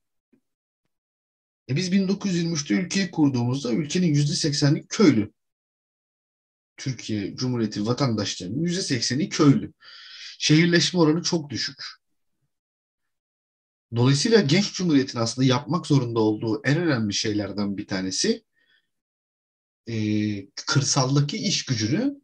E 1.68 1.76
biz 1.76 1.92
1923'te 1.92 2.74
ülkeyi 2.74 3.10
kurduğumuzda 3.10 3.72
ülkenin 3.72 4.14
%80'i 4.14 4.86
köylü. 4.86 5.32
Türkiye 6.76 7.36
Cumhuriyeti 7.36 7.86
vatandaşlarının 7.86 8.64
%80'i 8.64 9.28
köylü. 9.28 9.72
Şehirleşme 10.38 11.00
oranı 11.00 11.22
çok 11.22 11.50
düşük. 11.50 11.99
Dolayısıyla 13.96 14.40
genç 14.40 14.72
cumhuriyetin 14.72 15.18
aslında 15.18 15.48
yapmak 15.48 15.86
zorunda 15.86 16.20
olduğu 16.20 16.62
en 16.64 16.78
önemli 16.78 17.14
şeylerden 17.14 17.76
bir 17.76 17.86
tanesi 17.86 18.44
e, 19.88 19.96
kırsaldaki 20.66 21.36
iş 21.36 21.64
gücünü 21.64 22.20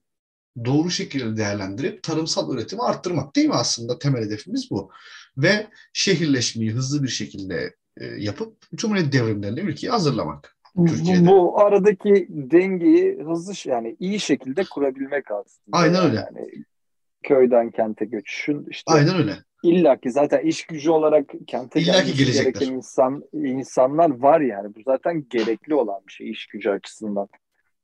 doğru 0.64 0.90
şekilde 0.90 1.36
değerlendirip 1.36 2.02
tarımsal 2.02 2.54
üretimi 2.54 2.82
arttırmak 2.82 3.36
değil 3.36 3.48
mi 3.48 3.54
aslında 3.54 3.98
temel 3.98 4.24
hedefimiz 4.24 4.70
bu. 4.70 4.90
Ve 5.36 5.66
şehirleşmeyi 5.92 6.70
hızlı 6.70 7.02
bir 7.02 7.08
şekilde 7.08 7.74
e, 7.96 8.06
yapıp 8.06 8.56
Cumhuriyet 8.74 9.12
devrimlerine 9.12 9.60
ülkeyi 9.60 9.90
hazırlamak. 9.90 10.56
Türkiye'de. 10.88 11.26
Bu 11.26 11.60
aradaki 11.60 12.26
dengeyi 12.28 13.18
hızlı 13.24 13.70
yani 13.70 13.96
iyi 14.00 14.20
şekilde 14.20 14.64
kurabilmek 14.64 15.30
aslında. 15.30 15.76
Aynen 15.76 16.04
öyle. 16.04 16.16
Yani 16.16 16.64
köyden 17.22 17.70
kente 17.70 18.04
göçüşün 18.04 18.66
işte 18.70 18.92
Aynen 18.92 19.16
öyle. 19.16 19.36
İlla 19.62 20.00
ki 20.00 20.10
zaten 20.10 20.46
iş 20.46 20.66
gücü 20.66 20.90
olarak 20.90 21.30
kente 21.46 21.80
gelmesi 21.80 22.32
gereken 22.32 22.72
insan, 22.72 23.24
insanlar 23.32 24.10
var 24.10 24.40
yani. 24.40 24.74
Bu 24.74 24.80
zaten 24.86 25.26
gerekli 25.30 25.74
olan 25.74 26.00
bir 26.08 26.12
şey 26.12 26.30
iş 26.30 26.46
gücü 26.46 26.70
açısından. 26.70 27.28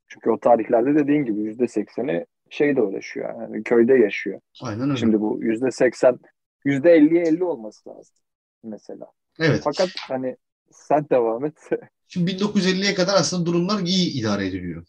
Çünkü 0.09 0.31
o 0.31 0.41
tarihlerde 0.41 0.95
dediğin 0.95 1.25
gibi 1.25 1.41
yüzde 1.41 1.69
sekseni 1.69 2.27
şeyde 2.51 2.83
uğraşıyor. 2.83 3.41
Yani 3.41 3.63
köyde 3.63 3.95
yaşıyor. 3.95 4.41
Aynen 4.63 4.91
öyle. 4.91 5.01
Şimdi 5.01 5.21
bu 5.21 5.39
yüzde 5.43 5.71
seksen, 5.71 6.19
yüzde 6.65 6.91
elliye 6.91 7.23
elli 7.23 7.45
olması 7.45 7.89
lazım 7.89 8.15
mesela. 8.63 9.07
Evet. 9.39 9.61
Fakat 9.65 9.89
hani 10.09 10.37
sen 10.71 11.07
devam 11.11 11.45
et. 11.45 11.59
Şimdi 12.09 12.31
1950'ye 12.31 12.95
kadar 12.95 13.15
aslında 13.15 13.47
durumlar 13.47 13.81
iyi 13.81 14.21
idare 14.21 14.47
ediliyor. 14.47 14.87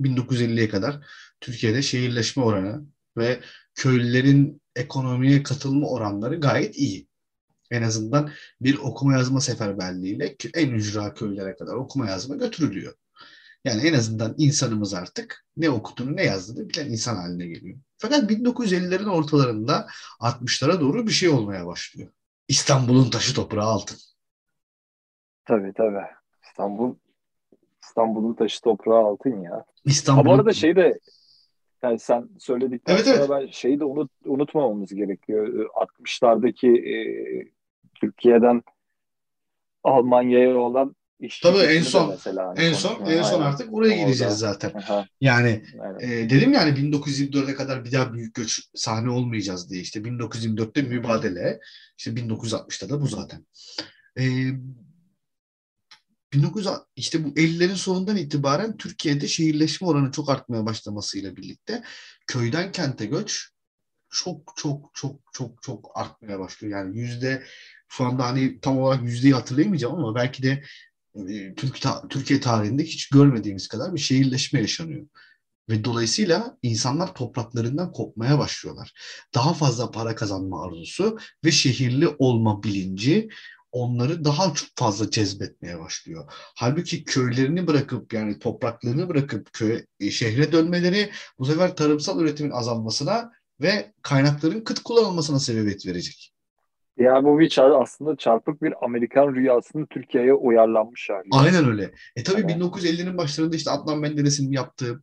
1950'ye 0.00 0.68
kadar 0.68 0.96
Türkiye'de 1.40 1.82
şehirleşme 1.82 2.42
oranı 2.42 2.84
ve 3.16 3.40
köylülerin 3.74 4.62
ekonomiye 4.78 5.42
katılma 5.42 5.88
oranları 5.88 6.40
gayet 6.40 6.78
iyi. 6.78 7.08
En 7.70 7.82
azından 7.82 8.30
bir 8.60 8.78
okuma 8.78 9.12
yazma 9.12 9.40
seferberliğiyle 9.40 10.36
en 10.54 10.70
ücra 10.70 11.14
köylere 11.14 11.56
kadar 11.56 11.74
okuma 11.74 12.06
yazma 12.06 12.36
götürülüyor. 12.36 12.94
Yani 13.64 13.86
en 13.86 13.94
azından 13.94 14.34
insanımız 14.38 14.94
artık 14.94 15.44
ne 15.56 15.70
okuduğunu 15.70 16.16
ne 16.16 16.24
yazdığını 16.24 16.68
bilen 16.68 16.86
insan 16.86 17.16
haline 17.16 17.46
geliyor. 17.46 17.78
Fakat 17.98 18.30
1950'lerin 18.30 19.10
ortalarında 19.10 19.86
60'lara 20.20 20.80
doğru 20.80 21.06
bir 21.06 21.12
şey 21.12 21.28
olmaya 21.28 21.66
başlıyor. 21.66 22.10
İstanbul'un 22.48 23.10
taşı 23.10 23.34
toprağı 23.34 23.66
altın. 23.66 23.98
Tabii 25.44 25.72
tabii. 25.76 26.06
İstanbul 26.46 26.94
İstanbul'un 27.84 28.34
taşı 28.34 28.60
toprağı 28.60 29.04
altın 29.04 29.42
ya. 29.42 29.64
İstanbul. 29.84 30.20
Ama 30.20 30.34
arada 30.34 30.52
şey 30.52 30.76
de 30.76 30.98
yani 31.82 31.98
sen 31.98 32.28
söyledikten 32.38 32.94
evet, 32.94 33.04
sonra 33.06 33.18
evet. 33.18 33.30
ben 33.30 33.46
şeyi 33.46 33.80
de 33.80 33.84
unut, 33.84 34.10
unutmamamız 34.24 34.94
gerekiyor. 34.94 35.68
60'lardaki 36.00 36.78
e, 36.88 36.94
Türkiye'den 37.94 38.62
Almanya'ya 39.84 40.56
olan 40.56 40.96
iş 41.20 41.40
Tabii 41.40 41.58
en 41.58 41.82
son 41.82 42.10
mesela, 42.10 42.48
hani 42.48 42.60
en 42.60 42.72
son 42.72 43.06
en 43.06 43.22
son 43.22 43.42
artık 43.42 43.74
oraya 43.74 43.94
Orada. 43.94 44.02
gideceğiz 44.02 44.34
zaten. 44.34 44.72
Aha. 44.74 45.06
Yani 45.20 45.62
e, 46.00 46.08
dedim 46.08 46.52
yani 46.52 46.70
1924'e 46.70 47.54
kadar 47.54 47.84
bir 47.84 47.92
daha 47.92 48.12
büyük 48.12 48.34
göç 48.34 48.60
sahne 48.74 49.10
olmayacağız 49.10 49.70
diye 49.70 49.82
işte 49.82 50.00
1924'te 50.00 50.82
mübadele 50.82 51.60
işte 51.98 52.10
1960'ta 52.10 52.88
da 52.88 53.00
bu 53.00 53.06
zaten. 53.06 53.46
E, 54.18 54.24
1900 56.32 56.68
işte 56.96 57.24
bu 57.24 57.28
50'lerin 57.28 57.74
sonundan 57.74 58.16
itibaren 58.16 58.76
Türkiye'de 58.76 59.28
şehirleşme 59.28 59.86
oranı 59.88 60.12
çok 60.12 60.30
artmaya 60.30 60.66
başlamasıyla 60.66 61.36
birlikte 61.36 61.82
köyden 62.26 62.72
kente 62.72 63.06
göç 63.06 63.48
çok 64.10 64.52
çok 64.56 64.90
çok 64.94 65.20
çok 65.32 65.62
çok 65.62 65.90
artmaya 65.94 66.38
başlıyor. 66.38 66.78
Yani 66.78 66.98
yüzde 66.98 67.44
şu 67.88 68.04
anda 68.04 68.24
hani 68.24 68.60
tam 68.60 68.78
olarak 68.78 69.04
yüzdeyi 69.04 69.34
hatırlayamayacağım 69.34 69.94
ama 69.94 70.14
belki 70.14 70.42
de 70.42 70.62
e, 71.28 71.54
Türkiye 72.10 72.40
tarihinde 72.40 72.84
hiç 72.84 73.08
görmediğimiz 73.08 73.68
kadar 73.68 73.94
bir 73.94 74.00
şehirleşme 74.00 74.60
yaşanıyor. 74.60 75.06
Ve 75.68 75.84
dolayısıyla 75.84 76.58
insanlar 76.62 77.14
topraklarından 77.14 77.92
kopmaya 77.92 78.38
başlıyorlar. 78.38 78.92
Daha 79.34 79.54
fazla 79.54 79.90
para 79.90 80.14
kazanma 80.14 80.64
arzusu 80.64 81.18
ve 81.44 81.50
şehirli 81.50 82.08
olma 82.08 82.62
bilinci 82.62 83.28
onları 83.72 84.24
daha 84.24 84.54
çok 84.54 84.68
fazla 84.76 85.10
cezbetmeye 85.10 85.80
başlıyor. 85.80 86.24
Halbuki 86.56 87.04
köylerini 87.04 87.66
bırakıp 87.66 88.12
yani 88.12 88.38
topraklarını 88.38 89.08
bırakıp 89.08 89.52
köy, 89.52 89.84
e, 90.00 90.10
şehre 90.10 90.52
dönmeleri 90.52 91.10
bu 91.38 91.44
sefer 91.44 91.76
tarımsal 91.76 92.20
üretimin 92.20 92.50
azalmasına 92.50 93.32
ve 93.60 93.92
kaynakların 94.02 94.60
kıt 94.60 94.82
kullanılmasına 94.82 95.38
sebebiyet 95.38 95.86
verecek. 95.86 96.34
Ya 96.98 97.24
bu 97.24 97.38
bir 97.38 97.58
aslında 97.82 98.16
çarpık 98.16 98.62
bir 98.62 98.84
Amerikan 98.84 99.34
rüyasının 99.34 99.86
Türkiye'ye 99.86 100.34
uyarlanmış 100.34 101.10
hali. 101.10 101.28
Aynen 101.32 101.68
öyle. 101.68 101.90
E 102.16 102.22
tabii 102.22 102.40
evet. 102.40 102.50
1950'nin 102.50 103.18
başlarında 103.18 103.56
işte 103.56 103.70
Adnan 103.70 103.98
Menderes'in 103.98 104.52
yaptığı 104.52 105.02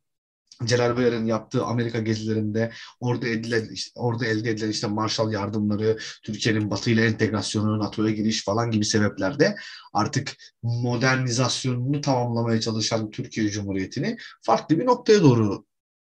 Celal 0.64 0.98
Bayar'ın 0.98 1.26
yaptığı 1.26 1.66
Amerika 1.66 2.00
gezilerinde 2.00 2.72
orada 3.00 3.28
edilen 3.28 3.70
işte, 3.70 4.00
orada 4.00 4.26
elde 4.26 4.50
edilen 4.50 4.70
işte 4.70 4.88
Marshall 4.88 5.32
yardımları, 5.32 5.98
Türkiye'nin 6.24 6.72
Batı 6.72 6.92
ile 6.92 7.06
entegrasyonu, 7.06 7.80
NATO'ya 7.80 8.12
giriş 8.12 8.44
falan 8.44 8.72
gibi 8.72 8.86
sebeplerde 8.86 9.56
artık 9.94 10.36
modernizasyonunu 10.62 12.02
tamamlamaya 12.02 12.62
çalışan 12.62 13.12
Türkiye 13.12 13.50
Cumhuriyeti'ni 13.50 14.18
farklı 14.42 14.80
bir 14.80 14.86
noktaya 14.86 15.22
doğru 15.22 15.66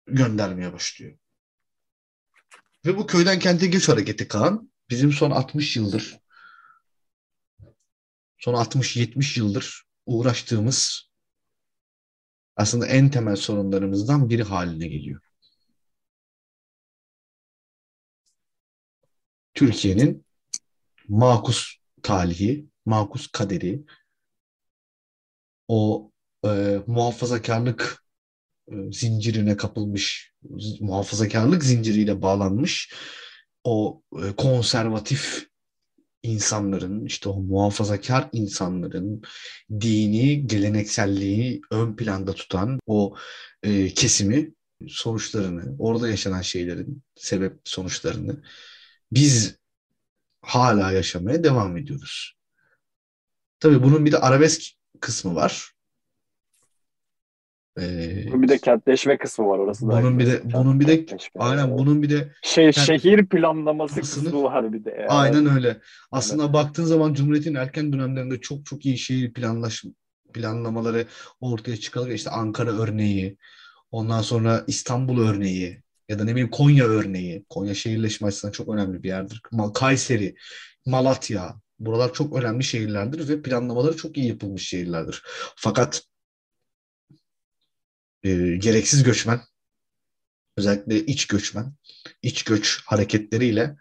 göndermeye 0.07 0.73
başlıyor. 0.73 1.17
Ve 2.85 2.97
bu 2.97 3.07
köyden 3.07 3.39
kente 3.39 3.67
göç 3.67 3.89
hareketi 3.89 4.27
Kaan 4.27 4.71
bizim 4.89 5.11
son 5.11 5.31
60 5.31 5.77
yıldır 5.77 6.19
son 8.37 8.53
60-70 8.53 9.39
yıldır 9.39 9.83
uğraştığımız 10.05 11.06
aslında 12.57 12.87
en 12.87 13.09
temel 13.11 13.35
sorunlarımızdan 13.35 14.29
biri 14.29 14.43
haline 14.43 14.87
geliyor. 14.87 15.21
Türkiye'nin 19.53 20.25
makus 21.07 21.75
talihi, 22.03 22.65
makus 22.85 23.27
kaderi, 23.27 23.83
o 25.67 26.11
e, 26.45 26.79
muhafazakarlık 26.87 28.03
e, 28.71 28.73
zincirine 28.91 29.57
kapılmış, 29.57 30.33
muhafazakarlık 30.79 31.63
zinciriyle 31.63 32.21
bağlanmış 32.21 32.93
o 33.63 34.01
e, 34.23 34.35
konservatif 34.35 35.47
insanların, 36.27 37.05
işte 37.05 37.29
o 37.29 37.41
muhafazakar 37.41 38.29
insanların 38.33 39.21
dini, 39.81 40.47
gelenekselliği 40.47 41.61
ön 41.71 41.95
planda 41.95 42.33
tutan 42.33 42.79
o 42.87 43.15
e, 43.63 43.87
kesimi 43.93 44.53
sonuçlarını, 44.87 45.75
orada 45.79 46.09
yaşanan 46.09 46.41
şeylerin 46.41 47.03
sebep 47.15 47.59
sonuçlarını 47.63 48.43
biz 49.11 49.55
hala 50.41 50.91
yaşamaya 50.91 51.43
devam 51.43 51.77
ediyoruz. 51.77 52.37
Tabii 53.59 53.83
bunun 53.83 54.05
bir 54.05 54.11
de 54.11 54.17
arabesk 54.17 54.63
kısmı 54.99 55.35
var. 55.35 55.71
Ee, 57.81 58.41
bir 58.41 58.47
de 58.47 58.57
kentleşme 58.57 59.17
kısmı 59.17 59.47
var 59.47 59.59
orası 59.59 59.87
da. 59.87 59.91
Bunun 59.91 60.19
bir 60.19 60.25
de 60.25 60.41
bunun 60.43 60.79
bir 60.79 60.87
de 60.87 61.05
aynen 61.39 61.77
bunun 61.77 62.01
bir 62.01 62.09
de 62.09 62.31
şey 62.41 62.71
kent, 62.71 62.85
şehir 62.85 63.25
planlaması 63.25 64.01
kısmı 64.01 64.43
var 64.43 64.73
bir 64.73 64.85
de. 64.85 64.89
Yani. 64.89 65.09
Aynen 65.09 65.55
öyle. 65.55 65.77
Aslında 66.11 66.43
evet. 66.43 66.53
baktığın 66.53 66.83
zaman 66.83 67.13
Cumhuriyet'in 67.13 67.55
erken 67.55 67.93
dönemlerinde 67.93 68.41
çok 68.41 68.65
çok 68.65 68.85
iyi 68.85 68.97
şehir 68.97 69.33
planlaş 69.33 69.83
planlamaları 70.33 71.05
ortaya 71.41 71.77
çıkarıyor. 71.77 72.15
İşte 72.15 72.29
Ankara 72.29 72.71
örneği, 72.71 73.37
ondan 73.91 74.21
sonra 74.21 74.63
İstanbul 74.67 75.27
örneği 75.27 75.81
ya 76.09 76.19
da 76.19 76.23
ne 76.23 76.31
bileyim 76.31 76.49
Konya 76.49 76.85
örneği. 76.85 77.45
Konya 77.49 77.73
şehirleşme 77.73 78.27
açısından 78.27 78.51
çok 78.51 78.69
önemli 78.69 79.03
bir 79.03 79.07
yerdir. 79.07 79.41
Kayseri, 79.73 80.35
Malatya. 80.85 81.55
Buralar 81.79 82.13
çok 82.13 82.35
önemli 82.35 82.63
şehirlerdir 82.63 83.29
ve 83.29 83.41
planlamaları 83.41 83.97
çok 83.97 84.17
iyi 84.17 84.27
yapılmış 84.27 84.67
şehirlerdir. 84.67 85.23
Fakat 85.55 86.03
e, 88.23 88.55
gereksiz 88.55 89.03
göçmen, 89.03 89.41
özellikle 90.57 91.05
iç 91.05 91.27
göçmen, 91.27 91.73
iç 92.21 92.43
göç 92.43 92.81
hareketleriyle 92.85 93.75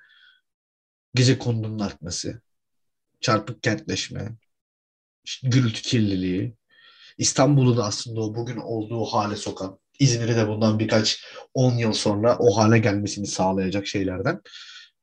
gece 1.14 1.38
kondunun 1.38 1.78
artması, 1.78 2.40
çarpık 3.20 3.62
kentleşme, 3.62 4.36
gürültü 5.42 5.82
kirliliği, 5.82 6.56
İstanbul'u 7.18 7.76
da 7.76 7.84
aslında 7.84 8.20
bugün 8.20 8.56
olduğu 8.56 9.04
hale 9.04 9.36
sokan, 9.36 9.78
İzmir'i 9.98 10.36
de 10.36 10.48
bundan 10.48 10.78
birkaç 10.78 11.24
10 11.54 11.76
yıl 11.76 11.92
sonra 11.92 12.38
o 12.38 12.56
hale 12.56 12.78
gelmesini 12.78 13.26
sağlayacak 13.26 13.86
şeylerden 13.86 14.40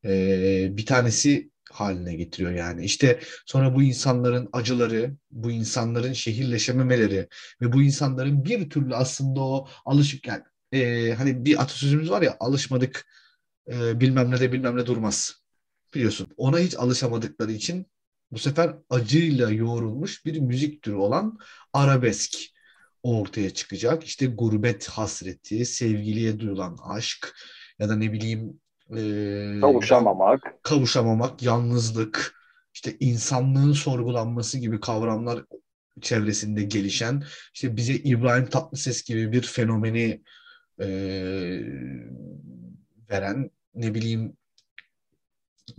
ee, 0.04 0.68
bir 0.70 0.86
tanesi 0.86 1.50
haline 1.74 2.14
getiriyor 2.14 2.52
yani. 2.52 2.84
İşte 2.84 3.20
sonra 3.46 3.74
bu 3.74 3.82
insanların 3.82 4.48
acıları, 4.52 5.16
bu 5.30 5.50
insanların 5.50 6.12
şehirleşememeleri 6.12 7.28
ve 7.60 7.72
bu 7.72 7.82
insanların 7.82 8.44
bir 8.44 8.70
türlü 8.70 8.94
aslında 8.94 9.40
o 9.40 9.68
alışık 9.84 10.26
yani 10.26 10.42
e, 10.72 11.12
hani 11.14 11.44
bir 11.44 11.62
atasözümüz 11.62 12.10
var 12.10 12.22
ya 12.22 12.36
alışmadık 12.40 13.06
e, 13.72 14.00
bilmem 14.00 14.30
ne 14.30 14.40
de 14.40 14.52
bilmem 14.52 14.76
ne 14.76 14.86
durmaz. 14.86 15.34
Biliyorsun 15.94 16.28
ona 16.36 16.58
hiç 16.58 16.76
alışamadıkları 16.76 17.52
için 17.52 17.86
bu 18.30 18.38
sefer 18.38 18.76
acıyla 18.90 19.50
yoğrulmuş 19.50 20.26
bir 20.26 20.38
müzik 20.40 20.82
türü 20.82 20.94
olan 20.94 21.38
arabesk. 21.72 22.34
ortaya 23.02 23.50
çıkacak. 23.50 24.04
İşte 24.04 24.26
gurbet 24.26 24.88
hasreti, 24.88 25.66
sevgiliye 25.66 26.38
duyulan 26.40 26.78
aşk 26.84 27.34
ya 27.78 27.88
da 27.88 27.96
ne 27.96 28.12
bileyim 28.12 28.60
e, 28.90 29.60
kavuşamamak, 29.60 30.62
kavuşamamak, 30.62 31.42
yalnızlık, 31.42 32.34
işte 32.74 32.96
insanlığın 33.00 33.72
sorgulanması 33.72 34.58
gibi 34.58 34.80
kavramlar 34.80 35.44
çevresinde 36.00 36.62
gelişen, 36.62 37.24
işte 37.54 37.76
bize 37.76 37.94
İbrahim 37.94 38.46
Tatlıses 38.46 39.04
gibi 39.04 39.32
bir 39.32 39.42
fenomeni 39.42 40.22
e, 40.80 40.86
veren, 43.10 43.50
ne 43.74 43.94
bileyim 43.94 44.36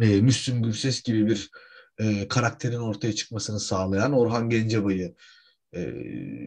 e, 0.02 0.22
Müslüm 0.22 0.64
Gürses 0.64 1.04
gibi 1.04 1.28
bir 1.28 1.50
e, 1.98 2.28
karakterin 2.28 2.80
ortaya 2.80 3.16
çıkmasını 3.16 3.60
sağlayan 3.60 4.14
Orhan 4.14 4.50
Gencebay'ı 4.50 5.16
e, 5.76 5.94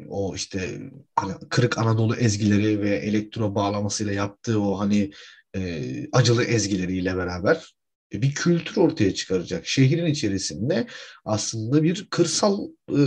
o 0.08 0.34
işte 0.34 0.80
hani 1.16 1.32
kırık 1.50 1.78
Anadolu 1.78 2.16
ezgileri 2.16 2.80
ve 2.80 2.90
elektro 2.96 3.54
bağlamasıyla 3.54 4.12
yaptığı 4.12 4.60
o 4.60 4.80
hani 4.80 5.10
e, 5.56 5.92
acılı 6.12 6.44
ezgileriyle 6.44 7.16
beraber 7.16 7.74
e, 8.12 8.22
bir 8.22 8.34
kültür 8.34 8.76
ortaya 8.76 9.14
çıkaracak. 9.14 9.66
Şehrin 9.66 10.06
içerisinde 10.06 10.86
aslında 11.24 11.82
bir 11.82 12.06
kırsal 12.10 12.68
e, 12.90 13.00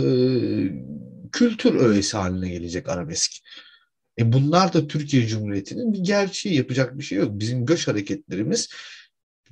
kültür 1.32 1.74
öğesi 1.74 2.16
haline 2.16 2.50
gelecek 2.50 2.88
arabesk. 2.88 3.32
E 4.18 4.32
bunlar 4.32 4.72
da 4.72 4.86
Türkiye 4.86 5.26
Cumhuriyeti'nin 5.26 5.92
bir 5.92 5.98
gerçeği 5.98 6.54
yapacak 6.54 6.98
bir 6.98 7.02
şey 7.02 7.18
yok. 7.18 7.30
Bizim 7.32 7.66
göç 7.66 7.88
hareketlerimiz 7.88 8.68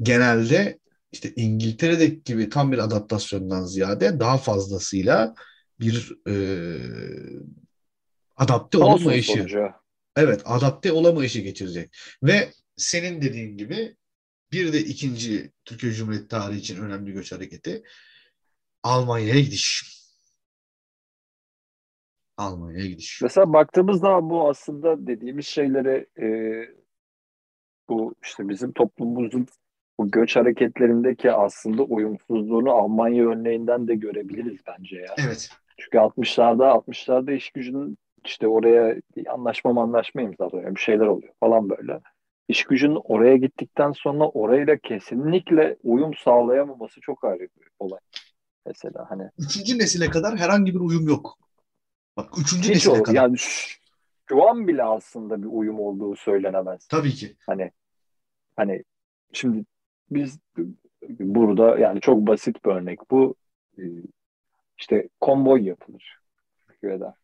genelde 0.03 0.79
işte 1.13 1.33
İngiltere'deki 1.37 2.23
gibi 2.25 2.49
tam 2.49 2.73
bir 2.73 2.79
adaptasyondan 2.79 3.65
ziyade 3.65 4.21
daha 4.21 4.39
fazlasıyla 4.39 5.35
bir 5.81 6.13
e, 6.29 6.35
adapte 8.37 8.79
olamayışı. 8.79 9.33
Evet, 10.17 10.43
adapte 10.45 10.93
olamayışı 10.93 11.41
geçirecek. 11.41 11.97
Ve 12.23 12.53
senin 12.81 13.23
dediğin 13.23 13.57
gibi 13.57 13.97
bir 14.53 14.73
de 14.73 14.79
ikinci 14.79 15.53
Türkiye 15.65 15.93
Cumhuriyeti 15.93 16.29
tarihi 16.29 16.59
için 16.59 16.83
önemli 16.83 17.13
göç 17.13 17.33
hareketi 17.33 17.83
Almanya'ya 18.83 19.41
gidiş. 19.41 20.01
Almanya'ya 22.37 22.87
gidiş. 22.87 23.23
Mesela 23.23 23.53
baktığımızda 23.53 24.31
bu 24.31 24.49
aslında 24.49 25.07
dediğimiz 25.07 25.47
şeyleri 25.47 26.07
e, 26.21 26.29
bu 27.89 28.15
işte 28.23 28.49
bizim 28.49 28.73
toplumumuzun 28.73 29.47
bu 29.99 30.11
göç 30.11 30.37
hareketlerindeki 30.37 31.33
aslında 31.33 31.83
uyumsuzluğunu 31.83 32.71
Almanya 32.71 33.25
örneğinden 33.25 33.89
de 33.89 33.95
görebiliriz 33.95 34.61
bence 34.67 34.97
ya. 34.97 35.15
Evet. 35.27 35.51
Çünkü 35.77 35.99
60'larda 35.99 36.65
60'larda 36.65 37.35
iş 37.35 37.51
gücünün 37.51 37.99
işte 38.25 38.47
oraya 38.47 38.97
anlaşma 39.29 39.83
anlaşma 39.83 40.23
imzalıyor. 40.23 40.75
Bir 40.75 40.81
şeyler 40.81 41.07
oluyor 41.07 41.33
falan 41.41 41.71
böyle. 41.71 42.01
İş 42.51 42.65
gücünün 42.65 43.01
oraya 43.05 43.37
gittikten 43.37 43.93
sonra 43.93 44.29
orayla 44.29 44.77
kesinlikle 44.77 45.77
uyum 45.83 46.15
sağlayamaması 46.15 47.01
çok 47.01 47.25
ayrı 47.25 47.43
bir 47.43 47.69
olay. 47.79 48.01
Mesela 48.67 49.07
hani. 49.11 49.31
Üçüncü 49.39 49.79
nesile 49.79 50.11
kadar 50.11 50.37
herhangi 50.37 50.75
bir 50.75 50.81
uyum 50.81 51.09
yok. 51.09 51.39
Bak 52.17 52.39
üçüncü 52.39 52.69
Hiç 52.69 52.75
nesile 52.75 52.93
olur. 52.93 53.05
kadar. 53.05 53.17
Yani 53.17 53.37
şu 54.29 54.49
an 54.49 54.69
bile 54.69 54.85
aslında 54.85 55.43
bir 55.43 55.49
uyum 55.51 55.81
olduğu 55.81 56.17
söylenemez. 56.17 56.87
Tabii 56.87 57.11
ki. 57.11 57.37
Hani 57.47 57.71
hani 58.57 58.85
şimdi 59.33 59.65
biz 60.11 60.39
burada 61.09 61.79
yani 61.79 62.01
çok 62.01 62.27
basit 62.27 62.65
bir 62.65 62.71
örnek 62.71 63.11
bu 63.11 63.35
ee, 63.79 63.83
işte 64.79 65.09
konvoy 65.21 65.69
yapılır 65.69 66.19
Türkiye'de. 66.69 67.15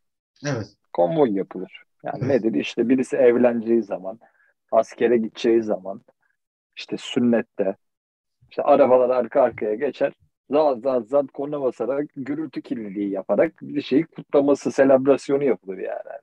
Evet. 0.46 0.76
Konvoy 0.92 1.32
yapılır. 1.36 1.82
Yani 2.04 2.18
evet. 2.24 2.44
nedir? 2.44 2.60
İşte 2.60 2.88
birisi 2.88 3.16
evleneceği 3.16 3.82
zaman, 3.82 4.18
askere 4.76 5.16
gideceği 5.16 5.62
zaman, 5.62 6.00
işte 6.76 6.96
sünnette, 6.98 7.76
işte 8.50 8.62
arabalar 8.62 9.10
arka 9.10 9.42
arkaya 9.42 9.74
geçer. 9.74 10.12
Zat 10.50 10.82
zat 10.82 11.08
zat 11.08 11.26
korna 11.32 11.60
basarak, 11.62 12.06
gürültü 12.16 12.62
kirliliği 12.62 13.10
yaparak 13.10 13.52
bir 13.62 13.82
şeyi 13.82 14.06
kutlaması, 14.06 14.72
selebrasyonu 14.72 15.44
yapılır 15.44 15.78
yani. 15.78 16.20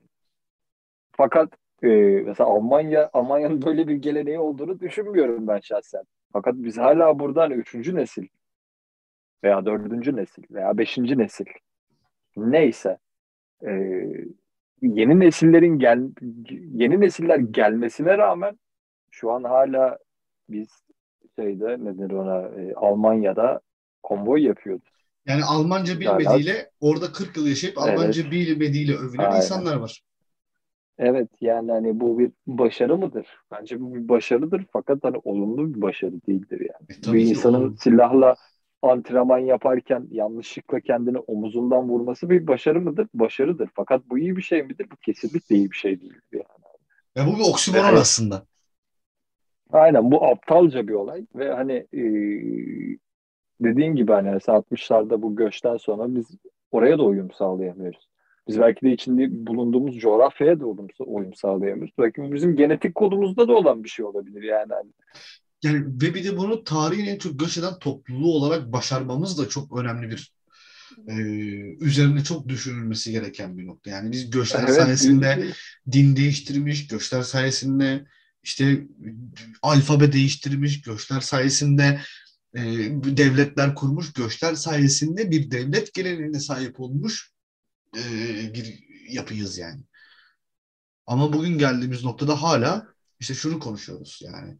Fakat 1.11 1.49
e, 1.83 1.87
mesela 2.25 2.49
Almanya, 2.49 3.09
Almanya'nın 3.13 3.61
böyle 3.61 3.87
bir 3.87 3.95
geleneği 3.95 4.39
olduğunu 4.39 4.79
düşünmüyorum 4.79 5.47
ben 5.47 5.59
şahsen. 5.59 6.03
Fakat 6.33 6.55
biz 6.55 6.77
hala 6.77 7.19
buradan 7.19 7.51
üçüncü 7.51 7.95
nesil 7.95 8.27
veya 9.43 9.65
dördüncü 9.65 10.15
nesil 10.15 10.43
veya 10.51 10.77
beşinci 10.77 11.17
nesil 11.17 11.45
neyse 12.37 12.97
e, 13.65 13.71
yeni 14.83 15.19
nesillerin 15.19 15.79
gel 15.79 16.09
yeni 16.73 17.01
nesiller 17.01 17.37
gelmesine 17.37 18.17
rağmen 18.17 18.59
şu 19.11 19.31
an 19.31 19.43
hala 19.43 19.97
biz 20.49 20.67
şeyde 21.39 21.85
nedir 21.85 22.11
ona 22.11 22.61
e, 22.61 22.73
Almanya'da 22.73 23.61
konvoy 24.03 24.43
yapıyoruz. 24.43 24.83
Yani 25.25 25.43
Almanca 25.43 25.99
bilmediğiyle 25.99 26.49
yani, 26.49 26.65
orada 26.79 27.11
40 27.11 27.37
yıl 27.37 27.47
yaşayıp 27.47 27.77
evet. 27.77 27.99
Almanca 27.99 28.31
bilmediğiyle 28.31 28.95
övünen 28.95 29.23
Aynen. 29.23 29.35
insanlar 29.35 29.75
var. 29.75 30.03
Evet 30.97 31.29
yani 31.41 31.71
hani 31.71 31.99
bu 31.99 32.19
bir 32.19 32.31
başarı 32.47 32.97
mıdır? 32.97 33.27
Bence 33.51 33.81
bu 33.81 33.95
bir 33.95 34.09
başarıdır 34.09 34.65
fakat 34.73 35.03
hani 35.03 35.17
olumlu 35.23 35.73
bir 35.73 35.81
başarı 35.81 36.13
değildir 36.27 36.59
yani. 36.59 37.09
E, 37.09 37.13
bir 37.13 37.29
insanın 37.29 37.59
olumlu. 37.59 37.77
silahla 37.77 38.35
antrenman 38.83 39.39
yaparken 39.39 40.07
yanlışlıkla 40.11 40.79
kendini 40.79 41.17
omuzundan 41.17 41.89
vurması 41.89 42.29
bir 42.29 42.47
başarı 42.47 42.81
mıdır? 42.81 43.07
Başarıdır. 43.13 43.69
Fakat 43.75 44.09
bu 44.09 44.19
iyi 44.19 44.37
bir 44.37 44.41
şey 44.41 44.63
midir? 44.63 44.87
Bu 44.91 44.95
kesinlikle 44.95 45.55
iyi 45.55 45.71
bir 45.71 45.75
şey 45.75 46.01
değildir 46.01 46.23
yani. 46.31 46.45
Ya 47.15 47.27
bu 47.27 47.37
bir 47.39 47.49
oksimoron 47.49 47.89
evet. 47.89 47.99
aslında. 47.99 48.45
Aynen 49.71 50.11
bu 50.11 50.25
aptalca 50.25 50.87
bir 50.87 50.93
olay 50.93 51.25
ve 51.35 51.53
hani 51.53 51.73
e, 51.73 52.03
dediğin 53.61 53.95
gibi 53.95 54.11
hani 54.11 54.29
60'larda 54.29 55.21
bu 55.21 55.35
göçten 55.35 55.77
sonra 55.77 56.15
biz 56.15 56.27
oraya 56.71 56.97
da 56.97 57.03
uyum 57.03 57.31
sağlayamıyoruz. 57.31 58.09
Biz 58.47 58.59
belki 58.59 58.85
de 58.85 58.91
içinde 58.91 59.47
bulunduğumuz 59.47 59.99
coğrafyaya 59.99 60.59
da 60.59 60.65
uyum, 60.65 60.87
uyum 60.99 61.33
sağlayamıyoruz. 61.33 61.93
Belki 61.99 62.33
bizim 62.33 62.55
genetik 62.55 62.95
kodumuzda 62.95 63.47
da 63.47 63.53
olan 63.53 63.83
bir 63.83 63.89
şey 63.89 64.05
olabilir 64.05 64.43
yani. 64.43 64.73
Hani 64.73 64.91
yani 65.63 65.85
ve 65.85 66.13
bir 66.15 66.23
de 66.23 66.37
bunu 66.37 66.63
tarihin 66.63 67.05
en 67.05 67.17
çok 67.17 67.39
göç 67.39 67.57
eden 67.57 67.79
topluluğu 67.79 68.35
olarak 68.35 68.71
başarmamız 68.71 69.37
da 69.37 69.49
çok 69.49 69.77
önemli 69.77 70.09
bir 70.09 70.33
e, 71.07 71.13
üzerine 71.85 72.23
çok 72.23 72.47
düşünülmesi 72.47 73.11
gereken 73.11 73.57
bir 73.57 73.67
nokta. 73.67 73.89
Yani 73.89 74.11
biz 74.11 74.29
göçler 74.29 74.63
evet, 74.63 74.75
sayesinde 74.75 75.53
din 75.91 76.15
değiştirmiş, 76.15 76.87
göçler 76.87 77.21
sayesinde 77.23 78.05
işte 78.43 78.87
alfabe 79.61 80.13
değiştirmiş, 80.13 80.81
göçler 80.81 81.21
sayesinde 81.21 82.01
e, 82.55 82.61
devletler 83.17 83.75
kurmuş, 83.75 84.13
göçler 84.13 84.55
sayesinde 84.55 85.31
bir 85.31 85.51
devlet 85.51 85.93
geleneğine 85.93 86.39
sahip 86.39 86.79
olmuş 86.79 87.31
e, 87.97 88.03
bir 88.53 88.83
yapıyız 89.09 89.57
yani. 89.57 89.81
Ama 91.07 91.33
bugün 91.33 91.57
geldiğimiz 91.57 92.03
noktada 92.03 92.41
hala 92.41 92.87
işte 93.19 93.33
şunu 93.33 93.59
konuşuyoruz 93.59 94.19
yani 94.23 94.57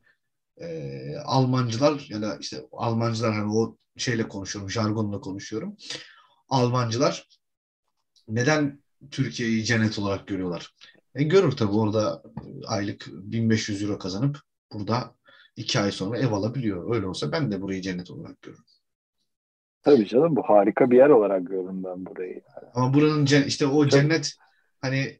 e, 0.58 1.18
Almancılar 1.18 2.06
ya 2.10 2.22
da 2.22 2.38
işte 2.38 2.66
Almancılar 2.72 3.34
hani 3.34 3.54
o 3.54 3.78
şeyle 3.97 4.28
konuşuyorum, 4.28 4.72
jargonla 4.72 5.22
konuşuyorum. 5.22 5.78
Almancılar 6.49 7.28
neden 8.28 8.84
Türkiye'yi 9.12 9.64
cennet 9.64 9.99
olarak 9.99 10.28
görüyorlar? 10.28 10.76
E, 11.16 11.24
görür 11.24 11.51
tabii 11.51 11.74
orada 11.74 12.24
aylık 12.68 13.08
1500 13.12 13.84
euro 13.84 13.97
kazanıp 13.97 14.39
burada 14.74 15.16
iki 15.56 15.80
ay 15.80 15.91
sonra 15.91 16.18
ev 16.18 16.32
alabiliyor. 16.32 16.95
Öyle 16.95 17.08
olsa 17.08 17.32
ben 17.32 17.51
de 17.51 17.62
burayı 17.62 17.82
cennet 17.82 18.12
olarak 18.12 18.41
görürüm. 18.41 18.64
Tabii 19.82 20.08
canım 20.08 20.36
bu 20.36 20.41
harika 20.43 20.91
bir 20.91 20.97
yer 20.97 21.10
olarak 21.10 21.47
görüyorum 21.47 21.84
ben 21.84 22.06
burayı. 22.06 22.41
Ama 22.74 22.93
buranın 22.93 23.26
işte 23.26 23.68
o 23.68 23.88
cennet 23.88 24.34
hani 24.82 25.20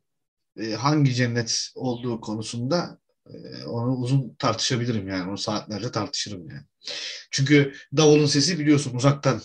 e, 0.58 0.74
hangi 0.74 1.14
cennet 1.14 1.72
olduğu 1.76 2.22
konusunda 2.22 2.98
onu 3.68 3.96
uzun 3.96 4.36
tartışabilirim 4.40 5.08
yani. 5.08 5.30
Onu 5.30 5.38
saatlerce 5.38 5.92
tartışırım 5.92 6.50
yani. 6.50 6.64
Çünkü 7.32 7.74
davulun 7.98 8.26
sesi 8.26 8.60
biliyorsun 8.60 8.96
uzaktan 8.96 9.42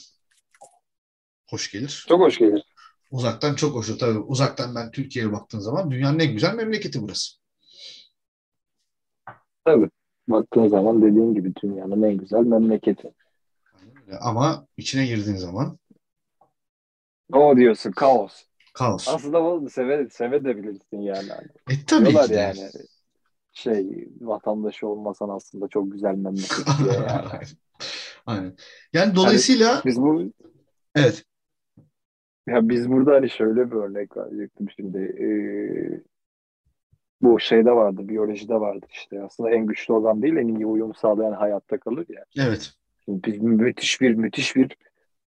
hoş 1.51 1.71
gelir. 1.71 2.07
Çok 2.09 2.21
hoş 2.21 2.39
gelir. 2.39 2.65
Uzaktan 3.11 3.55
çok 3.55 3.75
hoş. 3.75 3.99
Tabii 3.99 4.19
uzaktan 4.19 4.75
ben 4.75 4.91
Türkiye'ye 4.91 5.33
baktığım 5.33 5.61
zaman 5.61 5.91
dünyanın 5.91 6.19
en 6.19 6.33
güzel 6.33 6.55
memleketi 6.55 7.03
burası. 7.03 7.37
Tabii. 9.65 9.91
Baktığın 10.29 10.69
zaman 10.69 11.03
dediğin 11.03 11.35
gibi 11.35 11.53
dünyanın 11.63 12.03
en 12.03 12.17
güzel 12.17 12.41
memleketi. 12.41 13.13
Ama 14.21 14.67
içine 14.77 15.07
girdiğin 15.07 15.37
zaman 15.37 15.79
o 17.33 17.57
diyorsun 17.57 17.93
kaos. 17.93 18.45
Kaos. 18.75 19.09
Aslında 19.09 19.43
bunu 19.45 19.71
seve, 19.71 20.09
seve 20.11 20.45
de 20.45 20.57
bilirsin 20.57 21.01
yani. 21.01 21.29
E 21.71 21.85
tabii 21.87 22.07
Diyorlar 22.07 22.27
ki 22.27 22.35
de. 22.35 22.39
yani 22.39 22.71
şey 23.59 24.09
vatandaşı 24.21 24.89
olmasan 24.89 25.29
aslında 25.29 25.69
çok 25.69 25.93
güzel 25.93 26.15
memleket 26.15 26.67
diye 26.79 26.93
yani. 26.93 27.45
Aynen. 28.27 28.57
Yani 28.93 29.15
dolayısıyla 29.15 29.69
yani 29.69 29.81
biz 29.85 30.03
bu 30.03 30.33
evet. 30.95 31.25
Ya 32.49 32.69
biz 32.69 32.91
burada 32.91 33.15
hani 33.15 33.31
şöyle 33.31 33.71
bir 33.71 33.77
örnek 33.77 34.17
verecektim 34.17 34.67
şimdi. 34.77 34.99
Ee, 34.99 36.03
bu 37.23 37.41
şeyde 37.41 37.71
vardı, 37.73 38.09
biyolojide 38.09 38.55
vardı 38.55 38.87
işte. 38.91 39.23
Aslında 39.23 39.51
en 39.51 39.67
güçlü 39.67 39.95
organ 39.95 40.23
değil, 40.23 40.37
en 40.37 40.49
iyi 40.49 40.67
uyum 40.67 40.95
sağlayan 40.95 41.33
hayatta 41.33 41.79
kalır 41.79 42.07
ya. 42.09 42.25
Evet. 42.39 42.73
Şimdi 43.05 43.21
biz 43.25 43.39
müthiş 43.39 44.01
bir 44.01 44.15
müthiş 44.15 44.57
bir 44.57 44.77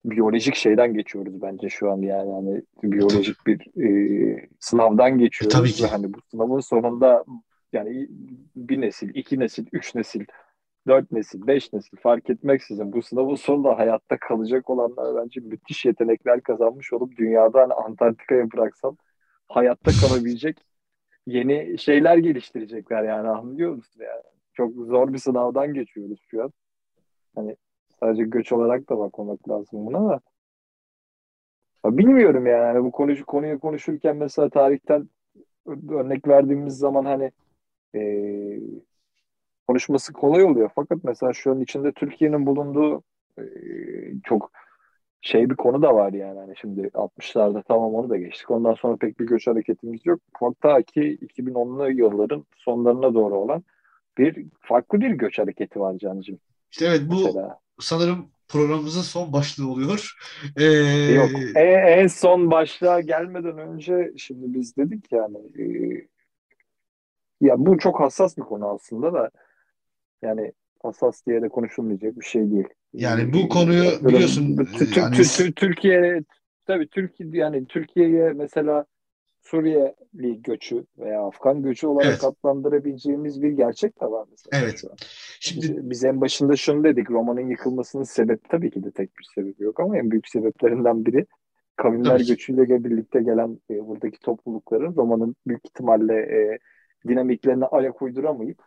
biyolojik 0.04 0.54
şeyden 0.54 0.94
geçiyoruz 0.94 1.42
bence 1.42 1.68
şu 1.68 1.90
an 1.90 1.96
yani 1.96 2.32
hani 2.32 2.62
biyolojik 2.82 3.46
bir 3.46 3.84
e, 3.84 4.48
sınavdan 4.60 5.18
geçiyoruz. 5.18 5.56
E, 5.56 5.58
tabii 5.58 5.72
ki. 5.72 5.86
Hani 5.86 6.14
bu 6.14 6.18
sınavın 6.30 6.60
sonunda 6.60 7.24
yani 7.72 8.08
bir 8.56 8.80
nesil, 8.80 9.14
iki 9.14 9.40
nesil, 9.40 9.66
üç 9.72 9.94
nesil, 9.94 10.24
dört 10.86 11.12
nesil, 11.12 11.46
beş 11.46 11.72
nesil 11.72 11.96
fark 11.96 12.30
etmeksizin 12.30 12.92
bu 12.92 13.02
sınavın 13.02 13.34
sonunda 13.34 13.78
hayatta 13.78 14.18
kalacak 14.18 14.70
olanlar 14.70 15.24
bence 15.24 15.40
müthiş 15.40 15.84
yetenekler 15.84 16.40
kazanmış 16.40 16.92
olup 16.92 17.16
dünyadan 17.16 17.70
Antarktika'ya 17.70 18.52
bıraksam 18.52 18.96
hayatta 19.48 19.90
kalabilecek 20.00 20.58
yeni 21.26 21.78
şeyler 21.78 22.16
geliştirecekler 22.16 23.02
yani 23.02 23.28
anlıyor 23.28 23.74
musun 23.74 24.02
yani? 24.04 24.22
Çok 24.52 24.74
zor 24.74 25.12
bir 25.12 25.18
sınavdan 25.18 25.74
geçiyoruz 25.74 26.20
şu 26.30 26.42
an. 26.42 26.52
Hani 27.34 27.56
sadece 28.00 28.22
göç 28.22 28.52
olarak 28.52 28.90
da 28.90 28.98
bakmamak 28.98 29.48
lazım 29.48 29.86
buna 29.86 30.08
da. 30.08 30.20
Bilmiyorum 31.84 32.46
yani 32.46 32.64
hani 32.64 32.84
bu 32.84 32.90
konuyu 32.90 33.26
konuyu 33.26 33.60
konuşurken 33.60 34.16
mesela 34.16 34.48
tarihten 34.50 35.08
örnek 35.90 36.28
verdiğimiz 36.28 36.78
zaman 36.78 37.04
hani 37.04 37.30
e, 37.94 38.00
konuşması 39.68 40.12
kolay 40.12 40.44
oluyor. 40.44 40.70
Fakat 40.74 41.04
mesela 41.04 41.32
şu 41.32 41.50
an 41.50 41.60
içinde 41.60 41.92
Türkiye'nin 41.92 42.46
bulunduğu 42.46 43.02
e, 43.38 43.42
çok 44.24 44.50
şey 45.20 45.50
bir 45.50 45.54
konu 45.54 45.82
da 45.82 45.94
var 45.94 46.12
yani. 46.12 46.38
Hani 46.38 46.56
şimdi 46.56 46.80
60'larda 46.80 47.62
tamam 47.68 47.94
onu 47.94 48.10
da 48.10 48.16
geçtik. 48.16 48.50
Ondan 48.50 48.74
sonra 48.74 48.96
pek 48.96 49.20
bir 49.20 49.26
göç 49.26 49.46
hareketimiz 49.46 50.06
yok. 50.06 50.20
Hatta 50.40 50.82
ki 50.82 51.18
2010'lu 51.22 51.90
yılların 51.90 52.44
sonlarına 52.56 53.14
doğru 53.14 53.38
olan 53.38 53.64
bir 54.18 54.46
farklı 54.60 55.00
bir 55.00 55.10
göç 55.10 55.38
hareketi 55.38 55.80
var 55.80 55.98
Can'cığım. 55.98 56.38
İşte 56.70 56.86
evet 56.86 57.02
bu 57.10 57.24
Mesela. 57.24 57.58
sanırım 57.80 58.30
programımızın 58.48 59.02
son 59.02 59.32
başlığı 59.32 59.70
oluyor. 59.70 60.12
Ee... 60.56 60.64
Yok 61.14 61.30
en, 61.54 61.98
en 61.98 62.06
son 62.06 62.50
başlığa 62.50 63.00
gelmeden 63.00 63.58
önce 63.58 64.12
şimdi 64.16 64.54
biz 64.54 64.76
dedik 64.76 65.12
yani 65.12 65.38
e, 65.58 65.64
ya 67.40 67.54
bu 67.58 67.78
çok 67.78 68.00
hassas 68.00 68.36
bir 68.36 68.42
konu 68.42 68.68
aslında 68.68 69.12
da 69.12 69.30
yani 70.22 70.52
hassas 70.82 71.26
diye 71.26 71.42
de 71.42 71.48
konuşulmayacak 71.48 72.20
bir 72.20 72.24
şey 72.24 72.50
değil. 72.50 72.68
Yani 72.92 73.32
bu 73.32 73.48
konuyu 73.48 73.90
biliyorsun 74.04 74.56
yani... 74.96 75.54
Türkiye 75.56 76.22
tabii 76.66 76.88
Türkiye 76.88 77.30
yani 77.32 77.66
Türkiye'ye 77.66 78.32
mesela 78.32 78.84
Suriyeli 79.42 80.42
göçü 80.42 80.86
veya 80.98 81.26
Afgan 81.26 81.62
göçü 81.62 81.86
olarak 81.86 82.06
evet. 82.10 82.24
adlandırabileceğimiz 82.24 83.42
bir 83.42 83.50
gerçek 83.50 84.00
de 84.00 84.06
var 84.06 84.26
mesela. 84.30 84.64
Evet. 84.64 84.84
Şimdi 85.40 85.90
biz 85.90 86.04
en 86.04 86.20
başında 86.20 86.56
şunu 86.56 86.84
dedik. 86.84 87.10
Romanın 87.10 87.48
yıkılmasının 87.48 88.02
sebebi 88.02 88.40
tabii 88.48 88.70
ki 88.70 88.84
de 88.84 88.90
tek 88.90 89.18
bir 89.18 89.26
sebebi 89.34 89.62
yok 89.62 89.80
ama 89.80 89.98
en 89.98 90.10
büyük 90.10 90.28
sebeplerinden 90.28 91.06
biri 91.06 91.26
kavimler 91.76 92.20
göçüyle 92.20 92.84
birlikte 92.84 93.22
gelen 93.22 93.58
e, 93.70 93.86
buradaki 93.86 94.18
toplulukların 94.18 94.96
romanın 94.96 95.36
büyük 95.46 95.66
ihtimalle 95.66 96.14
e, 96.14 96.58
dinamiklerine 97.08 97.64
ayak 97.64 98.02
uyduramayıp 98.02 98.62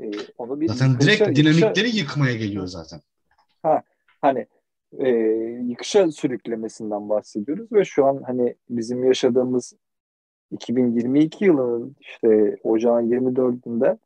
e, 0.00 0.10
onu 0.38 0.60
bir 0.60 0.68
zaten 0.68 0.88
yıkışa, 0.88 1.06
direkt 1.06 1.38
dinamikleri 1.38 1.86
yıkışa, 1.86 1.98
yıkmaya 1.98 2.36
geliyor 2.36 2.66
zaten. 2.66 3.00
Ha 3.62 3.82
hani 4.20 4.46
e, 4.98 5.08
yıkışa 5.66 6.10
sürüklemesinden 6.10 7.08
bahsediyoruz 7.08 7.72
ve 7.72 7.84
şu 7.84 8.06
an 8.06 8.22
hani 8.26 8.56
bizim 8.68 9.04
yaşadığımız 9.04 9.72
2022 10.50 11.44
yılının 11.44 11.96
işte 12.00 12.58
ocağın 12.62 13.10
24'ünde 13.10 13.98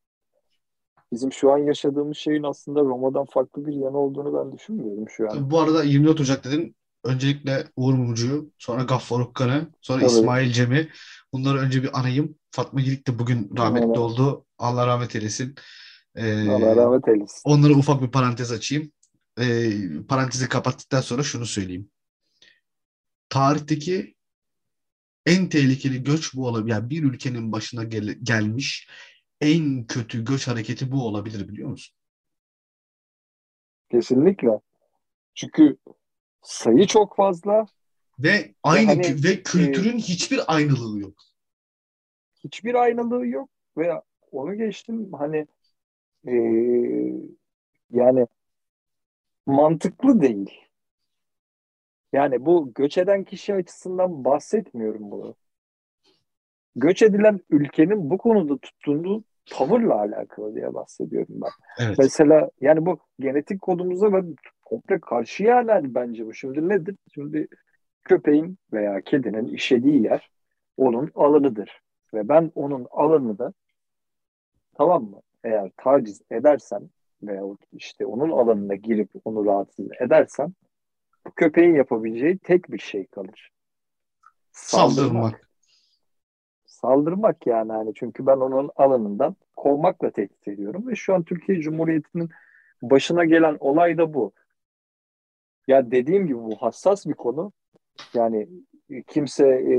bizim 1.13 1.33
şu 1.33 1.53
an 1.53 1.59
yaşadığımız 1.59 2.17
şeyin 2.17 2.43
aslında 2.43 2.81
Roma'dan 2.81 3.25
farklı 3.25 3.67
bir 3.67 3.73
yanı 3.73 3.99
olduğunu 3.99 4.39
ben 4.39 4.53
düşünmüyorum 4.53 5.09
şu 5.09 5.31
an. 5.31 5.51
Bu 5.51 5.61
arada 5.61 5.85
24 5.85 6.21
Ocak 6.21 6.45
dedin. 6.45 6.77
Öncelikle 7.05 7.65
Uğur 7.77 7.95
Mumcu'yu, 7.95 8.51
sonra 8.59 8.83
Gaffar 8.83 9.21
Ukkan'ı, 9.21 9.67
sonra 9.81 10.01
Tabii. 10.01 10.11
İsmail 10.11 10.53
Cem'i. 10.53 10.89
Bunları 11.33 11.59
önce 11.59 11.83
bir 11.83 11.99
anayım. 11.99 12.35
Fatma 12.55 12.81
Girik 12.81 13.07
de 13.07 13.19
bugün 13.19 13.51
rahmetli 13.59 13.87
evet. 13.87 13.99
oldu. 13.99 14.47
Allah 14.59 14.87
rahmet 14.87 15.17
eylesin. 15.17 15.55
Ee, 16.15 16.49
Allah 16.49 16.77
rahmet 16.77 17.09
eylesin. 17.09 17.41
Onlara 17.45 17.73
ufak 17.73 18.03
bir 18.03 18.11
parantez 18.11 18.53
açayım. 18.53 18.93
Ee, 19.41 19.73
parantezi 20.09 20.49
kapattıktan 20.49 21.01
sonra 21.01 21.23
şunu 21.23 21.47
söyleyeyim. 21.47 21.91
Tarihteki 23.29 24.15
en 25.27 25.49
tehlikeli 25.49 26.05
göç 26.05 26.35
bu 26.35 26.47
olabilir. 26.47 26.75
Yani 26.75 26.91
bir 26.91 27.03
ülkenin 27.03 27.53
başına 27.53 27.85
gel- 27.85 28.19
gelmiş 28.23 28.89
en 29.41 29.87
kötü 29.87 30.25
göç 30.25 30.49
hareketi 30.49 30.93
bu 30.93 31.07
olabilir 31.07 31.49
biliyor 31.49 31.69
musun? 31.69 31.97
Kesinlikle. 33.91 34.61
Çünkü 35.35 35.77
sayı 36.43 36.87
çok 36.87 37.17
fazla 37.17 37.67
ve 38.19 38.55
aynı 38.63 38.89
ve, 38.89 39.09
hani, 39.09 39.25
ve 39.25 39.43
kültürün 39.43 39.99
e, 39.99 40.01
hiçbir 40.01 40.55
aynılığı 40.55 40.99
yok. 40.99 41.34
Hiçbir 42.45 42.75
aynılığı 42.75 43.27
yok 43.27 43.49
ve 43.77 43.93
onu 44.33 44.55
geçtim 44.55 45.13
hani 45.13 45.47
e, 46.29 46.35
yani 47.91 48.27
mantıklı 49.47 50.21
değil. 50.21 50.51
Yani 52.13 52.47
bu 52.47 52.73
göç 52.75 52.99
eden 52.99 53.25
kişi 53.25 53.55
açısından 53.55 54.25
bahsetmiyorum 54.25 55.11
bunu. 55.11 55.35
Göç 56.77 57.03
edilen 57.03 57.41
ülkenin 57.51 58.11
bu 58.11 58.19
konuda 58.19 58.59
tuttuğu 58.59 59.25
tavırla 59.51 59.95
alakalı 59.95 60.55
diye 60.55 60.75
bahsediyorum 60.75 61.35
ben. 61.43 61.51
Evet. 61.87 61.99
Mesela 61.99 62.51
yani 62.61 62.87
bu 62.87 62.99
genetik 63.21 63.63
kodumuza 63.63 64.13
ben 64.13 64.35
komple 64.65 65.01
karşı 65.01 65.45
yerler 65.45 65.95
bence 65.95 66.27
bu. 66.27 66.35
Şimdi 66.35 66.69
nedir? 66.69 66.97
Şimdi 67.15 67.49
köpeğin 68.05 68.59
veya 68.73 69.01
kedinin 69.01 69.47
işediği 69.47 70.03
yer 70.03 70.31
onun 70.77 71.11
alanıdır. 71.15 71.84
Ve 72.15 72.29
ben 72.29 72.53
onun 72.55 72.87
alanını 72.91 73.39
da 73.39 73.53
tamam 74.75 75.05
mı? 75.05 75.21
Eğer 75.45 75.71
taciz 75.77 76.23
edersem 76.31 76.89
veya 77.23 77.43
işte 77.73 78.07
onun 78.07 78.31
alanına 78.31 78.75
girip 78.75 79.11
onu 79.25 79.47
rahatsız 79.47 79.89
edersem 80.01 80.53
bu 81.27 81.31
köpeğin 81.31 81.75
yapabileceği 81.75 82.39
tek 82.39 82.73
bir 82.73 82.79
şey 82.79 83.07
kalır. 83.07 83.51
Saldırmak. 84.53 85.51
Saldırmak 86.67 87.47
yani 87.47 87.73
hani 87.73 87.95
çünkü 87.95 88.27
ben 88.27 88.37
onun 88.37 88.71
alanından 88.77 89.37
kovmakla 89.57 90.11
tehdit 90.11 90.49
ediyorum 90.49 90.89
ve 90.89 90.95
şu 90.95 91.15
an 91.15 91.23
Türkiye 91.23 91.61
Cumhuriyeti'nin 91.61 92.31
başına 92.83 93.25
gelen 93.25 93.57
olay 93.61 93.99
da 93.99 94.15
bu. 94.15 94.33
Ya 95.67 95.91
dediğim 95.91 96.27
gibi 96.27 96.39
bu 96.39 96.57
hassas 96.57 97.07
bir 97.07 97.15
konu. 97.15 97.53
Yani 98.15 98.49
kimse 99.07 99.47
e, 99.47 99.77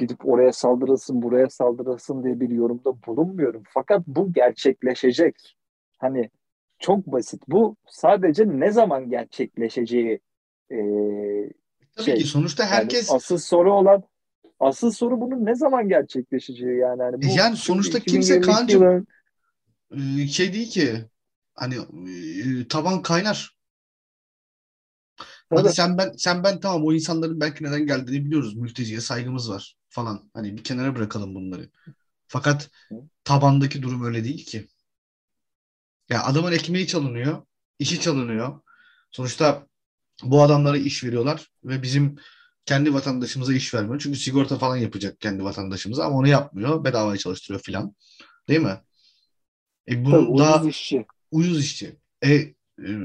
gidip 0.00 0.28
oraya 0.28 0.52
saldırılsın, 0.52 1.22
buraya 1.22 1.50
saldırılsın 1.50 2.24
diye 2.24 2.40
bir 2.40 2.50
yorumda 2.50 3.02
bulunmuyorum. 3.06 3.62
Fakat 3.68 4.06
bu 4.06 4.32
gerçekleşecek. 4.32 5.56
Hani 5.98 6.30
çok 6.78 7.06
basit. 7.06 7.42
Bu 7.48 7.76
sadece 7.88 8.48
ne 8.48 8.70
zaman 8.70 9.10
gerçekleşeceği 9.10 10.20
e, 10.70 10.76
Tabii 11.96 12.04
şey. 12.04 12.14
ki 12.14 12.24
sonuçta 12.24 12.66
herkes 12.66 13.08
yani 13.08 13.16
asıl 13.16 13.38
soru 13.38 13.72
olan 13.72 14.02
asıl 14.60 14.90
soru 14.90 15.20
bunun 15.20 15.46
ne 15.46 15.54
zaman 15.54 15.88
gerçekleşeceği 15.88 16.78
yani. 16.78 17.02
Yani, 17.02 17.22
bu, 17.22 17.26
yani 17.36 17.56
sonuçta 17.56 18.00
kimse 18.00 18.40
kancım 18.40 18.82
yılın... 18.82 19.06
E, 20.22 20.26
şey 20.26 20.52
değil 20.52 20.70
ki 20.70 21.04
hani 21.54 21.74
e, 21.74 22.68
taban 22.68 23.02
kaynar. 23.02 23.56
Hadi 25.50 25.68
sen 25.68 25.98
ben 25.98 26.12
sen 26.16 26.44
ben 26.44 26.60
tamam 26.60 26.84
o 26.84 26.92
insanların 26.92 27.40
belki 27.40 27.64
neden 27.64 27.86
geldiğini 27.86 28.24
biliyoruz. 28.24 28.56
Mülteciye 28.56 29.00
saygımız 29.00 29.50
var 29.50 29.79
falan. 29.90 30.30
Hani 30.34 30.56
bir 30.56 30.64
kenara 30.64 30.96
bırakalım 30.96 31.34
bunları. 31.34 31.70
Fakat 32.26 32.70
tabandaki 33.24 33.82
durum 33.82 34.04
öyle 34.04 34.24
değil 34.24 34.46
ki. 34.46 34.68
Ya 36.08 36.24
adamın 36.24 36.52
ekmeği 36.52 36.86
çalınıyor, 36.86 37.42
işi 37.78 38.00
çalınıyor. 38.00 38.60
Sonuçta 39.10 39.66
bu 40.22 40.42
adamlara 40.42 40.76
iş 40.76 41.04
veriyorlar 41.04 41.50
ve 41.64 41.82
bizim 41.82 42.16
kendi 42.66 42.94
vatandaşımıza 42.94 43.54
iş 43.54 43.74
vermiyor. 43.74 44.00
Çünkü 44.00 44.18
sigorta 44.18 44.58
falan 44.58 44.76
yapacak 44.76 45.20
kendi 45.20 45.44
vatandaşımıza 45.44 46.04
ama 46.04 46.16
onu 46.16 46.28
yapmıyor. 46.28 46.84
Bedavaya 46.84 47.18
çalıştırıyor 47.18 47.62
filan. 47.62 47.94
Değil 48.48 48.60
mi? 48.60 48.80
E 49.88 50.04
bu 50.04 50.10
Tabii, 50.10 50.38
daha 50.38 50.60
ucuz 50.60 50.68
işçi. 50.68 51.06
Ucuz 51.30 51.60
işçi. 51.60 51.96
E, 52.22 52.32
e, 52.32 52.54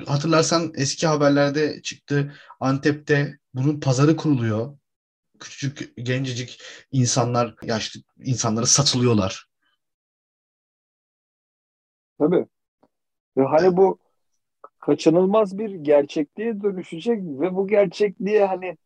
hatırlarsan 0.07 0.71
eski 0.75 1.07
haberlerde 1.07 1.81
çıktı. 1.81 2.35
Antep'te 2.59 3.39
bunun 3.53 3.79
pazarı 3.79 4.15
kuruluyor. 4.15 4.77
Küçük 5.45 5.93
gencecik 5.97 6.61
insanlar, 6.91 7.55
yaşlı 7.63 8.01
insanları 8.17 8.67
satılıyorlar. 8.67 9.45
Tabii. 12.19 12.45
Ve 13.37 13.43
hani 13.43 13.77
bu 13.77 13.99
kaçınılmaz 14.79 15.57
bir 15.57 15.69
gerçekliğe 15.69 16.61
dönüşecek 16.61 17.19
ve 17.23 17.55
bu 17.55 17.67
gerçekliğe 17.67 18.45
hani 18.45 18.77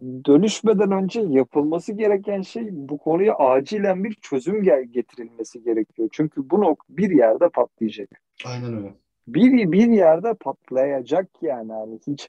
dönüşmeden 0.00 0.90
önce 0.90 1.20
yapılması 1.20 1.92
gereken 1.92 2.42
şey 2.42 2.68
bu 2.70 2.98
konuya 2.98 3.34
acilen 3.34 4.04
bir 4.04 4.14
çözüm 4.14 4.62
getirilmesi 4.92 5.64
gerekiyor. 5.64 6.08
Çünkü 6.12 6.50
bu 6.50 6.60
nok 6.60 6.84
bir 6.88 7.10
yerde 7.10 7.48
patlayacak. 7.48 8.08
Aynen 8.44 8.76
öyle. 8.76 8.94
Bir 9.28 9.72
bir 9.72 9.86
yerde 9.86 10.34
patlayacak 10.34 11.28
yani 11.42 11.72
hani 11.72 11.98
hiç 12.06 12.28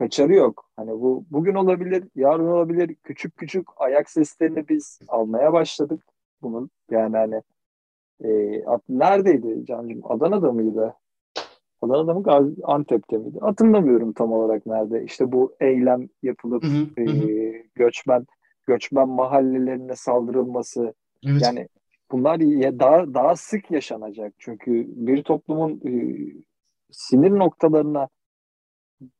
kaçarı 0.00 0.34
yok. 0.34 0.70
Hani 0.76 0.92
bu 0.92 1.26
bugün 1.30 1.54
olabilir, 1.56 2.04
yarın 2.16 2.48
olabilir. 2.48 2.96
Küçük 3.04 3.38
küçük 3.38 3.68
ayak 3.76 4.10
seslerini 4.10 4.68
biz 4.70 5.00
almaya 5.08 5.54
başladık 5.54 6.04
bunun. 6.42 6.70
Yani 6.90 7.18
hani 7.18 7.42
e, 8.24 8.28
neredeydi 8.88 9.66
Can'cığım? 9.66 10.12
Adana'da 10.12 10.52
mıydı? 10.52 10.94
Adana'da 11.82 12.14
mı 12.14 12.22
Gazi, 12.22 12.54
Antep'te 12.64 13.18
miydi? 13.18 13.38
Hatırlamıyorum 13.40 14.12
tam 14.12 14.32
olarak 14.32 14.66
nerede. 14.66 15.04
İşte 15.04 15.32
bu 15.32 15.56
eylem 15.60 16.08
yapılıp 16.22 16.64
Hı 16.64 16.66
hı, 16.66 17.10
hı. 17.10 17.30
e, 17.30 17.64
göçmen 17.74 18.26
göçmen 18.66 19.08
mahallelerine 19.08 19.96
saldırılması 19.96 20.94
Evet. 21.26 21.42
yani 21.42 21.68
bunlar 22.12 22.40
ya- 22.40 22.78
daha 22.80 23.14
daha 23.14 23.36
sık 23.36 23.70
yaşanacak. 23.70 24.34
Çünkü 24.38 24.84
bir 24.88 25.22
toplumun 25.22 25.80
e, 25.86 25.92
sinir 26.90 27.30
noktalarına 27.30 28.08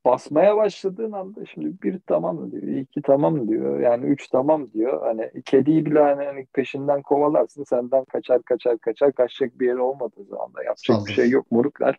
basmaya 0.05 0.57
başladığın 0.57 1.12
anda 1.12 1.47
şimdi 1.47 1.83
bir 1.83 2.01
tamam 2.07 2.53
diyor, 2.53 2.62
iki 2.62 3.03
tamam 3.03 3.49
diyor, 3.49 3.81
yani 3.81 4.07
üç 4.07 4.28
tamam 4.28 4.72
diyor. 4.72 5.07
Hani 5.07 5.31
kediyi 5.45 5.87
bile 5.87 5.99
hani, 5.99 6.24
hani 6.24 6.47
peşinden 6.53 7.03
kovalarsın, 7.03 7.64
senden 7.64 8.05
kaçar 8.05 8.43
kaçar 8.43 8.78
kaçar 8.78 9.12
kaçacak 9.12 9.61
bir 9.61 9.66
yeri 9.66 9.81
olmadığı 9.81 10.24
zaman 10.24 10.55
da 10.55 10.62
yapacak 10.64 10.97
bir 10.97 11.01
Saldır. 11.01 11.12
şey 11.12 11.31
yok 11.31 11.51
moruklar. 11.51 11.97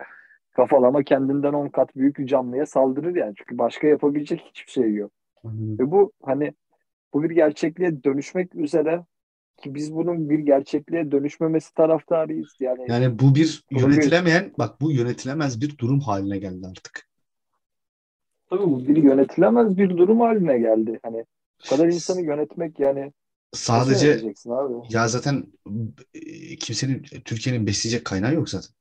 Kafalama 0.52 1.04
kendinden 1.04 1.54
on 1.54 1.68
kat 1.70 1.96
büyük 1.96 2.18
bir 2.18 2.28
canlıya 2.28 2.66
saldırır 2.66 3.16
yani. 3.16 3.34
Çünkü 3.38 3.58
başka 3.58 3.88
yapabilecek 3.88 4.40
hiçbir 4.40 4.72
şey 4.72 4.94
yok. 4.94 5.12
Öyle. 5.46 5.56
Ve 5.80 5.92
bu 5.92 6.12
hani 6.24 6.54
bu 7.14 7.24
bir 7.24 7.30
gerçekliğe 7.32 8.04
dönüşmek 8.04 8.56
üzere 8.56 9.06
ki 9.58 9.76
biz 9.76 9.96
bunun 9.96 10.30
bir 10.30 10.40
gerçekliğe 10.40 11.12
dönüşmemesi 11.12 11.74
taraftarıyız. 11.74 12.56
Yani 12.60 12.86
Yani 12.88 13.20
bu 13.20 13.36
bir 13.36 13.64
Bunu 13.72 13.80
bir- 13.80 13.84
yönetilemeyen, 13.84 14.52
bak 14.60 14.82
bu 14.82 14.92
yönetilemez 14.92 15.62
bir 15.62 15.78
durum 15.78 16.00
haline 16.00 16.38
geldi 16.38 16.68
artık. 16.70 17.11
Tabii 18.52 18.64
bu 18.64 18.88
bir 18.88 19.04
yönetilemez 19.04 19.78
bir 19.78 19.98
durum 19.98 20.20
haline 20.20 20.60
geldi. 20.60 21.00
Hani 21.04 21.26
bu 21.66 21.70
kadar 21.70 21.88
insanı 21.88 22.22
yönetmek 22.22 22.80
yani 22.80 23.14
Sadece 23.54 24.22
abi? 24.48 24.74
ya 24.90 25.08
zaten 25.08 25.46
kimsenin 26.60 27.04
Türkiye'nin 27.26 27.68
besleyecek 27.68 28.06
kaynağı 28.06 28.34
yok 28.34 28.50
zaten. 28.50 28.72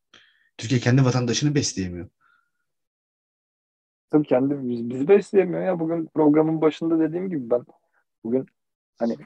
Türkiye 0.58 0.80
kendi 0.80 1.04
vatandaşını 1.04 1.54
besleyemiyor. 1.54 2.08
Tabii 4.10 4.26
kendi 4.26 4.68
biz, 4.68 4.90
bizi 4.90 5.08
besleyemiyor 5.08 5.62
ya. 5.62 5.80
Bugün 5.80 6.06
programın 6.14 6.60
başında 6.60 7.00
dediğim 7.00 7.28
gibi 7.28 7.50
ben 7.50 7.64
bugün 8.24 8.46
hani 8.98 9.16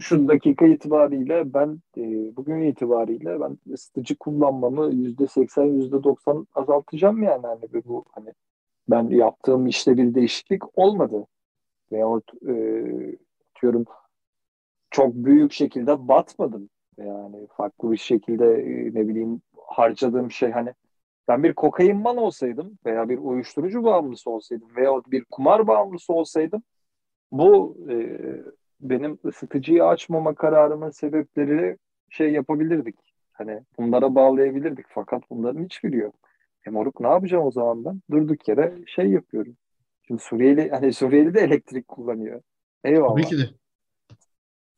şu 0.00 0.28
dakika 0.28 0.66
itibariyle 0.66 1.54
ben 1.54 1.80
e, 1.96 2.02
bugün 2.36 2.62
itibariyle 2.62 3.40
ben 3.40 3.58
ısıtıcı 3.72 4.16
kullanmamı 4.16 4.94
yüzde 4.94 5.26
seksen 5.26 5.64
yüzde 5.64 6.02
doksan 6.02 6.46
azaltacağım 6.54 7.22
yani 7.22 7.46
hani 7.46 7.84
bu 7.84 8.04
hani 8.12 8.34
ben 8.90 9.08
yaptığım 9.08 9.66
işte 9.66 9.96
bir 9.96 10.14
değişiklik 10.14 10.78
olmadı 10.78 11.26
veyahut 11.92 12.32
e, 12.48 12.54
diyorum 13.62 13.84
çok 14.90 15.14
büyük 15.14 15.52
şekilde 15.52 16.08
batmadım 16.08 16.70
yani 16.96 17.46
farklı 17.56 17.92
bir 17.92 17.96
şekilde 17.96 18.44
e, 18.44 18.94
ne 18.94 19.08
bileyim 19.08 19.42
harcadığım 19.66 20.30
şey 20.30 20.50
hani 20.50 20.74
ben 21.28 21.42
bir 21.42 21.54
kokainman 21.54 22.16
olsaydım 22.16 22.78
veya 22.86 23.08
bir 23.08 23.18
uyuşturucu 23.18 23.84
bağımlısı 23.84 24.30
olsaydım 24.30 24.76
veya 24.76 24.92
bir 25.06 25.24
kumar 25.24 25.66
bağımlısı 25.66 26.12
olsaydım 26.12 26.62
bu 27.32 27.76
e, 27.90 28.18
benim 28.80 29.18
ısıtıcıyı 29.24 29.84
açmama 29.84 30.34
kararımın 30.34 30.90
sebepleri 30.90 31.76
şey 32.10 32.32
yapabilirdik. 32.32 32.96
Hani 33.32 33.60
bunlara 33.78 34.14
bağlayabilirdik 34.14 34.86
fakat 34.88 35.22
bunların 35.30 35.64
hiçbiri 35.64 35.96
yok. 35.96 36.14
E 36.66 36.70
moruk 36.70 37.00
ne 37.00 37.08
yapacağım 37.08 37.44
o 37.44 37.50
zaman 37.50 37.84
ben? 37.84 38.00
Durduk 38.10 38.48
yere 38.48 38.78
şey 38.86 39.06
yapıyorum. 39.06 39.56
Şimdi 40.06 40.22
Suriyeli 40.22 40.70
hani 40.70 40.92
Suriyeli 40.92 41.34
de 41.34 41.40
elektrik 41.40 41.88
kullanıyor. 41.88 42.42
Eyvallah. 42.84 43.10
Tabii 43.10 43.24
ki 43.24 43.38
de. 43.38 43.50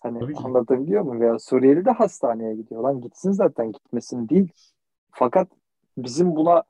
Hani 0.00 0.18
Tabii 0.18 0.34
ki. 0.34 0.40
anlatabiliyor 0.44 1.02
muyum? 1.02 1.20
Veya 1.20 1.38
Suriyeli 1.38 1.84
de 1.84 1.90
hastaneye 1.90 2.54
gidiyor. 2.54 2.82
Lan 2.82 3.00
gitsin 3.00 3.32
zaten 3.32 3.72
gitmesin 3.72 4.28
değil. 4.28 4.52
Fakat 5.10 5.48
bizim 5.96 6.36
buna 6.36 6.62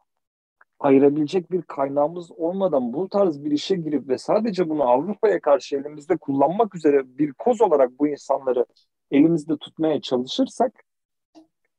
ayırabilecek 0.81 1.51
bir 1.51 1.63
kaynağımız 1.63 2.31
olmadan 2.31 2.93
bu 2.93 3.09
tarz 3.09 3.45
bir 3.45 3.51
işe 3.51 3.77
girip 3.77 4.09
ve 4.09 4.19
sadece 4.19 4.69
bunu 4.69 4.83
Avrupa'ya 4.83 5.41
karşı 5.41 5.77
elimizde 5.77 6.17
kullanmak 6.17 6.75
üzere 6.75 7.19
bir 7.19 7.33
koz 7.33 7.61
olarak 7.61 7.99
bu 7.99 8.09
insanları 8.09 8.67
elimizde 9.11 9.57
tutmaya 9.57 10.01
çalışırsak 10.01 10.85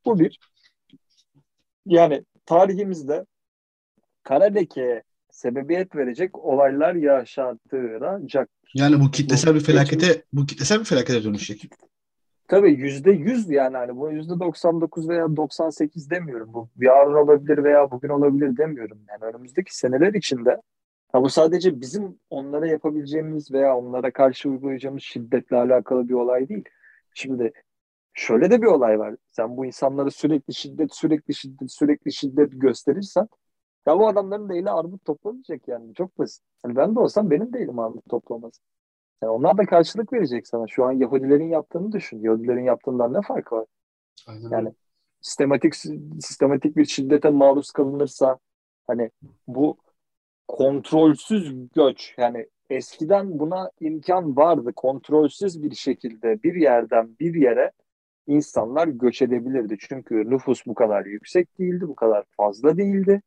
bu 0.05 0.19
bir 0.19 0.39
yani 1.85 2.23
tarihimizde 2.45 3.25
kara 4.23 4.53
sebebiyet 5.31 5.95
verecek 5.95 6.37
olaylar 6.37 6.95
yaşatılacak. 6.95 8.49
Yani 8.73 8.99
bu 8.99 9.11
kitlesel 9.11 9.51
Bu 9.53 9.55
bir 9.55 9.59
felakete 9.59 10.23
bu 10.33 10.45
kitlesel 10.45 10.79
bir 10.79 10.85
felakete 10.85 11.23
dönüşecek. 11.23 11.71
Tabii 12.47 12.71
yüzde 12.71 13.11
yüz 13.11 13.49
yani 13.49 13.77
hani 13.77 13.97
bu 13.97 14.11
yüzde 14.11 14.39
99 14.39 15.09
veya 15.09 15.35
98 15.35 16.09
demiyorum. 16.09 16.53
Bu 16.53 16.69
yarın 16.79 17.13
olabilir 17.13 17.63
veya 17.63 17.91
bugün 17.91 18.09
olabilir 18.09 18.57
demiyorum. 18.57 18.99
Yani 19.09 19.33
önümüzdeki 19.33 19.77
seneler 19.77 20.13
içinde 20.13 20.61
ha 21.11 21.21
bu 21.21 21.29
sadece 21.29 21.81
bizim 21.81 22.19
onlara 22.29 22.67
yapabileceğimiz 22.67 23.51
veya 23.51 23.77
onlara 23.77 24.11
karşı 24.11 24.49
uygulayacağımız 24.49 25.03
şiddetle 25.03 25.57
alakalı 25.57 26.09
bir 26.09 26.13
olay 26.13 26.49
değil. 26.49 26.63
Şimdi 27.13 27.53
şöyle 28.13 28.51
de 28.51 28.61
bir 28.61 28.67
olay 28.67 28.99
var. 28.99 29.15
Sen 29.31 29.57
bu 29.57 29.65
insanlara 29.65 30.11
sürekli 30.11 30.53
şiddet, 30.53 30.95
sürekli 30.95 31.35
şiddet, 31.35 31.71
sürekli 31.71 32.13
şiddet 32.13 32.51
gösterirsen 32.61 33.27
ya 33.87 33.99
bu 33.99 34.07
adamların 34.07 34.49
da 34.49 34.55
eli 34.55 34.69
armut 34.71 35.05
toplamayacak 35.05 35.67
yani. 35.67 35.93
Çok 35.95 36.19
basit. 36.19 36.43
Hani 36.63 36.75
ben 36.75 36.95
de 36.95 36.99
olsam 36.99 37.29
benim 37.31 37.53
de 37.53 37.59
elim 37.59 37.79
armut 37.79 38.09
toplamaz. 38.09 38.53
Yani 39.23 39.31
onlar 39.31 39.57
da 39.57 39.65
karşılık 39.65 40.13
verecek 40.13 40.47
sana. 40.47 40.67
Şu 40.67 40.85
an 40.85 40.91
Yahudilerin 40.91 41.49
yaptığını 41.49 41.91
düşün. 41.91 42.21
Yahudilerin 42.23 42.63
yaptığından 42.63 43.13
ne 43.13 43.21
farkı 43.21 43.55
var? 43.55 43.65
Aynen 44.27 44.49
Yani 44.51 44.73
sistematik 45.21 45.75
sistematik 46.21 46.77
bir 46.77 46.85
şiddete 46.85 47.29
maruz 47.29 47.71
kalınırsa 47.71 48.39
hani 48.87 49.11
bu 49.47 49.77
kontrolsüz 50.47 51.69
göç 51.75 52.15
yani 52.17 52.47
eskiden 52.69 53.39
buna 53.39 53.71
imkan 53.79 54.37
vardı. 54.37 54.73
Kontrolsüz 54.75 55.63
bir 55.63 55.75
şekilde 55.75 56.43
bir 56.43 56.55
yerden 56.55 57.19
bir 57.19 57.35
yere 57.35 57.71
insanlar 58.27 58.87
göç 58.87 59.21
edebilirdi. 59.21 59.77
Çünkü 59.79 60.29
nüfus 60.29 60.65
bu 60.65 60.73
kadar 60.75 61.05
yüksek 61.05 61.59
değildi, 61.59 61.87
bu 61.87 61.95
kadar 61.95 62.23
fazla 62.37 62.77
değildi. 62.77 63.21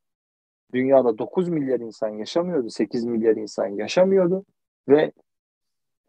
Dünyada 0.72 1.18
9 1.18 1.48
milyar 1.48 1.80
insan 1.80 2.08
yaşamıyordu, 2.08 2.70
8 2.70 3.04
milyar 3.04 3.36
insan 3.36 3.66
yaşamıyordu 3.66 4.44
ve 4.88 5.12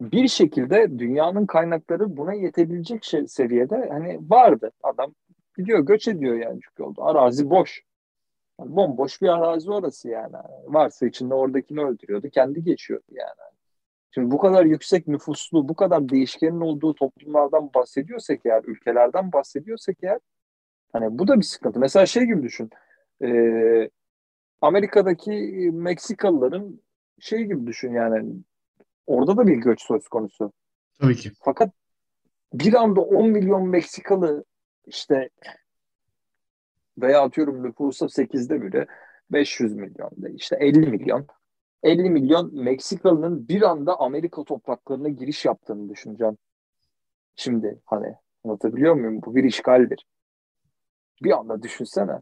bir 0.00 0.28
şekilde 0.28 0.98
dünyanın 0.98 1.46
kaynakları 1.46 2.16
buna 2.16 2.34
yetebilecek 2.34 3.04
şey, 3.04 3.28
seviyede 3.28 3.88
hani 3.90 4.30
vardı. 4.30 4.72
Adam 4.82 5.14
gidiyor 5.56 5.80
göç 5.80 6.08
ediyor 6.08 6.34
yani 6.34 6.60
çünkü 6.62 6.82
oldu. 6.82 7.04
Arazi 7.04 7.50
boş. 7.50 7.82
Yani 8.60 8.76
bomboş 8.76 9.22
bir 9.22 9.28
arazi 9.28 9.70
orası 9.70 10.08
yani. 10.08 10.36
Varsa 10.66 11.06
içinde 11.06 11.34
oradakini 11.34 11.80
öldürüyordu. 11.84 12.28
Kendi 12.30 12.64
geçiyordu 12.64 13.06
yani. 13.10 13.47
Şimdi 14.10 14.30
bu 14.30 14.38
kadar 14.38 14.64
yüksek 14.64 15.08
nüfuslu, 15.08 15.68
bu 15.68 15.74
kadar 15.74 16.08
değişkenin 16.08 16.60
olduğu 16.60 16.94
toplumlardan 16.94 17.70
bahsediyorsak 17.74 18.40
eğer, 18.44 18.62
ülkelerden 18.64 19.32
bahsediyorsak 19.32 19.96
eğer 20.02 20.18
hani 20.92 21.18
bu 21.18 21.28
da 21.28 21.36
bir 21.36 21.44
sıkıntı. 21.44 21.80
Mesela 21.80 22.06
şey 22.06 22.24
gibi 22.24 22.42
düşün. 22.42 22.70
Ee, 23.22 23.90
Amerika'daki 24.60 25.30
Meksikalıların 25.72 26.80
şey 27.20 27.44
gibi 27.44 27.66
düşün 27.66 27.92
yani 27.92 28.34
orada 29.06 29.36
da 29.36 29.46
bir 29.46 29.56
göç 29.56 29.82
söz 29.82 30.08
konusu. 30.08 30.52
Tabii 31.00 31.16
ki. 31.16 31.32
Fakat 31.40 31.70
bir 32.52 32.74
anda 32.74 33.00
10 33.00 33.28
milyon 33.28 33.68
Meksikalı 33.68 34.44
işte 34.86 35.30
veya 36.98 37.22
atıyorum 37.22 37.62
nüfusa 37.62 38.06
8'de 38.06 38.62
biri 38.62 38.86
500 39.30 39.74
milyon 39.74 40.10
işte 40.34 40.56
50 40.56 40.78
milyon 40.78 41.26
50 41.82 42.10
milyon 42.10 42.54
Meksikalı'nın 42.62 43.48
bir 43.48 43.62
anda 43.62 44.00
Amerika 44.00 44.44
topraklarına 44.44 45.08
giriş 45.08 45.44
yaptığını 45.44 45.88
düşüneceğim. 45.88 46.38
Şimdi 47.36 47.80
hani 47.84 48.14
anlatabiliyor 48.44 48.94
muyum? 48.94 49.22
Bu 49.22 49.34
bir 49.34 49.44
işgaldir. 49.44 50.06
Bir 51.22 51.38
anda 51.38 51.62
düşünsene. 51.62 52.20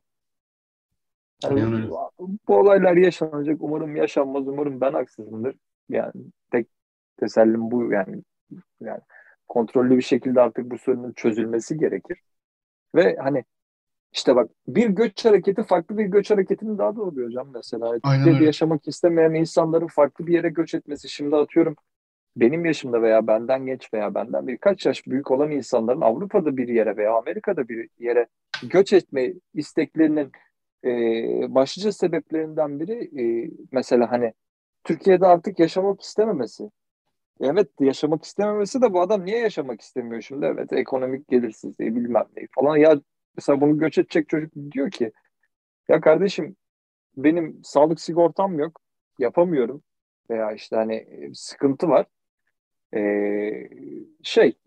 Yani 1.44 1.60
Yani 1.60 1.90
bu, 1.90 2.10
bu 2.48 2.56
olaylar 2.56 2.96
yaşanacak. 2.96 3.56
Umarım 3.60 3.96
yaşanmaz. 3.96 4.48
Umarım 4.48 4.80
ben 4.80 4.92
haksızımdır. 4.92 5.56
Yani 5.88 6.12
tek 6.52 6.68
tesellim 7.16 7.70
bu 7.70 7.92
yani. 7.92 8.22
Yani 8.80 9.00
kontrollü 9.48 9.96
bir 9.96 10.02
şekilde 10.02 10.40
artık 10.40 10.70
bu 10.70 10.78
sorunun 10.78 11.12
çözülmesi 11.12 11.78
gerekir. 11.78 12.20
Ve 12.94 13.16
hani 13.16 13.44
işte 14.16 14.36
bak 14.36 14.50
bir 14.68 14.88
göç 14.88 15.24
hareketi 15.24 15.62
farklı 15.62 15.98
bir 15.98 16.04
göç 16.04 16.30
hareketini 16.30 16.78
daha 16.78 16.96
doğuruyor 16.96 17.28
hocam 17.28 17.48
mesela. 17.54 17.86
Aynen 17.86 18.02
Türkiye'de 18.02 18.36
öyle. 18.36 18.44
yaşamak 18.44 18.88
istemeyen 18.88 19.34
insanların 19.34 19.86
farklı 19.86 20.26
bir 20.26 20.32
yere 20.32 20.48
göç 20.48 20.74
etmesi. 20.74 21.08
Şimdi 21.08 21.36
atıyorum 21.36 21.76
benim 22.36 22.64
yaşımda 22.64 23.02
veya 23.02 23.26
benden 23.26 23.66
genç 23.66 23.94
veya 23.94 24.14
benden 24.14 24.46
birkaç 24.46 24.86
yaş 24.86 25.06
büyük 25.06 25.30
olan 25.30 25.50
insanların 25.50 26.00
Avrupa'da 26.00 26.56
bir 26.56 26.68
yere 26.68 26.96
veya 26.96 27.14
Amerika'da 27.14 27.68
bir 27.68 27.88
yere 27.98 28.26
göç 28.62 28.92
etme 28.92 29.32
isteklerinin 29.54 30.32
e, 30.84 30.90
başlıca 31.54 31.92
sebeplerinden 31.92 32.80
biri 32.80 33.22
e, 33.22 33.50
mesela 33.72 34.10
hani 34.10 34.32
Türkiye'de 34.84 35.26
artık 35.26 35.58
yaşamak 35.58 36.00
istememesi. 36.00 36.70
Evet 37.40 37.68
yaşamak 37.80 38.24
istememesi 38.24 38.82
de 38.82 38.92
bu 38.92 39.00
adam 39.00 39.24
niye 39.24 39.38
yaşamak 39.38 39.80
istemiyor 39.80 40.22
şimdi? 40.22 40.46
Evet 40.46 40.72
ekonomik 40.72 41.28
gelirsizliği 41.28 41.96
bilmem 41.96 42.24
ne 42.36 42.46
falan. 42.54 42.76
Ya 42.76 43.00
mesela 43.36 43.60
bunu 43.60 43.78
göç 43.78 43.98
edecek 43.98 44.28
çocuk 44.28 44.52
diyor 44.72 44.90
ki 44.90 45.12
ya 45.88 46.00
kardeşim 46.00 46.56
benim 47.16 47.60
sağlık 47.64 48.00
sigortam 48.00 48.58
yok. 48.58 48.80
Yapamıyorum. 49.18 49.82
Veya 50.30 50.52
işte 50.52 50.76
hani 50.76 50.94
e, 50.94 51.34
sıkıntı 51.34 51.88
var. 51.88 52.06
Ee, 52.94 53.68
şey 54.22 54.58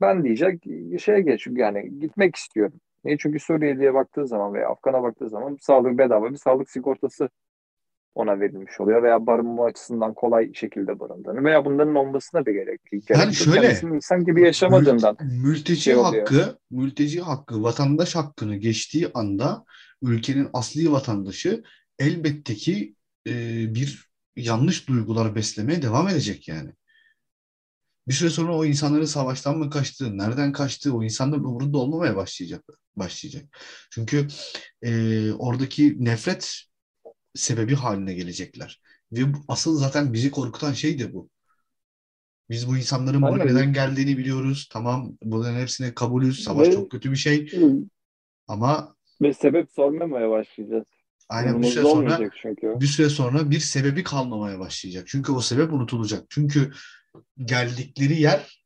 ben 0.00 0.24
diyecek 0.24 0.64
şeye 1.00 1.20
geç 1.20 1.46
yani 1.50 2.00
gitmek 2.00 2.36
istiyorum. 2.36 2.80
Niye? 3.04 3.18
Çünkü 3.18 3.38
Suriye'ye 3.40 3.94
baktığı 3.94 4.26
zaman 4.26 4.54
veya 4.54 4.68
Afgan'a 4.68 5.02
baktığı 5.02 5.28
zaman 5.28 5.56
sağlık 5.60 5.98
bedava 5.98 6.30
bir 6.30 6.36
sağlık 6.36 6.70
sigortası 6.70 7.28
ona 8.18 8.40
verilmiş 8.40 8.80
oluyor 8.80 9.02
veya 9.02 9.26
barınma 9.26 9.64
açısından 9.64 10.14
kolay 10.14 10.54
şekilde 10.54 11.00
barındığını 11.00 11.44
veya 11.44 11.64
bunların 11.64 11.94
olmasına 11.94 12.46
bir 12.46 12.52
gerek 12.52 12.80
yok. 12.92 13.10
Yani 13.10 13.34
şöyle 13.34 13.60
Kendisinin 13.60 13.94
insan 13.94 14.24
gibi 14.24 14.42
yaşamadığından 14.42 15.16
mülteci 15.20 15.80
şey 15.80 15.94
hakkı, 15.94 16.58
mülteci 16.70 17.20
hakkı, 17.20 17.62
vatandaş 17.62 18.14
hakkını 18.14 18.56
geçtiği 18.56 19.08
anda 19.14 19.64
ülkenin 20.02 20.48
asli 20.52 20.92
vatandaşı 20.92 21.62
elbette 21.98 22.54
ki 22.54 22.94
e, 23.26 23.32
bir 23.74 24.08
yanlış 24.36 24.88
duygular 24.88 25.34
beslemeye 25.34 25.82
devam 25.82 26.08
edecek 26.08 26.48
yani. 26.48 26.70
Bir 28.08 28.14
süre 28.14 28.30
sonra 28.30 28.56
o 28.56 28.64
insanların 28.64 29.04
savaştan 29.04 29.58
mı 29.58 29.70
kaçtığı, 29.70 30.18
nereden 30.18 30.52
kaçtığı 30.52 30.96
o 30.96 31.02
insanların 31.02 31.44
umurunda 31.44 31.78
olmamaya 31.78 32.16
başlayacak. 32.16 32.64
başlayacak. 32.96 33.44
Çünkü 33.90 34.26
e, 34.82 35.32
oradaki 35.32 36.04
nefret 36.04 36.67
sebebi 37.34 37.74
haline 37.74 38.14
gelecekler. 38.14 38.80
Ve 39.12 39.20
asıl 39.48 39.78
zaten 39.78 40.12
bizi 40.12 40.30
korkutan 40.30 40.72
şey 40.72 40.98
de 40.98 41.12
bu. 41.12 41.28
Biz 42.50 42.68
bu 42.68 42.76
insanların 42.76 43.22
buraya 43.22 43.44
neden 43.44 43.72
geldiğini 43.72 44.18
biliyoruz. 44.18 44.68
Tamam 44.72 45.12
bunların 45.22 45.60
hepsine 45.60 45.94
kabulüz. 45.94 46.44
Savaş 46.44 46.68
Ve, 46.68 46.72
çok 46.72 46.90
kötü 46.90 47.10
bir 47.10 47.16
şey. 47.16 47.52
Ama 48.48 48.94
ve 49.22 49.34
sebep 49.34 49.70
sormamaya 49.70 50.30
başlayacağız. 50.30 50.84
Aynen 51.28 51.62
bir 51.62 51.66
süre 51.66 51.82
sonra 51.82 52.30
çünkü. 52.42 52.80
bir 52.80 52.86
süre 52.86 53.08
sonra 53.08 53.50
bir 53.50 53.60
sebebi 53.60 54.02
kalmamaya 54.02 54.58
başlayacak. 54.58 55.06
Çünkü 55.08 55.32
o 55.32 55.40
sebep 55.40 55.72
unutulacak. 55.72 56.26
Çünkü 56.28 56.72
geldikleri 57.44 58.20
yer 58.20 58.64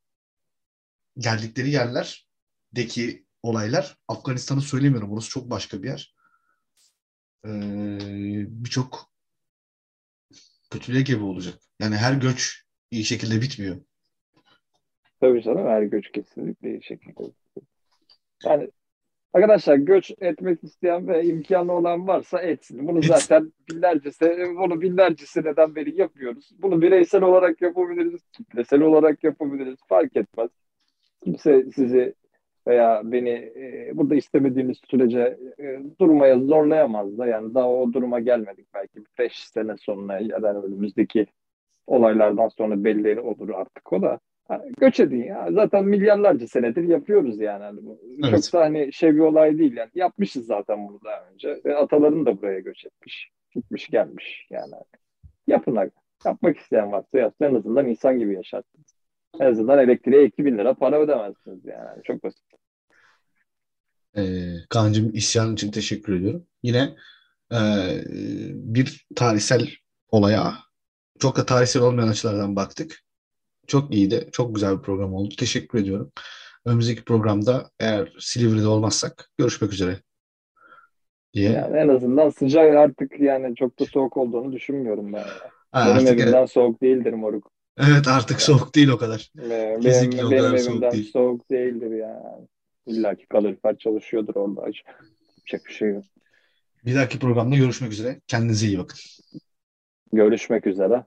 geldikleri 1.18 1.70
yerlerdeki 1.70 3.24
olaylar 3.42 3.96
Afganistan'ı 4.08 4.60
söylemiyorum. 4.60 5.10
Burası 5.10 5.28
çok 5.28 5.50
başka 5.50 5.82
bir 5.82 5.88
yer. 5.88 6.14
Ee, 7.46 7.48
birçok 8.48 9.12
kötülüğe 10.70 11.02
gebe 11.02 11.24
olacak. 11.24 11.54
Yani 11.80 11.96
her 11.96 12.12
göç 12.12 12.64
iyi 12.90 13.04
şekilde 13.04 13.40
bitmiyor. 13.40 13.76
Tabii 15.20 15.42
canım 15.42 15.66
her 15.66 15.82
göç 15.82 16.12
kesinlikle 16.12 16.70
iyi 16.70 16.82
şekilde 16.82 17.22
Yani 18.44 18.70
arkadaşlar 19.32 19.76
göç 19.76 20.10
etmek 20.20 20.64
isteyen 20.64 21.08
ve 21.08 21.24
imkanı 21.24 21.72
olan 21.72 22.08
varsa 22.08 22.42
etsin. 22.42 22.88
Bunu 22.88 23.02
zaten 23.02 23.52
binlerce 23.70 24.10
bunu 24.56 24.80
binlerce 24.80 25.26
seneden 25.26 25.74
beri 25.74 26.00
yapıyoruz. 26.00 26.50
Bunu 26.58 26.82
bireysel 26.82 27.22
olarak 27.22 27.62
yapabiliriz, 27.62 28.20
kitlesel 28.32 28.80
olarak 28.80 29.24
yapabiliriz. 29.24 29.78
Fark 29.88 30.16
etmez. 30.16 30.50
Kimse 31.24 31.64
sizi 31.74 32.14
veya 32.66 33.02
beni 33.04 33.30
e, 33.30 33.90
burada 33.94 34.14
istemediğiniz 34.14 34.78
sürece 34.90 35.38
e, 35.58 35.80
durmaya 36.00 36.38
zorlayamaz 36.38 37.18
da 37.18 37.26
yani 37.26 37.54
daha 37.54 37.70
o 37.70 37.92
duruma 37.92 38.20
gelmedik 38.20 38.66
belki 38.74 39.00
5 39.18 39.48
sene 39.48 39.76
sonra 39.76 40.18
ya 40.20 40.42
da 40.42 40.62
önümüzdeki 40.62 41.26
olaylardan 41.86 42.48
sonra 42.48 42.84
belli 42.84 43.20
olur 43.20 43.50
artık 43.50 43.92
o 43.92 44.02
da. 44.02 44.20
Yani 44.50 44.72
göç 44.80 45.00
edin 45.00 45.24
ya. 45.24 45.48
Zaten 45.50 45.84
milyarlarca 45.84 46.46
senedir 46.46 46.82
yapıyoruz 46.82 47.40
yani. 47.40 47.62
yani 47.62 47.80
bu 47.82 47.98
evet. 48.28 48.44
Çok 48.44 48.60
da 48.60 48.64
hani 48.64 48.92
şey 48.92 49.14
bir 49.14 49.20
olay 49.20 49.58
değil 49.58 49.76
yani. 49.76 49.90
Yapmışız 49.94 50.46
zaten 50.46 50.88
bunu 50.88 51.00
daha 51.04 51.24
önce. 51.32 51.60
Ve 51.64 51.76
ataların 51.76 52.26
da 52.26 52.42
buraya 52.42 52.60
göç 52.60 52.84
etmiş. 52.84 53.30
Gitmiş 53.54 53.88
gelmiş 53.88 54.46
yani. 54.50 54.72
Yapın 55.46 55.76
abi. 55.76 55.90
Yapmak 56.24 56.58
isteyen 56.58 56.92
varsa 56.92 57.18
yapsın. 57.18 57.44
En 57.44 57.54
azından 57.54 57.88
insan 57.88 58.18
gibi 58.18 58.34
yaşarsınız. 58.34 59.01
En 59.40 59.46
azından 59.46 59.78
elektriğe 59.78 60.24
2000 60.24 60.58
lira 60.58 60.74
para 60.74 61.00
ödemezsiniz 61.00 61.64
yani. 61.64 62.02
Çok 62.04 62.24
basit. 62.24 62.42
Ee, 64.16 64.54
Kaan'cığım 64.70 65.14
isyan 65.14 65.54
için 65.54 65.70
teşekkür 65.70 66.16
ediyorum. 66.16 66.46
Yine 66.62 66.96
e, 67.52 67.58
bir 68.54 69.06
tarihsel 69.16 69.68
olaya 70.10 70.54
çok 71.18 71.36
da 71.36 71.46
tarihsel 71.46 71.82
olmayan 71.82 72.08
açılardan 72.08 72.56
baktık. 72.56 73.02
Çok 73.66 73.94
iyiydi. 73.94 74.28
Çok 74.32 74.54
güzel 74.54 74.78
bir 74.78 74.82
program 74.82 75.14
oldu. 75.14 75.34
Teşekkür 75.38 75.78
ediyorum. 75.78 76.12
Önümüzdeki 76.64 77.04
programda 77.04 77.70
eğer 77.80 78.12
Silivri'de 78.18 78.66
olmazsak 78.66 79.30
görüşmek 79.38 79.72
üzere 79.72 80.00
diye. 81.34 81.50
Yani 81.50 81.76
en 81.76 81.88
azından 81.88 82.28
sıcak 82.28 82.76
artık 82.76 83.20
yani 83.20 83.56
çok 83.56 83.80
da 83.80 83.84
soğuk 83.84 84.16
olduğunu 84.16 84.52
düşünmüyorum 84.52 85.12
ben. 85.12 85.24
Ha, 85.72 85.94
Benim 85.96 86.06
evimden 86.06 86.38
evet. 86.38 86.50
soğuk 86.50 86.82
değildir 86.82 87.12
moruk. 87.12 87.51
Evet 87.78 88.08
artık 88.08 88.30
yani. 88.30 88.40
soğuk 88.40 88.74
değil 88.74 88.88
o 88.88 88.98
kadar. 88.98 89.30
Benim, 89.36 89.80
Kesinlikle 89.80 90.18
benim, 90.18 90.26
o 90.26 90.30
kadar 90.30 90.52
benim 90.52 90.58
soğuk 90.58 90.92
değil. 90.92 91.12
soğuk 91.12 91.50
değildir 91.50 91.90
yani. 91.90 92.48
İlla 92.86 93.14
ki 93.14 93.26
kalorifer 93.26 93.78
çalışıyordur 93.78 94.34
orada. 94.34 94.60
Yapacak 94.60 95.66
bir 95.66 95.72
şey 95.72 95.88
yok. 95.88 96.04
Bir 96.84 96.94
dahaki 96.94 97.18
programda 97.18 97.56
görüşmek 97.56 97.92
üzere. 97.92 98.20
Kendinize 98.26 98.66
iyi 98.66 98.78
bakın. 98.78 98.98
Görüşmek 100.12 100.66
üzere. 100.66 101.04